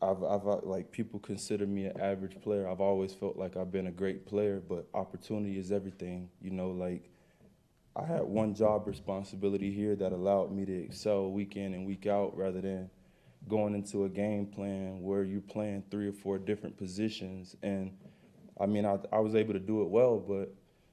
I've, 0.00 0.22
I've 0.22 0.46
uh, 0.46 0.60
like 0.62 0.92
people 0.92 1.18
consider 1.18 1.66
me 1.66 1.86
an 1.86 2.00
average 2.00 2.40
player. 2.40 2.68
I've 2.68 2.80
always 2.80 3.12
felt 3.12 3.36
like 3.36 3.56
I've 3.56 3.72
been 3.72 3.88
a 3.88 3.92
great 3.92 4.26
player, 4.26 4.62
but 4.66 4.86
opportunity 4.94 5.58
is 5.58 5.72
everything. 5.72 6.30
You 6.40 6.50
know, 6.50 6.70
like 6.70 7.10
I 7.96 8.04
had 8.04 8.22
one 8.22 8.54
job 8.54 8.86
responsibility 8.86 9.72
here 9.72 9.96
that 9.96 10.12
allowed 10.12 10.52
me 10.52 10.64
to 10.66 10.84
excel 10.84 11.32
week 11.32 11.56
in 11.56 11.74
and 11.74 11.84
week 11.84 12.06
out, 12.06 12.36
rather 12.36 12.60
than 12.60 12.90
going 13.48 13.74
into 13.74 14.04
a 14.04 14.08
game 14.08 14.46
plan 14.46 15.00
where 15.02 15.24
you're 15.24 15.40
playing 15.40 15.82
three 15.90 16.08
or 16.08 16.12
four 16.12 16.38
different 16.38 16.76
positions 16.76 17.56
and 17.62 17.92
I 18.60 18.66
mean, 18.66 18.84
I, 18.84 18.98
I 19.12 19.20
was 19.20 19.34
able 19.34 19.52
to 19.52 19.60
do 19.60 19.82
it 19.82 19.88
well, 19.88 20.18
but 20.18 20.52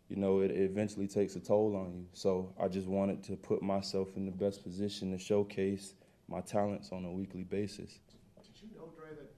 you 0.10 0.16
know, 0.16 0.42
it, 0.42 0.52
it 0.52 0.70
eventually 0.70 1.08
takes 1.08 1.36
a 1.36 1.40
toll 1.40 1.76
on 1.76 1.94
you. 1.96 2.06
So 2.14 2.54
I 2.60 2.68
just 2.68 2.88
wanted 2.88 3.24
to 3.24 3.36
put 3.36 3.62
myself 3.62 4.10
in 4.16 4.26
the 4.26 4.32
best 4.32 4.64
position 4.64 5.12
to 5.12 5.18
showcase 5.18 5.94
my 6.28 6.42
talents 6.42 6.92
on 6.92 7.06
a 7.06 7.12
weekly 7.12 7.44
basis. 7.44 8.00
Did 8.42 8.62
you 8.62 8.68
know, 8.78 8.90
Dre, 8.98 9.10
that 9.16 9.32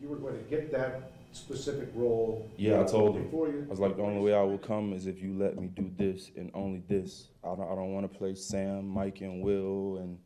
you 0.00 0.08
were 0.08 0.16
going 0.16 0.36
to 0.36 0.44
get 0.50 0.70
that 0.72 1.12
specific 1.32 1.90
role? 1.94 2.48
Yeah, 2.56 2.80
I 2.80 2.84
told 2.84 3.16
him. 3.16 3.28
You. 3.32 3.66
I 3.66 3.70
was 3.70 3.80
like, 3.80 3.96
the 3.96 4.02
only 4.02 4.20
way 4.20 4.34
I 4.34 4.42
will 4.42 4.58
come 4.58 4.92
is 4.92 5.06
if 5.06 5.20
you 5.20 5.36
let 5.36 5.58
me 5.58 5.68
do 5.68 5.90
this 5.96 6.30
and 6.36 6.50
only 6.54 6.82
this. 6.88 7.28
I 7.44 7.48
don't, 7.48 7.70
I 7.70 7.74
don't 7.74 7.92
want 7.92 8.10
to 8.10 8.18
play 8.18 8.34
Sam, 8.34 8.88
Mike, 8.88 9.20
and 9.20 9.42
Will. 9.42 9.98
And 9.98 10.18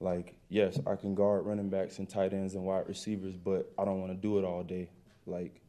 like, 0.00 0.34
yes, 0.48 0.78
I 0.86 0.96
can 0.96 1.14
guard 1.14 1.44
running 1.46 1.68
backs 1.68 1.98
and 1.98 2.08
tight 2.08 2.32
ends 2.32 2.54
and 2.54 2.64
wide 2.64 2.88
receivers, 2.88 3.34
but 3.36 3.72
I 3.78 3.84
don't 3.84 4.00
want 4.00 4.12
to 4.12 4.18
do 4.18 4.38
it 4.38 4.44
all 4.44 4.62
day. 4.62 4.90
Like, 5.26 5.60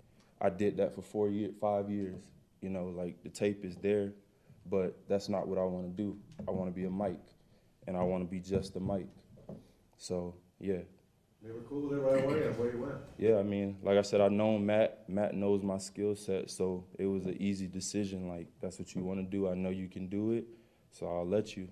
I 0.41 0.49
did 0.49 0.77
that 0.77 0.93
for 0.93 1.01
four 1.01 1.29
years, 1.29 1.53
five 1.59 1.89
years. 1.89 2.21
You 2.65 2.71
know, 2.71 2.85
like 2.85 3.21
the 3.21 3.29
tape 3.29 3.63
is 3.63 3.75
there, 3.75 4.11
but 4.71 4.97
that's 5.07 5.29
not 5.29 5.47
what 5.47 5.59
I 5.59 5.63
want 5.63 5.85
to 5.85 6.03
do. 6.03 6.17
I 6.47 6.51
want 6.51 6.67
to 6.67 6.73
be 6.73 6.85
a 6.85 6.89
mic, 6.89 7.19
and 7.85 7.95
I 7.95 8.01
want 8.01 8.23
to 8.23 8.27
be 8.27 8.39
just 8.39 8.75
a 8.75 8.79
mic. 8.79 9.05
So 9.99 10.33
yeah. 10.59 10.79
They 11.43 11.51
were 11.51 11.59
cool 11.69 11.89
with 11.89 11.99
it 11.99 12.01
right 12.01 12.23
away, 12.23 12.47
and 12.47 12.55
away 12.55 12.71
you 12.73 12.81
went. 12.81 12.95
Yeah, 13.19 13.37
I 13.37 13.43
mean, 13.43 13.77
like 13.83 13.99
I 13.99 14.01
said, 14.01 14.19
I 14.19 14.29
know 14.29 14.57
Matt. 14.57 15.07
Matt 15.07 15.35
knows 15.35 15.61
my 15.61 15.77
skill 15.77 16.15
set, 16.15 16.49
so 16.49 16.87
it 16.97 17.05
was 17.05 17.27
an 17.27 17.39
easy 17.39 17.67
decision. 17.67 18.27
Like 18.27 18.47
that's 18.59 18.79
what 18.79 18.95
you 18.95 19.03
want 19.03 19.19
to 19.19 19.37
do. 19.37 19.47
I 19.47 19.53
know 19.53 19.69
you 19.69 19.87
can 19.87 20.07
do 20.07 20.31
it, 20.31 20.45
so 20.89 21.05
I'll 21.05 21.27
let 21.27 21.55
you. 21.55 21.67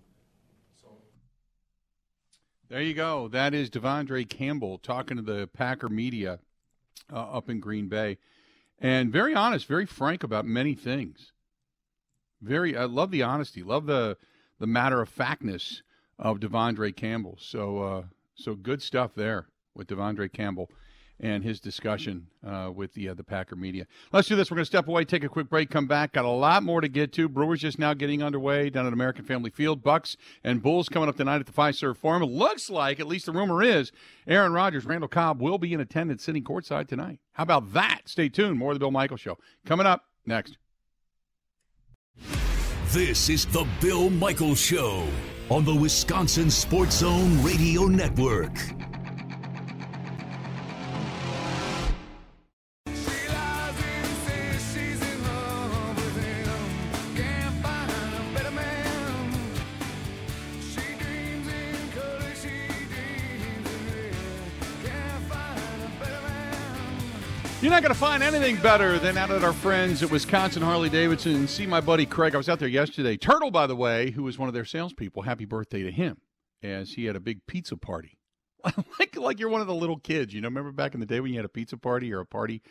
There 2.69 2.83
you 2.83 2.93
go. 2.93 3.27
That 3.29 3.55
is 3.55 3.71
De'Vondre 3.71 4.29
Campbell 4.29 4.77
talking 4.77 5.17
to 5.17 5.23
the 5.23 5.49
Packer 5.53 5.89
media 5.89 6.37
uh, 7.11 7.31
up 7.31 7.49
in 7.49 7.59
Green 7.59 7.87
Bay, 7.87 8.19
and 8.83 9.11
very 9.11 9.33
honest, 9.33 9.65
very 9.65 9.85
frank 9.87 10.23
about 10.23 10.45
many 10.45 10.75
things. 10.75 11.31
Very, 12.41 12.77
I 12.77 12.83
love 12.83 13.09
the 13.09 13.23
honesty, 13.23 13.63
love 13.63 13.85
the 13.85 14.17
the 14.59 14.67
matter 14.67 15.01
of 15.01 15.09
factness 15.09 15.81
of 16.19 16.39
De'Vondre 16.39 16.95
Campbell. 16.95 17.37
So, 17.39 17.79
uh, 17.79 18.03
so 18.35 18.55
good 18.55 18.81
stuff 18.81 19.15
there 19.15 19.47
with 19.73 19.87
De'Vondre 19.87 20.31
Campbell 20.31 20.69
and 21.19 21.43
his 21.43 21.59
discussion 21.59 22.27
uh, 22.45 22.71
with 22.73 22.93
the 22.93 23.09
uh, 23.09 23.13
the 23.13 23.23
Packer 23.23 23.55
media. 23.55 23.85
Let's 24.11 24.27
do 24.27 24.35
this. 24.35 24.51
We're 24.51 24.55
going 24.55 24.63
to 24.63 24.65
step 24.65 24.87
away, 24.87 25.05
take 25.05 25.23
a 25.23 25.29
quick 25.29 25.49
break, 25.49 25.69
come 25.69 25.87
back. 25.87 26.13
Got 26.13 26.25
a 26.25 26.29
lot 26.29 26.63
more 26.63 26.81
to 26.81 26.87
get 26.87 27.13
to. 27.13 27.29
Brewers 27.29 27.61
just 27.61 27.79
now 27.79 27.93
getting 27.93 28.21
underway 28.21 28.69
down 28.69 28.85
at 28.85 28.93
American 28.93 29.23
Family 29.25 29.49
Field. 29.49 29.83
Bucks 29.83 30.17
and 30.43 30.61
Bulls 30.61 30.89
coming 30.89 31.09
up 31.09 31.17
tonight 31.17 31.39
at 31.39 31.45
the 31.45 31.53
Fiserv 31.53 31.97
Forum. 31.97 32.23
It 32.23 32.27
looks 32.29 32.69
like, 32.69 32.99
at 32.99 33.07
least 33.07 33.25
the 33.25 33.31
rumor 33.31 33.63
is, 33.63 33.91
Aaron 34.27 34.51
Rodgers, 34.53 34.85
Randall 34.85 35.07
Cobb 35.07 35.41
will 35.41 35.57
be 35.57 35.73
in 35.73 35.79
attendance 35.79 36.23
sitting 36.23 36.43
courtside 36.43 36.87
tonight. 36.87 37.19
How 37.33 37.43
about 37.43 37.73
that? 37.73 38.01
Stay 38.05 38.29
tuned. 38.29 38.57
More 38.57 38.71
of 38.71 38.75
the 38.75 38.79
Bill 38.79 38.91
Michael 38.91 39.17
Show 39.17 39.37
coming 39.65 39.85
up 39.85 40.03
next. 40.25 40.57
This 42.89 43.29
is 43.29 43.45
the 43.47 43.65
Bill 43.81 44.09
Michael 44.09 44.55
Show 44.55 45.07
on 45.49 45.65
the 45.65 45.73
Wisconsin 45.73 46.51
Sports 46.51 46.97
Zone 46.97 47.41
Radio 47.43 47.85
Network. 47.85 48.53
Going 67.83 67.93
to 67.93 67.99
find 67.99 68.23
anything 68.23 68.55
better 68.61 68.97
than 68.97 69.17
out 69.17 69.29
at 69.29 69.43
our 69.43 69.51
friends 69.51 70.01
at 70.01 70.09
Wisconsin 70.09 70.61
Harley 70.61 70.87
Davidson. 70.87 71.49
See 71.49 71.65
my 71.65 71.81
buddy 71.81 72.05
Craig. 72.05 72.33
I 72.33 72.37
was 72.37 72.47
out 72.47 72.59
there 72.59 72.69
yesterday. 72.69 73.17
Turtle, 73.17 73.51
by 73.51 73.67
the 73.67 73.75
way, 73.75 74.11
who 74.11 74.23
was 74.23 74.39
one 74.39 74.47
of 74.47 74.53
their 74.53 74.63
salespeople. 74.63 75.23
Happy 75.23 75.43
birthday 75.43 75.83
to 75.83 75.91
him, 75.91 76.21
as 76.61 76.93
he 76.93 77.03
had 77.03 77.17
a 77.17 77.19
big 77.19 77.45
pizza 77.45 77.75
party. 77.75 78.17
like 78.99 79.17
like 79.17 79.37
you're 79.37 79.49
one 79.49 79.59
of 79.59 79.67
the 79.67 79.75
little 79.75 79.99
kids. 79.99 80.33
You 80.33 80.39
know, 80.39 80.47
remember 80.47 80.71
back 80.71 80.93
in 80.93 81.01
the 81.01 81.05
day 81.05 81.19
when 81.19 81.31
you 81.31 81.37
had 81.37 81.43
a 81.43 81.49
pizza 81.49 81.75
party 81.75 82.13
or 82.13 82.21
a 82.21 82.25
party 82.25 82.61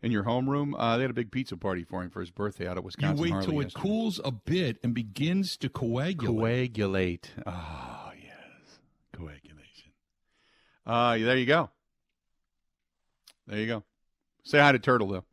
in 0.00 0.10
your 0.10 0.24
homeroom? 0.24 0.72
Uh, 0.78 0.96
they 0.96 1.02
had 1.02 1.10
a 1.10 1.14
big 1.14 1.30
pizza 1.30 1.58
party 1.58 1.84
for 1.84 2.02
him 2.02 2.08
for 2.08 2.20
his 2.20 2.30
birthday 2.30 2.66
out 2.66 2.78
at 2.78 2.84
Wisconsin. 2.84 3.18
You 3.18 3.22
wait 3.24 3.32
Harley 3.32 3.46
till 3.46 3.60
it 3.60 3.64
yesterday. 3.64 3.82
cools 3.82 4.20
a 4.24 4.32
bit 4.32 4.78
and 4.82 4.94
begins 4.94 5.58
to 5.58 5.68
coagulate. 5.68 6.72
Coagulate. 6.72 7.30
Oh, 7.46 8.10
yes. 8.18 8.78
Coagulation. 9.12 9.92
Uh, 10.86 11.18
there 11.18 11.36
you 11.36 11.44
go. 11.44 11.68
There 13.46 13.58
you 13.58 13.66
go. 13.66 13.84
Say 14.44 14.58
hi 14.58 14.72
to 14.72 14.78
Turtle, 14.78 15.08
though. 15.08 15.24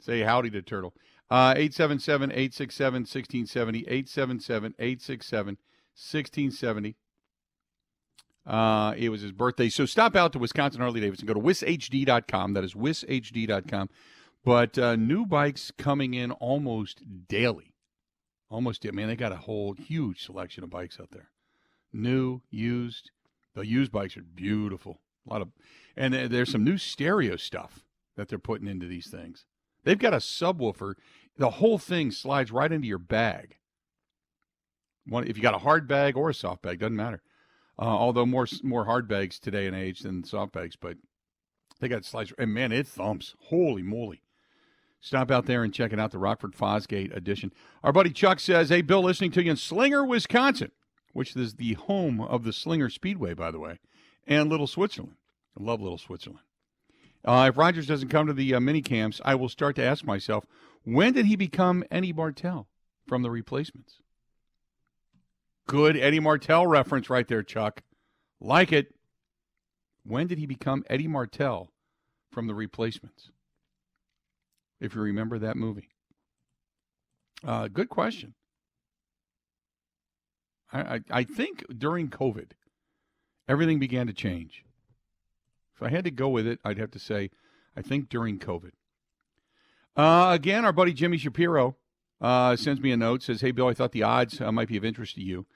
Say 0.00 0.20
howdy 0.20 0.50
to 0.50 0.62
Turtle. 0.62 0.94
Uh, 1.30 1.54
877 1.56 2.30
867 2.30 2.94
1670. 3.02 3.78
877 3.80 4.74
867 4.78 5.46
1670. 5.94 6.96
Uh, 8.46 8.94
it 8.98 9.08
was 9.08 9.22
his 9.22 9.32
birthday. 9.32 9.70
So 9.70 9.86
stop 9.86 10.14
out 10.14 10.32
to 10.34 10.38
Wisconsin 10.38 10.80
Harley 10.80 11.00
Davidson. 11.00 11.26
Go 11.26 11.34
to 11.34 11.40
wishd.com. 11.40 12.52
That 12.52 12.64
is 12.64 12.74
wishd.com. 12.74 13.88
But 14.44 14.78
uh, 14.78 14.96
new 14.96 15.24
bikes 15.24 15.72
coming 15.78 16.12
in 16.12 16.30
almost 16.32 17.02
daily. 17.28 17.74
Almost, 18.50 18.82
da- 18.82 18.92
man, 18.92 19.08
they 19.08 19.16
got 19.16 19.32
a 19.32 19.36
whole 19.36 19.72
huge 19.72 20.22
selection 20.22 20.62
of 20.62 20.70
bikes 20.70 21.00
out 21.00 21.10
there. 21.12 21.30
New, 21.92 22.42
used. 22.50 23.10
The 23.54 23.66
used 23.66 23.90
bikes 23.90 24.16
are 24.18 24.22
beautiful. 24.22 25.00
A 25.26 25.32
lot 25.32 25.42
of, 25.42 25.48
and 25.96 26.12
there's 26.14 26.50
some 26.50 26.64
new 26.64 26.78
stereo 26.78 27.36
stuff 27.36 27.84
that 28.16 28.28
they're 28.28 28.38
putting 28.38 28.68
into 28.68 28.86
these 28.86 29.08
things. 29.08 29.46
They've 29.84 29.98
got 29.98 30.14
a 30.14 30.18
subwoofer. 30.18 30.94
The 31.36 31.50
whole 31.50 31.78
thing 31.78 32.10
slides 32.10 32.52
right 32.52 32.70
into 32.70 32.86
your 32.86 32.98
bag. 32.98 33.56
One, 35.06 35.26
if 35.26 35.36
you 35.36 35.42
got 35.42 35.54
a 35.54 35.58
hard 35.58 35.86
bag 35.86 36.16
or 36.16 36.30
a 36.30 36.34
soft 36.34 36.62
bag, 36.62 36.78
doesn't 36.78 36.96
matter. 36.96 37.22
Uh, 37.78 37.82
although 37.82 38.24
more 38.26 38.46
more 38.62 38.84
hard 38.84 39.08
bags 39.08 39.38
today 39.38 39.66
and 39.66 39.74
age 39.74 40.00
than 40.00 40.24
soft 40.24 40.52
bags, 40.52 40.76
but 40.76 40.96
they 41.80 41.88
got 41.88 42.04
slides. 42.04 42.32
And 42.38 42.54
man, 42.54 42.70
it 42.70 42.86
thumps. 42.86 43.34
Holy 43.48 43.82
moly! 43.82 44.22
Stop 45.00 45.30
out 45.30 45.46
there 45.46 45.64
and 45.64 45.74
check 45.74 45.92
it 45.92 45.98
out. 45.98 46.12
The 46.12 46.18
Rockford 46.18 46.54
Fosgate 46.54 47.14
edition. 47.14 47.52
Our 47.82 47.92
buddy 47.92 48.10
Chuck 48.10 48.38
says, 48.38 48.68
"Hey, 48.68 48.80
Bill, 48.80 49.02
listening 49.02 49.32
to 49.32 49.42
you 49.42 49.50
in 49.50 49.56
Slinger, 49.56 50.04
Wisconsin, 50.04 50.70
which 51.12 51.34
is 51.34 51.54
the 51.54 51.74
home 51.74 52.20
of 52.20 52.44
the 52.44 52.52
Slinger 52.52 52.88
Speedway, 52.88 53.34
by 53.34 53.50
the 53.50 53.58
way, 53.58 53.80
and 54.26 54.48
Little 54.48 54.66
Switzerland. 54.66 55.16
I 55.58 55.62
love 55.62 55.80
Little 55.80 55.98
Switzerland. 55.98 56.44
Uh, 57.24 57.46
if 57.50 57.56
Rodgers 57.56 57.86
doesn't 57.86 58.08
come 58.08 58.26
to 58.26 58.32
the 58.32 58.54
uh, 58.54 58.60
mini 58.60 58.82
camps, 58.82 59.20
I 59.24 59.34
will 59.34 59.48
start 59.48 59.76
to 59.76 59.82
ask 59.84 60.04
myself, 60.04 60.44
when 60.84 61.14
did 61.14 61.26
he 61.26 61.36
become 61.36 61.84
Eddie 61.90 62.12
Martel 62.12 62.68
from 63.06 63.22
the 63.22 63.30
replacements? 63.30 64.00
Good 65.66 65.96
Eddie 65.96 66.20
Martel 66.20 66.66
reference 66.66 67.08
right 67.08 67.26
there, 67.26 67.42
Chuck. 67.42 67.82
Like 68.40 68.72
it. 68.72 68.94
When 70.04 70.26
did 70.26 70.38
he 70.38 70.44
become 70.44 70.84
Eddie 70.90 71.08
Martel 71.08 71.70
from 72.30 72.46
the 72.46 72.54
replacements? 72.54 73.30
If 74.80 74.94
you 74.94 75.00
remember 75.00 75.38
that 75.38 75.56
movie. 75.56 75.88
Uh, 77.42 77.68
good 77.68 77.88
question. 77.88 78.34
I, 80.70 80.96
I, 80.96 81.00
I 81.10 81.24
think 81.24 81.64
during 81.78 82.10
COVID, 82.10 82.50
everything 83.48 83.78
began 83.78 84.06
to 84.06 84.12
change. 84.12 84.64
If 85.76 85.82
I 85.82 85.88
had 85.88 86.04
to 86.04 86.10
go 86.10 86.28
with 86.28 86.46
it, 86.46 86.60
I'd 86.64 86.78
have 86.78 86.90
to 86.92 86.98
say, 86.98 87.30
I 87.76 87.82
think 87.82 88.08
during 88.08 88.38
COVID. 88.38 88.70
Uh, 89.96 90.30
again, 90.32 90.64
our 90.64 90.72
buddy 90.72 90.92
Jimmy 90.92 91.18
Shapiro 91.18 91.76
uh, 92.20 92.56
sends 92.56 92.80
me 92.80 92.92
a 92.92 92.96
note, 92.96 93.22
says, 93.22 93.40
Hey, 93.40 93.50
Bill, 93.50 93.68
I 93.68 93.74
thought 93.74 93.92
the 93.92 94.02
odds 94.02 94.40
uh, 94.40 94.50
might 94.52 94.68
be 94.68 94.76
of 94.76 94.84
interest 94.84 95.16
to 95.16 95.22
you. 95.22 95.46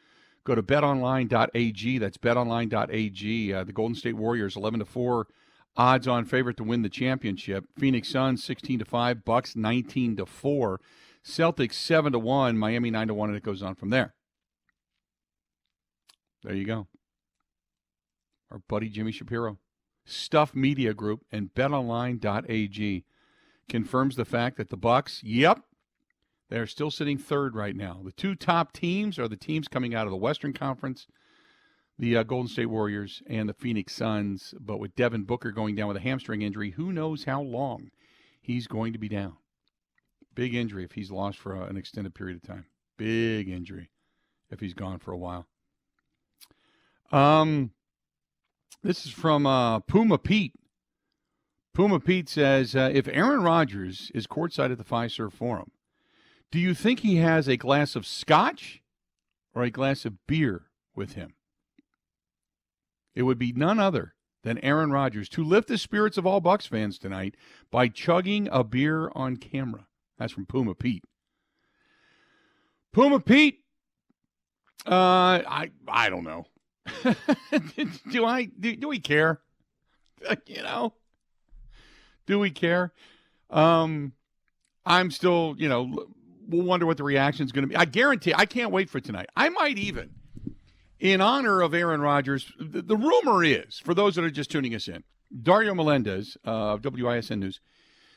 Go 0.45 0.55
to 0.55 0.63
betonline.ag. 0.63 1.99
That's 1.99 2.19
betonline.ag. 2.19 3.55
Uh, 3.55 3.65
the 3.65 3.73
Golden 3.73 3.95
State 3.95 4.17
Warriors, 4.17 4.57
11 4.57 4.81
to 4.81 4.87
4 4.87 5.27
odds 5.77 6.09
on 6.09 6.25
favorite 6.25 6.57
to 6.57 6.65
win 6.65 6.83
the 6.83 6.89
championship. 6.89 7.65
Phoenix 7.79 8.09
Suns, 8.09 8.43
16 8.45 8.81
to 8.81 8.85
5. 8.85 9.25
Bucks, 9.25 9.55
19 9.57 10.17
to 10.17 10.27
4. 10.27 10.81
Celtics, 11.25 11.75
7 11.75 12.13
to 12.13 12.19
1. 12.19 12.59
Miami, 12.59 12.91
9 12.91 13.09
to 13.09 13.15
1. 13.15 13.29
And 13.29 13.37
it 13.37 13.43
goes 13.43 13.63
on 13.63 13.75
from 13.75 13.91
there. 13.91 14.15
There 16.43 16.55
you 16.55 16.65
go. 16.65 16.87
Our 18.51 18.61
buddy 18.69 18.89
Jimmy 18.89 19.13
Shapiro. 19.13 19.59
Stuff 20.05 20.55
Media 20.55 20.95
Group 20.95 21.25
and 21.31 21.53
betonline.ag 21.55 23.05
confirms 23.69 24.17
the 24.17 24.25
fact 24.25 24.57
that 24.57 24.71
the 24.71 24.77
Bucks, 24.77 25.23
yep, 25.23 25.61
they're 26.49 26.67
still 26.67 26.91
sitting 26.91 27.19
third 27.19 27.55
right 27.55 27.77
now. 27.77 28.01
The 28.03 28.13
two 28.13 28.35
top 28.35 28.73
teams 28.73 29.19
are 29.19 29.29
the 29.29 29.37
teams 29.37 29.69
coming 29.69 29.95
out 29.95 30.07
of 30.07 30.11
the 30.11 30.17
Western 30.17 30.55
Conference, 30.55 31.07
the 31.99 32.17
uh, 32.17 32.23
Golden 32.23 32.49
State 32.49 32.67
Warriors 32.67 33.23
and 33.27 33.49
the 33.49 33.55
Phoenix 33.55 33.95
Suns. 33.95 34.55
But 34.59 34.81
with 34.81 34.97
Devin 34.97 35.25
Booker 35.25 35.53
going 35.53 35.75
down 35.75 35.89
with 35.89 35.99
a 35.99 36.01
hamstring 36.01 36.41
injury, 36.41 36.71
who 36.71 36.93
knows 36.93 37.25
how 37.25 37.43
long 37.43 37.91
he's 38.41 38.67
going 38.67 38.95
to 38.95 38.99
be 38.99 39.09
down? 39.09 39.37
Big 40.35 40.55
injury 40.55 40.85
if 40.85 40.93
he's 40.93 41.11
lost 41.11 41.39
for 41.39 41.55
uh, 41.55 41.67
an 41.67 41.77
extended 41.77 42.15
period 42.15 42.37
of 42.37 42.43
time. 42.43 42.65
Big 42.97 43.49
injury 43.49 43.91
if 44.51 44.61
he's 44.61 44.75
gone 44.75 44.99
for 44.99 45.13
a 45.13 45.19
while. 45.19 45.47
Um, 47.13 47.73
this 48.83 49.07
is 49.07 49.13
from 49.13 49.47
uh, 49.47 49.81
Puma 49.81 50.19
Pete. 50.19 50.55
Puma 51.75 52.01
Pete 52.01 52.29
says 52.29 52.75
uh, 52.75 52.91
if 52.93 53.09
Aaron 53.09 53.43
Rodgers 53.43 54.11
is 54.15 54.27
courtside 54.27 54.73
at 54.73 54.79
the 54.79 54.85
Fiserv 54.85 55.33
Forum, 55.33 55.71
do 56.51 56.59
you 56.59 56.75
think 56.75 57.01
he 57.01 57.17
has 57.17 57.49
a 57.49 57.57
glass 57.57 57.95
of 57.95 58.07
scotch 58.07 58.83
or 59.55 59.63
a 59.63 59.71
glass 59.71 60.05
of 60.05 60.27
beer 60.27 60.67
with 60.95 61.13
him? 61.13 61.35
It 63.15 63.23
would 63.23 63.39
be 63.39 63.53
none 63.53 63.79
other 63.79 64.15
than 64.45 64.59
Aaron 64.59 64.91
Rodgers 64.91 65.29
to 65.31 65.45
lift 65.45 65.69
the 65.69 65.79
spirits 65.79 66.17
of 66.17 66.27
all 66.27 66.41
Bucks 66.41 66.67
fans 66.67 66.99
tonight 66.99 67.37
by 67.71 67.89
chugging 67.89 68.49
a 68.51 68.65
beer 68.65 69.11
on 69.15 69.37
camera. 69.37 69.87
That's 70.19 70.33
from 70.33 70.47
Puma 70.47 70.75
Pete. 70.75 71.05
Puma 72.93 73.21
Pete, 73.21 73.61
uh, 74.87 75.43
I 75.47 75.71
I 75.87 76.09
don't 76.09 76.25
know. 76.25 76.47
do 78.11 78.25
I 78.25 78.45
do, 78.45 78.77
do 78.77 78.89
we 78.89 78.99
care? 78.99 79.41
you 80.47 80.63
know, 80.63 80.95
do 82.27 82.39
we 82.39 82.51
care? 82.51 82.93
Um, 83.51 84.13
I'm 84.85 85.11
still, 85.11 85.55
you 85.59 85.69
know, 85.69 86.07
we'll 86.49 86.63
wonder 86.63 86.87
what 86.87 86.97
the 86.97 87.05
reaction 87.05 87.45
is 87.45 87.53
going 87.53 87.63
to 87.63 87.69
be. 87.69 87.77
I 87.77 87.85
guarantee, 87.85 88.35
I 88.35 88.47
can't 88.47 88.71
wait 88.71 88.91
for 88.91 89.01
tonight. 89.01 89.27
I 89.37 89.49
might 89.49 89.79
even, 89.79 90.11
in 90.99 91.21
honor 91.21 91.61
of 91.61 91.75
Aaron 91.75 92.01
Rodgers, 92.01 92.53
the, 92.59 92.83
the 92.83 92.97
rumor 92.97 93.45
is, 93.45 93.79
for 93.79 93.95
those 93.95 94.15
that 94.17 94.25
are 94.25 94.31
just 94.31 94.51
tuning 94.51 94.75
us 94.75 94.89
in, 94.89 95.05
Dario 95.43 95.75
Melendez 95.75 96.37
uh, 96.47 96.75
of 96.75 96.83
WISN 96.83 97.39
News 97.39 97.61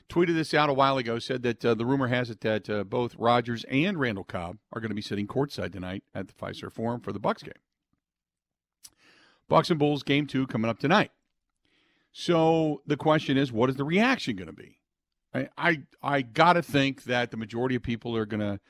tweeted 0.09 0.35
this 0.35 0.53
out 0.53 0.69
a 0.69 0.73
while 0.73 0.97
ago, 0.97 1.19
said 1.19 1.41
that 1.43 1.63
uh, 1.63 1.73
the 1.73 1.85
rumor 1.85 2.07
has 2.07 2.29
it 2.29 2.41
that 2.41 2.69
uh, 2.69 2.83
both 2.83 3.15
Rodgers 3.17 3.63
and 3.65 3.97
Randall 3.97 4.25
Cobb 4.25 4.57
are 4.73 4.81
going 4.81 4.89
to 4.89 4.95
be 4.95 5.01
sitting 5.01 5.25
courtside 5.25 5.71
tonight 5.71 6.03
at 6.13 6.27
the 6.27 6.33
Fiserv 6.33 6.73
Forum 6.73 6.99
for 6.99 7.13
the 7.13 7.19
Bucks 7.19 7.43
game. 7.43 7.53
Bucks 9.51 9.69
and 9.69 9.77
Bulls 9.77 10.01
game 10.01 10.27
two 10.27 10.47
coming 10.47 10.69
up 10.69 10.79
tonight. 10.79 11.11
So 12.13 12.81
the 12.87 12.95
question 12.95 13.37
is, 13.37 13.51
what 13.51 13.69
is 13.69 13.75
the 13.75 13.83
reaction 13.83 14.37
going 14.37 14.47
to 14.47 14.53
be? 14.53 14.79
I 15.33 15.49
I, 15.57 15.81
I 16.01 16.21
got 16.21 16.53
to 16.53 16.61
think 16.61 17.03
that 17.03 17.31
the 17.31 17.37
majority 17.37 17.75
of 17.75 17.83
people 17.83 18.15
are 18.15 18.25
going 18.25 18.39
to. 18.39 18.61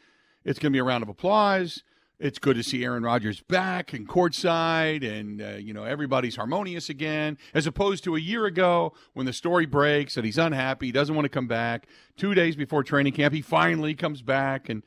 It's 0.43 0.57
going 0.57 0.71
to 0.71 0.75
be 0.75 0.79
a 0.79 0.83
round 0.83 1.03
of 1.03 1.09
applause. 1.09 1.83
It's 2.19 2.39
good 2.39 2.55
to 2.55 2.63
see 2.63 2.83
Aaron 2.83 3.03
Rodgers 3.03 3.41
back 3.41 3.93
and 3.93 4.07
courtside, 4.07 5.07
and 5.07 5.39
uh, 5.39 5.49
you 5.57 5.71
know 5.71 5.83
everybody's 5.83 6.35
harmonious 6.35 6.89
again, 6.89 7.37
as 7.53 7.67
opposed 7.67 8.03
to 8.05 8.15
a 8.15 8.19
year 8.19 8.47
ago 8.47 8.93
when 9.13 9.27
the 9.27 9.33
story 9.33 9.67
breaks 9.67 10.15
that 10.15 10.25
he's 10.25 10.39
unhappy, 10.39 10.87
he 10.87 10.91
doesn't 10.91 11.13
want 11.13 11.25
to 11.25 11.29
come 11.29 11.47
back. 11.47 11.87
Two 12.17 12.33
days 12.33 12.55
before 12.55 12.83
training 12.83 13.13
camp, 13.13 13.35
he 13.35 13.41
finally 13.43 13.93
comes 13.93 14.23
back, 14.23 14.67
and 14.67 14.81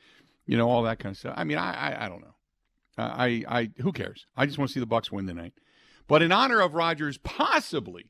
you 0.45 0.57
know 0.57 0.69
all 0.69 0.83
that 0.83 0.99
kind 0.99 1.13
of 1.13 1.17
stuff. 1.17 1.35
I 1.37 1.45
mean, 1.45 1.57
I 1.57 1.73
I, 1.73 2.05
I 2.05 2.09
don't 2.09 2.19
know. 2.19 2.35
I 2.97 3.45
I 3.47 3.69
who 3.81 3.93
cares? 3.93 4.25
I 4.35 4.45
just 4.45 4.57
want 4.57 4.69
to 4.69 4.73
see 4.73 4.81
the 4.81 4.85
Bucks 4.85 5.09
win 5.09 5.25
tonight. 5.25 5.53
But 6.07 6.21
in 6.21 6.31
honor 6.31 6.61
of 6.61 6.73
Rodgers 6.73 7.17
possibly 7.17 8.05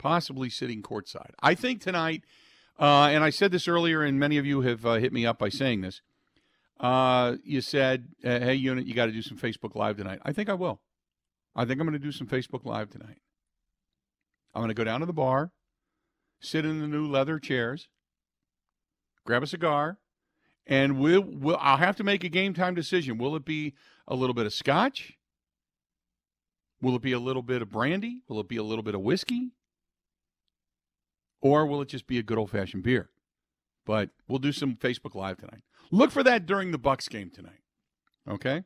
possibly 0.00 0.48
sitting 0.48 0.82
courtside. 0.82 1.32
I 1.42 1.54
think 1.54 1.80
tonight, 1.80 2.24
uh, 2.78 3.10
and 3.12 3.22
I 3.22 3.30
said 3.30 3.52
this 3.52 3.68
earlier, 3.68 4.02
and 4.02 4.18
many 4.18 4.38
of 4.38 4.46
you 4.46 4.62
have 4.62 4.84
uh, 4.84 4.94
hit 4.94 5.12
me 5.12 5.26
up 5.26 5.38
by 5.38 5.50
saying 5.50 5.82
this. 5.82 6.00
Uh, 6.80 7.36
you 7.44 7.60
said, 7.60 8.08
uh, 8.24 8.40
"Hey, 8.40 8.54
unit, 8.54 8.86
you 8.86 8.94
got 8.94 9.06
to 9.06 9.12
do 9.12 9.22
some 9.22 9.36
Facebook 9.36 9.76
Live 9.76 9.98
tonight." 9.98 10.20
I 10.24 10.32
think 10.32 10.48
I 10.48 10.54
will. 10.54 10.80
I 11.54 11.66
think 11.66 11.78
I'm 11.78 11.86
going 11.86 12.00
to 12.00 12.04
do 12.04 12.12
some 12.12 12.26
Facebook 12.26 12.64
Live 12.64 12.88
tonight. 12.88 13.18
I'm 14.54 14.62
going 14.62 14.68
to 14.68 14.74
go 14.74 14.84
down 14.84 15.00
to 15.00 15.06
the 15.06 15.12
bar, 15.12 15.52
sit 16.40 16.64
in 16.64 16.80
the 16.80 16.88
new 16.88 17.06
leather 17.06 17.38
chairs, 17.38 17.88
grab 19.26 19.42
a 19.42 19.46
cigar, 19.46 19.98
and 20.66 20.98
we'll, 20.98 21.20
we'll 21.20 21.58
I'll 21.60 21.76
have 21.76 21.96
to 21.96 22.04
make 22.04 22.24
a 22.24 22.30
game 22.30 22.54
time 22.54 22.74
decision. 22.74 23.18
Will 23.18 23.36
it 23.36 23.44
be 23.44 23.74
a 24.08 24.14
little 24.14 24.34
bit 24.34 24.46
of 24.46 24.54
scotch? 24.54 25.18
Will 26.82 26.96
it 26.96 27.02
be 27.02 27.12
a 27.12 27.18
little 27.18 27.42
bit 27.42 27.62
of 27.62 27.70
brandy? 27.70 28.22
Will 28.28 28.40
it 28.40 28.48
be 28.48 28.56
a 28.56 28.62
little 28.62 28.82
bit 28.82 28.94
of 28.94 29.02
whiskey? 29.02 29.50
Or 31.42 31.66
will 31.66 31.82
it 31.82 31.88
just 31.88 32.06
be 32.06 32.18
a 32.18 32.22
good 32.22 32.38
old 32.38 32.50
fashioned 32.50 32.82
beer? 32.82 33.10
But 33.86 34.10
we'll 34.28 34.38
do 34.38 34.52
some 34.52 34.76
Facebook 34.76 35.14
Live 35.14 35.38
tonight. 35.38 35.62
Look 35.90 36.10
for 36.10 36.22
that 36.22 36.46
during 36.46 36.70
the 36.70 36.78
Bucks 36.78 37.08
game 37.08 37.30
tonight. 37.30 37.60
Okay? 38.28 38.64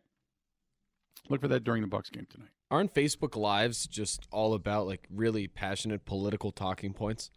Look 1.29 1.41
for 1.41 1.49
that 1.49 1.65
during 1.65 1.83
the 1.83 1.89
Bucks 1.89 2.11
game 2.11 2.27
tonight. 2.29 2.51
Aren't 2.71 2.95
Facebook 2.95 3.37
Lives 3.37 3.87
just 3.87 4.27
all 4.31 4.55
about 4.55 4.87
like 4.87 5.07
really 5.11 5.47
passionate 5.47 6.05
political 6.05 6.51
talking 6.51 6.93
points? 6.93 7.31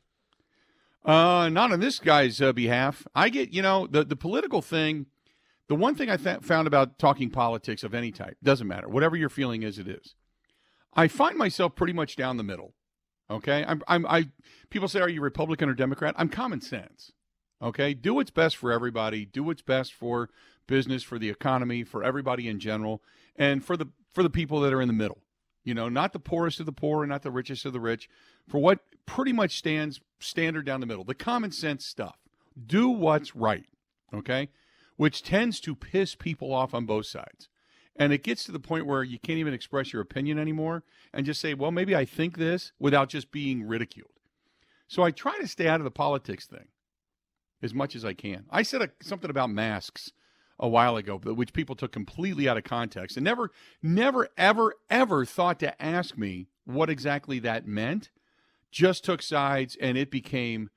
Uh, 1.05 1.47
not 1.49 1.71
on 1.71 1.79
this 1.79 1.99
guy's 1.99 2.41
uh, 2.41 2.51
behalf. 2.51 3.07
I 3.15 3.29
get, 3.29 3.53
you 3.53 3.61
know, 3.61 3.87
the 3.87 4.03
the 4.03 4.15
political 4.15 4.61
thing. 4.61 5.05
The 5.69 5.75
one 5.75 5.95
thing 5.95 6.09
I 6.09 6.17
th- 6.17 6.41
found 6.41 6.67
about 6.67 6.97
talking 6.97 7.29
politics 7.29 7.83
of 7.83 7.93
any 7.93 8.11
type 8.11 8.37
doesn't 8.41 8.67
matter. 8.67 8.87
Whatever 8.87 9.15
your 9.15 9.29
feeling 9.29 9.63
is, 9.63 9.79
it 9.79 9.87
is. 9.87 10.15
I 10.93 11.07
find 11.07 11.37
myself 11.37 11.75
pretty 11.75 11.93
much 11.93 12.15
down 12.15 12.37
the 12.37 12.43
middle. 12.43 12.73
Okay, 13.29 13.65
I'm, 13.67 13.81
I'm, 13.87 14.05
I. 14.05 14.29
People 14.69 14.87
say, 14.87 15.01
"Are 15.01 15.09
you 15.09 15.21
Republican 15.21 15.69
or 15.69 15.73
Democrat?" 15.73 16.15
I'm 16.17 16.29
common 16.29 16.61
sense. 16.61 17.11
Okay, 17.61 17.93
do 17.93 18.13
what's 18.13 18.31
best 18.31 18.55
for 18.55 18.71
everybody. 18.71 19.25
Do 19.25 19.43
what's 19.43 19.61
best 19.61 19.93
for 19.93 20.29
business, 20.67 21.03
for 21.03 21.19
the 21.19 21.29
economy, 21.29 21.83
for 21.83 22.03
everybody 22.03 22.47
in 22.47 22.59
general, 22.59 23.01
and 23.35 23.63
for 23.65 23.75
the 23.75 23.87
for 24.13 24.23
the 24.23 24.29
people 24.29 24.61
that 24.61 24.73
are 24.73 24.81
in 24.81 24.87
the 24.87 24.93
middle. 24.93 25.19
You 25.63 25.73
know, 25.73 25.89
not 25.89 26.13
the 26.13 26.19
poorest 26.19 26.61
of 26.61 26.65
the 26.65 26.71
poor 26.71 27.03
and 27.03 27.09
not 27.09 27.23
the 27.23 27.31
richest 27.31 27.65
of 27.65 27.73
the 27.73 27.79
rich. 27.81 28.09
For 28.47 28.59
what 28.59 28.79
pretty 29.05 29.33
much 29.33 29.57
stands 29.57 29.99
standard 30.19 30.65
down 30.65 30.79
the 30.79 30.85
middle, 30.85 31.03
the 31.03 31.13
common 31.13 31.51
sense 31.51 31.85
stuff. 31.85 32.17
Do 32.65 32.87
what's 32.89 33.35
right. 33.35 33.65
Okay, 34.13 34.49
which 34.95 35.21
tends 35.21 35.59
to 35.61 35.75
piss 35.75 36.15
people 36.15 36.53
off 36.53 36.73
on 36.73 36.85
both 36.85 37.07
sides. 37.07 37.49
And 37.97 38.13
it 38.13 38.23
gets 38.23 38.43
to 38.45 38.51
the 38.51 38.59
point 38.59 38.85
where 38.85 39.03
you 39.03 39.17
can't 39.19 39.39
even 39.39 39.53
express 39.53 39.91
your 39.91 40.01
opinion 40.01 40.37
anymore 40.37 40.83
and 41.13 41.25
just 41.25 41.41
say, 41.41 41.53
well, 41.53 41.71
maybe 41.71 41.95
I 41.95 42.05
think 42.05 42.37
this 42.37 42.71
without 42.79 43.09
just 43.09 43.31
being 43.31 43.63
ridiculed. 43.63 44.11
So 44.87 45.03
I 45.03 45.11
try 45.11 45.37
to 45.39 45.47
stay 45.47 45.67
out 45.67 45.79
of 45.79 45.83
the 45.83 45.91
politics 45.91 46.45
thing 46.45 46.67
as 47.61 47.73
much 47.73 47.95
as 47.95 48.05
I 48.05 48.13
can. 48.13 48.45
I 48.49 48.63
said 48.63 48.81
a, 48.81 48.89
something 49.01 49.29
about 49.29 49.49
masks 49.49 50.11
a 50.59 50.67
while 50.67 50.95
ago, 50.95 51.17
which 51.17 51.53
people 51.53 51.75
took 51.75 51.91
completely 51.91 52.47
out 52.47 52.57
of 52.57 52.63
context 52.63 53.17
and 53.17 53.23
never, 53.23 53.51
never, 53.81 54.29
ever, 54.37 54.75
ever 54.89 55.25
thought 55.25 55.59
to 55.59 55.81
ask 55.81 56.17
me 56.17 56.47
what 56.65 56.89
exactly 56.89 57.39
that 57.39 57.67
meant. 57.67 58.11
Just 58.71 59.03
took 59.03 59.21
sides 59.21 59.75
and 59.81 59.97
it 59.97 60.11
became 60.11 60.69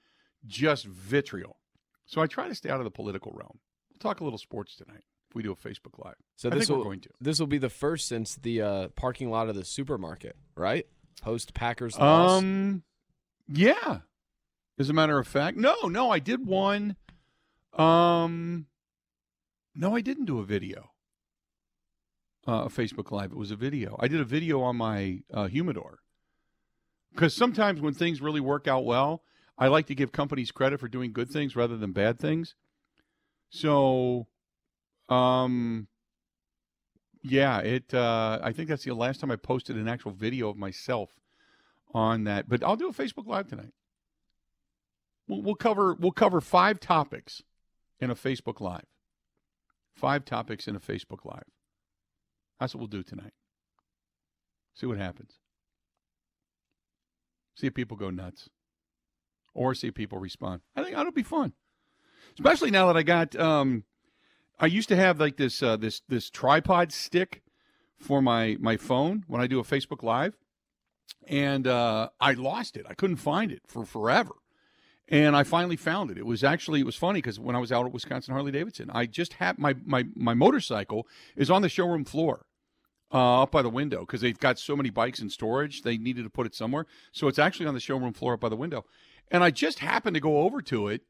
just 0.47 0.87
vitriol. 0.87 1.59
So 2.07 2.21
I 2.23 2.27
try 2.27 2.49
to 2.49 2.55
stay 2.55 2.71
out 2.71 2.81
of 2.81 2.85
the 2.85 2.91
political 2.91 3.33
realm. 3.33 3.59
We'll 3.91 3.99
talk 3.99 4.21
a 4.21 4.25
little 4.25 4.39
sports 4.39 4.75
tonight 4.75 5.05
if 5.31 5.37
we 5.37 5.43
do 5.43 5.53
a 5.53 5.57
Facebook 5.57 6.05
Live. 6.05 6.17
So 6.37 6.51
I 6.51 6.55
this 6.55 6.69
will 6.69 6.83
going 6.83 7.01
to. 7.01 7.11
this 7.21 7.39
will 7.39 7.47
be 7.47 7.59
the 7.59 7.71
first 7.71 8.09
since 8.09 8.37
the 8.37 8.63
uh, 8.63 8.89
parking 8.89 9.31
lot 9.31 9.49
of 9.49 9.55
the 9.55 9.65
supermarket, 9.65 10.37
right? 10.57 10.87
Post 11.23 11.55
Packers 11.55 11.99
loss. 11.99 12.39
Um, 12.39 12.83
yeah. 13.49 14.01
As 14.79 14.91
a 14.91 14.93
matter 14.93 15.19
of 15.19 15.29
fact, 15.29 15.57
no, 15.57 15.75
no, 15.85 16.11
I 16.11 16.19
did 16.19 16.47
one. 16.47 16.97
Um, 17.75 18.67
no, 19.75 19.95
I 19.95 20.01
didn't 20.01 20.25
do 20.25 20.39
a 20.39 20.45
video. 20.45 20.91
Uh, 22.49 22.65
a 22.65 22.69
Facebook 22.69 23.11
Live. 23.11 23.33
It 23.33 23.37
was 23.37 23.51
a 23.51 23.57
video. 23.57 23.97
I 24.01 24.09
did 24.09 24.21
a 24.21 24.25
video 24.25 24.63
on 24.63 24.77
my 24.77 25.21
uh, 25.33 25.47
humidor 25.47 25.99
because 27.13 27.35
sometimes 27.35 27.81
when 27.81 27.95
things 27.95 28.21
really 28.21 28.41
work 28.41 28.67
out 28.67 28.85
well, 28.85 29.23
I 29.59 29.69
like 29.69 29.87
to 29.87 29.95
give 29.95 30.11
companies 30.11 30.51
credit 30.51 30.81
for 30.81 30.89
doing 30.89 31.13
good 31.13 31.29
things 31.29 31.55
rather 31.55 31.77
than 31.77 31.93
bad 31.93 32.19
things. 32.19 32.55
So, 33.51 34.27
um, 35.11 35.89
yeah, 37.23 37.59
it. 37.59 37.93
Uh, 37.93 38.39
I 38.43 38.53
think 38.53 38.69
that's 38.69 38.85
the 38.85 38.95
last 38.95 39.21
time 39.21 39.31
I 39.31 39.37
posted 39.37 39.77
an 39.77 39.89
actual 39.89 40.13
video 40.13 40.49
of 40.49 40.57
myself 40.57 41.11
on 41.93 42.25
that. 42.25 42.49
But 42.49 42.65
I'll 42.65 42.77
do 42.77 42.89
a 42.89 42.93
Facebook 42.93 43.27
Live 43.27 43.49
tonight. 43.49 43.73
We'll, 45.29 45.43
we'll 45.43 45.55
cover 45.55 45.95
we'll 45.95 46.13
cover 46.13 46.41
five 46.41 46.81
topics 46.81 47.43
in 48.01 48.11
a 48.11 48.15
Facebook 48.15 48.61
Live. 48.61 48.87
Five 49.95 50.25
topics 50.25 50.67
in 50.67 50.77
a 50.77 50.81
Facebook 50.81 51.25
Live. 51.25 51.45
That's 52.59 52.75
what 52.75 52.81
we'll 52.81 52.89
do 52.89 53.03
tonight. 53.03 53.33
See 54.75 54.87
what 54.87 54.99
happens. 54.99 55.33
See 57.57 57.67
if 57.67 57.75
people 57.75 57.97
go 57.97 58.09
nuts, 58.09 58.49
or 59.53 59.75
see 59.75 59.89
if 59.89 59.95
people 59.95 60.19
respond. 60.19 60.63
I 60.75 60.83
think 60.83 60.97
that'll 60.97 61.13
be 61.13 61.23
fun, 61.23 61.53
especially 62.35 62.71
now 62.71 62.87
that 62.87 62.97
I 62.97 63.03
got. 63.03 63.37
Um, 63.37 63.85
I 64.63 64.67
used 64.67 64.91
to 64.91 64.97
have 64.97 65.19
like 65.19 65.39
this 65.39 65.63
uh, 65.63 65.77
this 65.79 66.03
this 66.07 66.29
tripod 66.29 66.93
stick 66.93 67.43
for 67.99 68.21
my 68.21 68.59
my 68.61 68.77
phone 68.77 69.25
when 69.27 69.41
I 69.41 69.47
do 69.47 69.59
a 69.59 69.65
Facebook 69.65 70.03
Live, 70.03 70.37
and 71.27 71.67
uh, 71.67 72.11
I 72.21 72.35
lost 72.35 72.77
it. 72.77 72.85
I 72.89 72.93
couldn't 72.93 73.17
find 73.17 73.51
it 73.51 73.63
for 73.67 73.87
forever, 73.87 74.35
and 75.09 75.35
I 75.35 75.45
finally 75.45 75.77
found 75.77 76.11
it. 76.11 76.19
It 76.19 76.27
was 76.27 76.45
actually 76.45 76.81
it 76.81 76.87
was 76.87 76.95
funny 76.95 77.23
because 77.23 77.41
when 77.41 77.57
I 77.57 77.59
was 77.59 77.73
out 77.73 77.87
at 77.87 77.93
Wisconsin 77.93 78.35
Harley 78.35 78.53
Davidson, 78.53 78.91
I 78.93 79.07
just 79.07 79.35
had 79.35 79.59
my 79.59 79.77
my 79.83 80.05
my 80.15 80.35
motorcycle 80.35 81.09
is 81.37 81.51
on 81.51 81.63
the 81.63 81.71
showroom 81.71 82.05
floor. 82.05 82.45
Uh, 83.13 83.43
up 83.43 83.51
by 83.51 83.61
the 83.61 83.69
window 83.69 84.03
because 84.03 84.21
they've 84.21 84.39
got 84.39 84.57
so 84.57 84.77
many 84.77 84.89
bikes 84.89 85.19
in 85.19 85.29
storage, 85.29 85.83
they 85.83 85.99
needed 85.99 86.23
to 86.23 86.31
put 86.31 86.47
it 86.47 86.55
somewhere. 86.55 86.87
So 87.11 87.27
it's 87.27 87.41
actually 87.41 87.67
on 87.67 87.75
the 87.75 87.81
showroom 87.81 88.13
floor 88.13 88.35
up 88.35 88.41
by 88.41 88.49
the 88.49 88.55
window. 88.55 88.85
And 89.33 89.43
I 89.43 89.51
just 89.51 89.81
happened 89.81 90.15
to 90.15 90.21
go 90.21 90.43
over 90.43 90.63
to 90.63 90.87
it, 90.87 91.03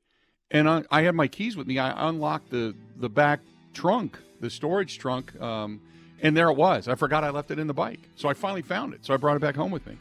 and 0.50 0.68
I, 0.68 0.84
I 0.90 1.02
had 1.02 1.14
my 1.14 1.28
keys 1.28 1.56
with 1.56 1.66
me. 1.66 1.78
I 1.78 2.08
unlocked 2.08 2.50
the 2.50 2.74
the 2.96 3.08
back 3.08 3.40
trunk, 3.72 4.18
the 4.40 4.50
storage 4.50 4.98
trunk, 4.98 5.38
um, 5.40 5.80
and 6.20 6.36
there 6.36 6.48
it 6.48 6.56
was. 6.56 6.88
I 6.88 6.94
forgot 6.94 7.24
I 7.24 7.30
left 7.30 7.50
it 7.50 7.58
in 7.58 7.66
the 7.66 7.74
bike, 7.74 8.00
so 8.16 8.28
I 8.28 8.34
finally 8.34 8.62
found 8.62 8.94
it. 8.94 9.04
So 9.04 9.14
I 9.14 9.16
brought 9.16 9.36
it 9.36 9.40
back 9.40 9.56
home 9.56 9.70
with 9.70 9.86
me. 9.86 9.96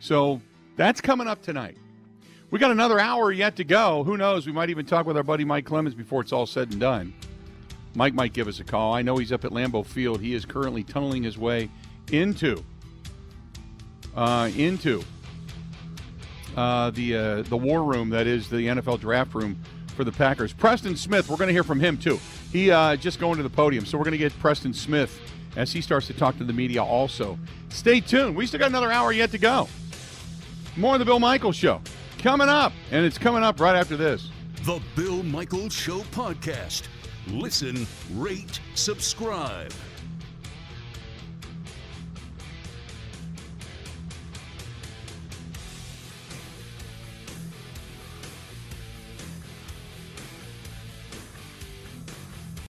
So 0.00 0.40
that's 0.76 1.00
coming 1.00 1.26
up 1.26 1.42
tonight. 1.42 1.76
We 2.50 2.58
got 2.58 2.70
another 2.70 2.98
hour 2.98 3.30
yet 3.30 3.56
to 3.56 3.64
go. 3.64 4.04
Who 4.04 4.16
knows? 4.16 4.46
We 4.46 4.52
might 4.52 4.70
even 4.70 4.86
talk 4.86 5.06
with 5.06 5.16
our 5.16 5.22
buddy 5.22 5.44
Mike 5.44 5.66
Clemens 5.66 5.94
before 5.94 6.22
it's 6.22 6.32
all 6.32 6.46
said 6.46 6.70
and 6.70 6.80
done. 6.80 7.12
Mike 7.94 8.14
might 8.14 8.32
give 8.32 8.48
us 8.48 8.60
a 8.60 8.64
call. 8.64 8.94
I 8.94 9.02
know 9.02 9.16
he's 9.16 9.32
up 9.32 9.44
at 9.44 9.50
Lambeau 9.50 9.84
Field. 9.84 10.20
He 10.20 10.32
is 10.32 10.44
currently 10.46 10.82
tunneling 10.84 11.24
his 11.24 11.36
way 11.36 11.68
into 12.10 12.64
uh, 14.16 14.50
into 14.56 15.04
uh, 16.58 16.90
the 16.90 17.16
uh, 17.16 17.42
the 17.42 17.56
war 17.56 17.84
room 17.84 18.10
that 18.10 18.26
is 18.26 18.48
the 18.50 18.56
NFL 18.56 18.98
draft 18.98 19.32
room 19.32 19.56
for 19.94 20.02
the 20.02 20.10
Packers. 20.10 20.52
Preston 20.52 20.96
Smith, 20.96 21.28
we're 21.28 21.36
going 21.36 21.46
to 21.46 21.52
hear 21.52 21.62
from 21.62 21.78
him 21.78 21.96
too. 21.96 22.18
He 22.52 22.70
uh, 22.72 22.96
just 22.96 23.20
going 23.20 23.36
to 23.36 23.44
the 23.44 23.50
podium, 23.50 23.86
so 23.86 23.96
we're 23.96 24.04
going 24.04 24.12
to 24.12 24.18
get 24.18 24.36
Preston 24.40 24.74
Smith 24.74 25.20
as 25.56 25.72
he 25.72 25.80
starts 25.80 26.08
to 26.08 26.14
talk 26.14 26.36
to 26.38 26.44
the 26.44 26.52
media. 26.52 26.82
Also, 26.82 27.38
stay 27.68 28.00
tuned. 28.00 28.34
We 28.34 28.44
still 28.46 28.58
got 28.58 28.70
another 28.70 28.90
hour 28.90 29.12
yet 29.12 29.30
to 29.30 29.38
go. 29.38 29.68
More 30.76 30.94
of 30.94 30.98
the 30.98 31.04
Bill 31.04 31.20
Michaels 31.20 31.54
Show 31.54 31.80
coming 32.18 32.48
up, 32.48 32.72
and 32.90 33.06
it's 33.06 33.18
coming 33.18 33.44
up 33.44 33.60
right 33.60 33.76
after 33.76 33.96
this. 33.96 34.30
The 34.62 34.80
Bill 34.96 35.22
Michaels 35.22 35.72
Show 35.72 36.00
podcast. 36.10 36.88
Listen, 37.28 37.86
rate, 38.14 38.60
subscribe. 38.74 39.72